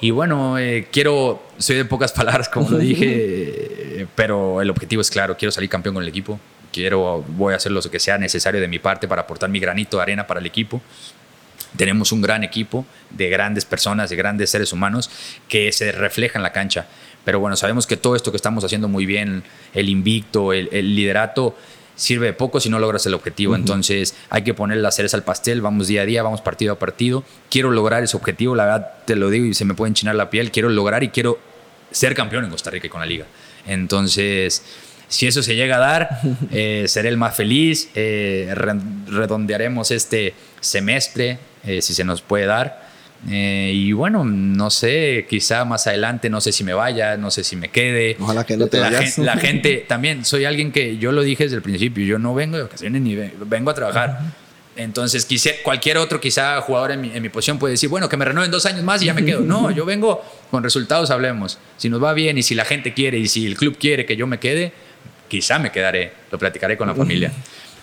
Y 0.00 0.10
bueno, 0.10 0.58
eh, 0.58 0.88
quiero, 0.90 1.42
soy 1.58 1.76
de 1.76 1.84
pocas 1.84 2.12
palabras, 2.20 2.48
como 2.48 2.70
lo 2.70 2.78
dije, 2.78 4.02
eh, 4.02 4.06
pero 4.14 4.60
el 4.60 4.70
objetivo 4.70 5.02
es 5.02 5.10
claro, 5.10 5.36
quiero 5.36 5.52
salir 5.52 5.70
campeón 5.70 5.94
con 5.94 6.02
el 6.02 6.08
equipo, 6.08 6.38
quiero, 6.72 7.24
voy 7.28 7.54
a 7.54 7.56
hacer 7.56 7.72
lo 7.72 7.80
que 7.82 7.98
sea 7.98 8.18
necesario 8.18 8.60
de 8.60 8.68
mi 8.68 8.78
parte 8.78 9.08
para 9.08 9.22
aportar 9.22 9.48
mi 9.48 9.60
granito 9.60 9.98
de 9.98 10.02
arena 10.02 10.26
para 10.26 10.40
el 10.40 10.46
equipo. 10.46 10.82
Tenemos 11.76 12.12
un 12.12 12.22
gran 12.22 12.44
equipo 12.44 12.86
de 13.10 13.28
grandes 13.28 13.64
personas, 13.64 14.10
de 14.10 14.16
grandes 14.16 14.50
seres 14.50 14.72
humanos 14.72 15.10
que 15.48 15.72
se 15.72 15.90
refleja 15.90 16.38
en 16.38 16.42
la 16.44 16.52
cancha. 16.52 16.86
Pero 17.24 17.40
bueno, 17.40 17.56
sabemos 17.56 17.86
que 17.86 17.96
todo 17.96 18.16
esto 18.16 18.30
que 18.30 18.36
estamos 18.36 18.64
haciendo 18.64 18.88
muy 18.88 19.06
bien, 19.06 19.44
el 19.72 19.88
invicto, 19.88 20.52
el, 20.52 20.68
liderato, 20.94 21.56
sirve 21.96 22.26
de 22.26 22.32
poco 22.32 22.60
si 22.60 22.68
no 22.68 22.78
logras 22.78 23.06
el 23.06 23.14
objetivo. 23.14 23.54
Entonces 23.54 24.14
hay 24.30 24.42
que 24.42 24.54
poner 24.54 24.78
las 24.78 24.96
cereza 24.96 25.16
al 25.16 25.24
pastel, 25.24 25.60
vamos 25.60 25.88
día 25.88 26.02
a 26.02 26.04
día, 26.04 26.22
vamos 26.22 26.40
partido 26.40 26.72
a 26.74 26.78
partido. 26.78 27.24
Quiero 27.50 27.70
lograr 27.70 28.02
ese 28.02 28.16
objetivo, 28.16 28.54
la 28.54 28.64
verdad 28.64 28.92
te 29.06 29.16
lo 29.16 29.30
digo 29.30 29.46
y 29.46 29.54
se 29.54 29.64
me 29.64 29.74
puede 29.74 29.88
enchinar 29.88 30.14
la 30.14 30.30
piel, 30.30 30.50
quiero 30.50 30.68
lograr 30.68 31.02
y 31.02 31.08
quiero 31.08 31.38
ser 31.90 32.14
campeón 32.14 32.44
en 32.44 32.50
Costa 32.50 32.70
Rica 32.70 32.86
y 32.86 32.90
con 32.90 33.00
la 33.00 33.06
liga. 33.06 33.26
Entonces, 33.66 34.62
si 35.08 35.26
eso 35.26 35.42
se 35.42 35.54
llega 35.54 35.76
a 35.76 35.78
dar, 35.78 36.20
eh, 36.50 36.84
seré 36.88 37.08
el 37.08 37.16
más 37.16 37.36
feliz, 37.36 37.88
eh, 37.94 38.52
redondearemos 39.06 39.90
este 39.90 40.34
semestre, 40.60 41.38
eh, 41.64 41.80
si 41.80 41.94
se 41.94 42.04
nos 42.04 42.20
puede 42.20 42.46
dar. 42.46 42.83
Eh, 43.30 43.72
y 43.74 43.92
bueno, 43.92 44.24
no 44.24 44.70
sé, 44.70 45.26
quizá 45.28 45.64
más 45.64 45.86
adelante, 45.86 46.28
no 46.28 46.40
sé 46.40 46.52
si 46.52 46.62
me 46.62 46.74
vaya, 46.74 47.16
no 47.16 47.30
sé 47.30 47.42
si 47.42 47.56
me 47.56 47.68
quede. 47.68 48.16
Ojalá 48.20 48.44
que 48.44 48.56
no 48.56 48.66
te 48.66 48.78
la 48.78 48.90
vayas. 48.90 49.14
Gente, 49.14 49.22
la 49.22 49.36
gente, 49.36 49.84
también, 49.88 50.24
soy 50.24 50.44
alguien 50.44 50.72
que 50.72 50.98
yo 50.98 51.10
lo 51.10 51.22
dije 51.22 51.44
desde 51.44 51.56
el 51.56 51.62
principio, 51.62 52.04
yo 52.04 52.18
no 52.18 52.34
vengo 52.34 52.56
de 52.56 52.64
ocasiones 52.64 53.00
ni 53.00 53.14
vengo 53.14 53.70
a 53.70 53.74
trabajar. 53.74 54.20
Entonces, 54.76 55.24
quizá, 55.24 55.50
cualquier 55.62 55.98
otro, 55.98 56.20
quizá 56.20 56.60
jugador 56.60 56.92
en 56.92 57.00
mi, 57.00 57.10
en 57.14 57.22
mi, 57.22 57.28
posición 57.28 57.58
puede 57.58 57.72
decir, 57.72 57.88
bueno, 57.88 58.08
que 58.08 58.16
me 58.16 58.24
renueven 58.24 58.50
dos 58.50 58.66
años 58.66 58.82
más 58.82 59.02
y 59.02 59.06
ya 59.06 59.14
me 59.14 59.24
quedo. 59.24 59.40
No, 59.40 59.70
yo 59.74 59.84
vengo 59.84 60.22
con 60.50 60.62
resultados, 60.62 61.10
hablemos. 61.10 61.58
Si 61.76 61.88
nos 61.88 62.02
va 62.02 62.12
bien 62.12 62.36
y 62.38 62.42
si 62.42 62.54
la 62.54 62.64
gente 62.64 62.92
quiere 62.92 63.18
y 63.18 63.28
si 63.28 63.46
el 63.46 63.56
club 63.56 63.78
quiere 63.78 64.04
que 64.04 64.16
yo 64.16 64.26
me 64.26 64.38
quede, 64.38 64.72
quizá 65.28 65.58
me 65.58 65.70
quedaré, 65.70 66.12
lo 66.30 66.38
platicaré 66.38 66.76
con 66.76 66.88
la 66.88 66.94
familia. 66.94 67.32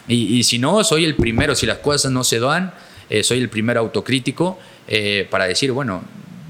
Y, 0.08 0.38
y 0.38 0.44
si 0.44 0.60
no, 0.60 0.84
soy 0.84 1.06
el 1.06 1.16
primero, 1.16 1.56
si 1.56 1.66
las 1.66 1.78
cosas 1.78 2.12
no 2.12 2.24
se 2.24 2.40
dan, 2.40 2.74
eh, 3.12 3.26
soy 3.26 3.40
el 3.40 3.50
primer 3.50 3.78
autocrítico 3.78 4.58
eh, 4.88 5.28
para 5.30 5.46
decir, 5.46 5.74
bueno, 5.74 6.02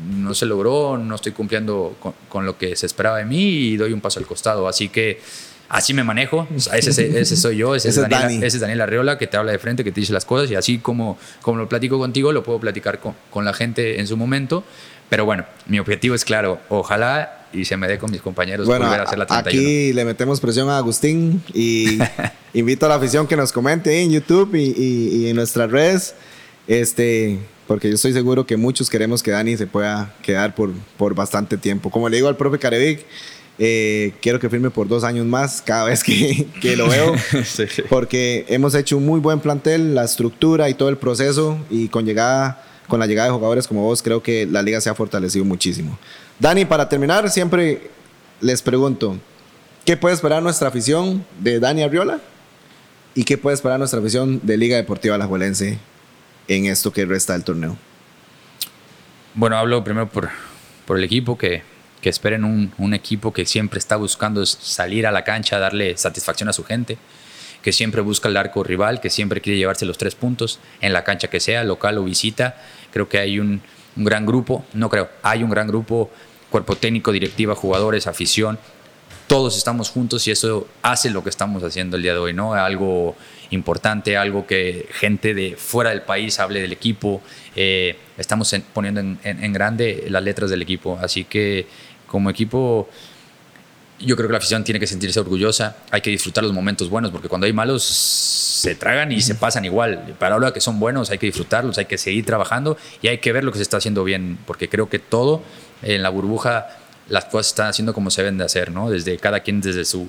no 0.07 0.35
se 0.35 0.45
logró, 0.45 0.95
no 0.95 1.15
estoy 1.15 1.31
cumpliendo 1.31 1.97
con, 2.29 2.45
lo 2.45 2.55
que 2.55 2.75
se 2.75 2.85
esperaba 2.85 3.17
de 3.17 3.25
mí 3.25 3.41
y 3.41 3.77
doy 3.77 3.93
un 3.93 3.99
paso 3.99 4.19
al 4.19 4.27
costado. 4.27 4.67
Así 4.67 4.87
que 4.87 5.19
así 5.69 5.95
me 5.95 6.03
manejo, 6.03 6.47
ese, 6.71 7.19
ese 7.19 7.35
soy 7.35 7.57
yo, 7.57 7.73
ese, 7.73 7.89
es 7.89 7.95
Daniel, 7.95 8.43
ese, 8.43 8.57
es 8.57 8.61
Daniel, 8.61 8.81
Arriola 8.81 9.17
que 9.17 9.25
te 9.25 9.37
habla 9.37 9.51
de 9.51 9.57
frente, 9.57 9.83
que 9.83 9.91
te 9.91 10.01
dice 10.01 10.13
las 10.13 10.23
cosas 10.23 10.51
y 10.51 10.55
así 10.55 10.77
como, 10.77 11.17
como 11.41 11.57
lo 11.57 11.67
platico 11.67 11.97
contigo, 11.97 12.31
lo 12.31 12.43
puedo 12.43 12.59
platicar 12.59 12.99
con, 12.99 13.15
con 13.31 13.43
la 13.43 13.55
gente 13.55 13.99
en 13.99 14.05
su 14.05 14.15
momento. 14.15 14.63
Pero 15.09 15.25
bueno, 15.25 15.45
mi 15.65 15.79
objetivo 15.79 16.13
es 16.13 16.23
claro, 16.23 16.59
ojalá 16.69 17.47
y 17.53 17.65
se 17.65 17.75
me 17.75 17.87
dé 17.87 17.97
con 17.97 18.11
mis 18.11 18.21
compañeros 18.21 18.67
bueno, 18.67 18.85
volver 18.85 19.01
a 19.01 19.03
hacer 19.05 19.17
la 19.17 19.25
31. 19.25 19.67
Aquí 19.67 19.93
le 19.93 20.05
metemos 20.05 20.39
presión 20.39 20.69
a 20.69 20.77
Agustín 20.77 21.41
y 21.55 21.97
invito 22.53 22.85
a 22.85 22.89
la 22.89 22.95
afición 22.95 23.25
que 23.25 23.35
nos 23.35 23.51
comente 23.51 23.99
en 24.03 24.11
YouTube 24.11 24.53
y, 24.53 24.73
y 24.77 25.27
en 25.27 25.35
nuestras 25.35 25.71
redes. 25.71 26.13
Este, 26.67 27.39
porque 27.67 27.87
yo 27.87 27.95
estoy 27.95 28.13
seguro 28.13 28.45
que 28.45 28.57
muchos 28.57 28.89
queremos 28.89 29.23
que 29.23 29.31
Dani 29.31 29.57
se 29.57 29.67
pueda 29.67 30.13
quedar 30.21 30.55
por, 30.55 30.71
por 30.97 31.15
bastante 31.15 31.57
tiempo. 31.57 31.89
Como 31.89 32.09
le 32.09 32.17
digo 32.17 32.27
al 32.27 32.37
profe 32.37 32.59
Carevic, 32.59 33.05
eh, 33.59 34.13
quiero 34.21 34.39
que 34.39 34.49
firme 34.49 34.69
por 34.69 34.87
dos 34.87 35.03
años 35.03 35.25
más 35.25 35.61
cada 35.61 35.85
vez 35.85 36.03
que, 36.03 36.47
que 36.61 36.75
lo 36.75 36.89
veo, 36.89 37.13
porque 37.89 38.45
hemos 38.49 38.75
hecho 38.75 38.97
un 38.97 39.05
muy 39.05 39.19
buen 39.19 39.39
plantel, 39.39 39.95
la 39.95 40.03
estructura 40.03 40.69
y 40.69 40.73
todo 40.73 40.89
el 40.89 40.97
proceso, 40.97 41.57
y 41.69 41.87
con, 41.87 42.05
llegada, 42.05 42.63
con 42.87 42.99
la 42.99 43.07
llegada 43.07 43.29
de 43.29 43.33
jugadores 43.35 43.67
como 43.67 43.83
vos, 43.83 44.01
creo 44.01 44.23
que 44.23 44.45
la 44.45 44.61
liga 44.61 44.81
se 44.81 44.89
ha 44.89 44.95
fortalecido 44.95 45.45
muchísimo. 45.45 45.97
Dani, 46.39 46.65
para 46.65 46.89
terminar, 46.89 47.29
siempre 47.29 47.89
les 48.39 48.61
pregunto, 48.61 49.17
¿qué 49.85 49.95
puede 49.95 50.15
esperar 50.15 50.41
nuestra 50.41 50.69
afición 50.69 51.25
de 51.39 51.59
Dani 51.59 51.83
Arriola? 51.83 52.19
¿Y 53.13 53.25
qué 53.25 53.37
puede 53.37 53.55
esperar 53.55 53.77
nuestra 53.77 53.99
afición 53.99 54.39
de 54.41 54.57
Liga 54.57 54.77
Deportiva 54.77 55.15
Alajuelense 55.15 55.77
en 56.47 56.65
esto 56.65 56.91
que 56.91 57.05
resta 57.05 57.33
del 57.33 57.43
torneo? 57.43 57.77
Bueno, 59.33 59.57
hablo 59.57 59.83
primero 59.83 60.09
por, 60.09 60.29
por 60.85 60.97
el 60.97 61.03
equipo, 61.03 61.37
que, 61.37 61.63
que 62.01 62.09
esperen 62.09 62.43
un, 62.43 62.73
un, 62.77 62.93
equipo 62.93 63.31
que 63.31 63.45
siempre 63.45 63.79
está 63.79 63.95
buscando 63.95 64.45
salir 64.45 65.07
a 65.07 65.11
la 65.11 65.23
cancha, 65.23 65.59
darle 65.59 65.97
satisfacción 65.97 66.49
a 66.49 66.53
su 66.53 66.63
gente, 66.63 66.97
que 67.61 67.71
siempre 67.71 68.01
busca 68.01 68.27
el 68.27 68.37
arco 68.37 68.63
rival, 68.63 68.99
que 68.99 69.09
siempre 69.09 69.39
quiere 69.39 69.57
llevarse 69.57 69.85
los 69.85 69.97
tres 69.97 70.15
puntos 70.15 70.59
en 70.81 70.93
la 70.93 71.03
cancha 71.03 71.29
que 71.29 71.39
sea, 71.39 71.63
local 71.63 71.97
o 71.97 72.03
visita. 72.03 72.57
Creo 72.91 73.07
que 73.07 73.19
hay 73.19 73.39
un, 73.39 73.61
un 73.95 74.03
gran 74.03 74.25
grupo, 74.25 74.65
no 74.73 74.89
creo, 74.89 75.09
hay 75.23 75.43
un 75.43 75.49
gran 75.49 75.67
grupo, 75.67 76.09
cuerpo 76.49 76.75
técnico, 76.75 77.11
directiva, 77.11 77.55
jugadores, 77.55 78.07
afición, 78.07 78.59
todos 79.27 79.55
estamos 79.55 79.89
juntos 79.89 80.27
y 80.27 80.31
eso 80.31 80.67
hace 80.81 81.09
lo 81.09 81.23
que 81.23 81.29
estamos 81.29 81.63
haciendo 81.63 81.95
el 81.95 82.03
día 82.03 82.11
de 82.11 82.19
hoy, 82.19 82.33
¿no? 82.33 82.53
Algo 82.53 83.15
importante, 83.51 84.17
algo 84.17 84.47
que 84.47 84.87
gente 84.91 85.33
de 85.33 85.55
fuera 85.57 85.91
del 85.91 86.01
país 86.01 86.39
hable 86.39 86.61
del 86.61 86.71
equipo. 86.71 87.21
Eh, 87.55 87.97
estamos 88.17 88.53
poniendo 88.73 89.01
en, 89.01 89.53
grande 89.53 90.05
las 90.09 90.23
letras 90.23 90.49
del 90.49 90.61
equipo. 90.61 90.97
Así 91.01 91.25
que 91.25 91.67
como 92.07 92.29
equipo, 92.29 92.89
yo 93.99 94.15
creo 94.15 94.27
que 94.27 94.33
la 94.33 94.37
afición 94.37 94.63
tiene 94.63 94.79
que 94.79 94.87
sentirse 94.87 95.19
orgullosa. 95.19 95.77
Hay 95.91 96.01
que 96.01 96.09
disfrutar 96.09 96.43
los 96.43 96.53
momentos 96.53 96.89
buenos, 96.89 97.11
porque 97.11 97.27
cuando 97.27 97.45
hay 97.45 97.53
malos 97.53 97.83
se 97.83 98.75
tragan 98.75 99.11
y 99.11 99.21
se 99.21 99.35
pasan 99.35 99.65
igual. 99.65 100.15
Para 100.19 100.35
ahora 100.35 100.53
que 100.53 100.61
son 100.61 100.79
buenos 100.79 101.09
hay 101.09 101.17
que 101.17 101.25
disfrutarlos, 101.25 101.77
hay 101.77 101.85
que 101.85 101.97
seguir 101.97 102.25
trabajando 102.25 102.77
y 103.01 103.07
hay 103.07 103.17
que 103.17 103.31
ver 103.31 103.43
lo 103.43 103.51
que 103.51 103.57
se 103.57 103.63
está 103.63 103.77
haciendo 103.77 104.03
bien, 104.03 104.37
porque 104.45 104.69
creo 104.69 104.89
que 104.89 104.99
todo 104.99 105.43
en 105.81 106.03
la 106.03 106.09
burbuja 106.09 106.67
las 107.09 107.25
cosas 107.25 107.47
están 107.47 107.67
haciendo 107.67 107.93
como 107.93 108.11
se 108.11 108.21
deben 108.21 108.37
de 108.37 108.45
hacer, 108.45 108.71
¿no? 108.71 108.89
Desde 108.89 109.17
cada 109.17 109.41
quien 109.41 109.61
desde 109.61 109.83
su 109.83 110.07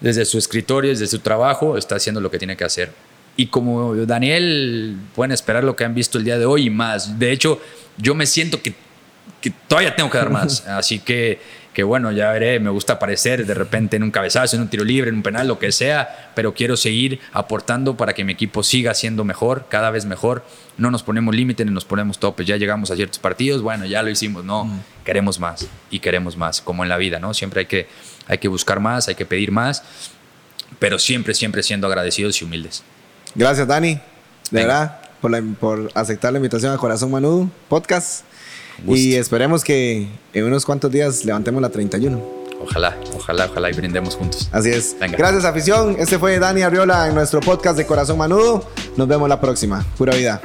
desde 0.00 0.24
su 0.24 0.38
escritorio, 0.38 0.90
desde 0.90 1.06
su 1.06 1.18
trabajo, 1.20 1.76
está 1.76 1.96
haciendo 1.96 2.20
lo 2.20 2.30
que 2.30 2.38
tiene 2.38 2.56
que 2.56 2.64
hacer. 2.64 2.92
Y 3.36 3.46
como 3.46 3.94
Daniel, 3.94 4.96
pueden 5.14 5.32
esperar 5.32 5.62
lo 5.62 5.76
que 5.76 5.84
han 5.84 5.94
visto 5.94 6.18
el 6.18 6.24
día 6.24 6.38
de 6.38 6.44
hoy 6.44 6.66
y 6.66 6.70
más. 6.70 7.18
De 7.18 7.30
hecho, 7.30 7.60
yo 7.96 8.14
me 8.14 8.26
siento 8.26 8.60
que, 8.60 8.74
que 9.40 9.52
todavía 9.68 9.94
tengo 9.94 10.10
que 10.10 10.18
dar 10.18 10.30
más. 10.30 10.66
Así 10.66 10.98
que, 10.98 11.40
que 11.78 11.84
bueno, 11.84 12.10
ya 12.10 12.32
veré, 12.32 12.58
me 12.58 12.70
gusta 12.70 12.94
aparecer 12.94 13.46
de 13.46 13.54
repente 13.54 13.94
en 13.94 14.02
un 14.02 14.10
cabezazo, 14.10 14.56
en 14.56 14.62
un 14.62 14.68
tiro 14.68 14.82
libre, 14.82 15.10
en 15.10 15.14
un 15.14 15.22
penal, 15.22 15.46
lo 15.46 15.60
que 15.60 15.70
sea, 15.70 16.32
pero 16.34 16.52
quiero 16.52 16.76
seguir 16.76 17.20
aportando 17.32 17.96
para 17.96 18.14
que 18.14 18.24
mi 18.24 18.32
equipo 18.32 18.64
siga 18.64 18.94
siendo 18.94 19.22
mejor, 19.22 19.66
cada 19.68 19.92
vez 19.92 20.04
mejor. 20.04 20.44
No 20.76 20.90
nos 20.90 21.04
ponemos 21.04 21.36
límites 21.36 21.64
ni 21.64 21.72
nos 21.72 21.84
ponemos 21.84 22.18
topes. 22.18 22.48
Ya 22.48 22.56
llegamos 22.56 22.90
a 22.90 22.96
ciertos 22.96 23.20
partidos, 23.20 23.62
bueno, 23.62 23.86
ya 23.86 24.02
lo 24.02 24.10
hicimos, 24.10 24.44
no, 24.44 24.64
mm. 24.64 24.80
queremos 25.04 25.38
más 25.38 25.68
y 25.88 26.00
queremos 26.00 26.36
más, 26.36 26.60
como 26.60 26.82
en 26.82 26.88
la 26.88 26.96
vida, 26.96 27.20
¿no? 27.20 27.32
Siempre 27.32 27.60
hay 27.60 27.66
que 27.66 27.86
hay 28.26 28.38
que 28.38 28.48
buscar 28.48 28.80
más, 28.80 29.06
hay 29.06 29.14
que 29.14 29.24
pedir 29.24 29.52
más, 29.52 29.84
pero 30.80 30.98
siempre, 30.98 31.32
siempre 31.32 31.62
siendo 31.62 31.86
agradecidos 31.86 32.42
y 32.42 32.44
humildes. 32.44 32.82
Gracias, 33.36 33.68
Dani. 33.68 34.00
De 34.50 34.62
verdad, 34.62 34.98
por, 35.60 35.92
aceptar 35.94 36.32
la 36.32 36.40
invitación 36.40 36.72
a 36.72 36.76
Corazón 36.76 37.12
Manudo 37.12 37.48
Podcast. 37.68 38.24
Y 38.86 39.14
esperemos 39.14 39.64
que 39.64 40.06
en 40.32 40.44
unos 40.44 40.64
cuantos 40.64 40.90
días 40.90 41.24
levantemos 41.24 41.60
la 41.62 41.68
31. 41.70 42.38
Ojalá, 42.60 42.96
ojalá, 43.14 43.46
ojalá 43.46 43.70
y 43.70 43.72
brindemos 43.72 44.16
juntos. 44.16 44.48
Así 44.52 44.70
es. 44.70 44.96
Gracias, 45.16 45.44
afición. 45.44 45.96
Este 45.98 46.18
fue 46.18 46.38
Dani 46.38 46.62
Arriola 46.62 47.08
en 47.08 47.14
nuestro 47.14 47.40
podcast 47.40 47.76
de 47.76 47.86
Corazón 47.86 48.18
Manudo. 48.18 48.68
Nos 48.96 49.06
vemos 49.06 49.28
la 49.28 49.40
próxima. 49.40 49.84
Pura 49.96 50.14
vida. 50.14 50.42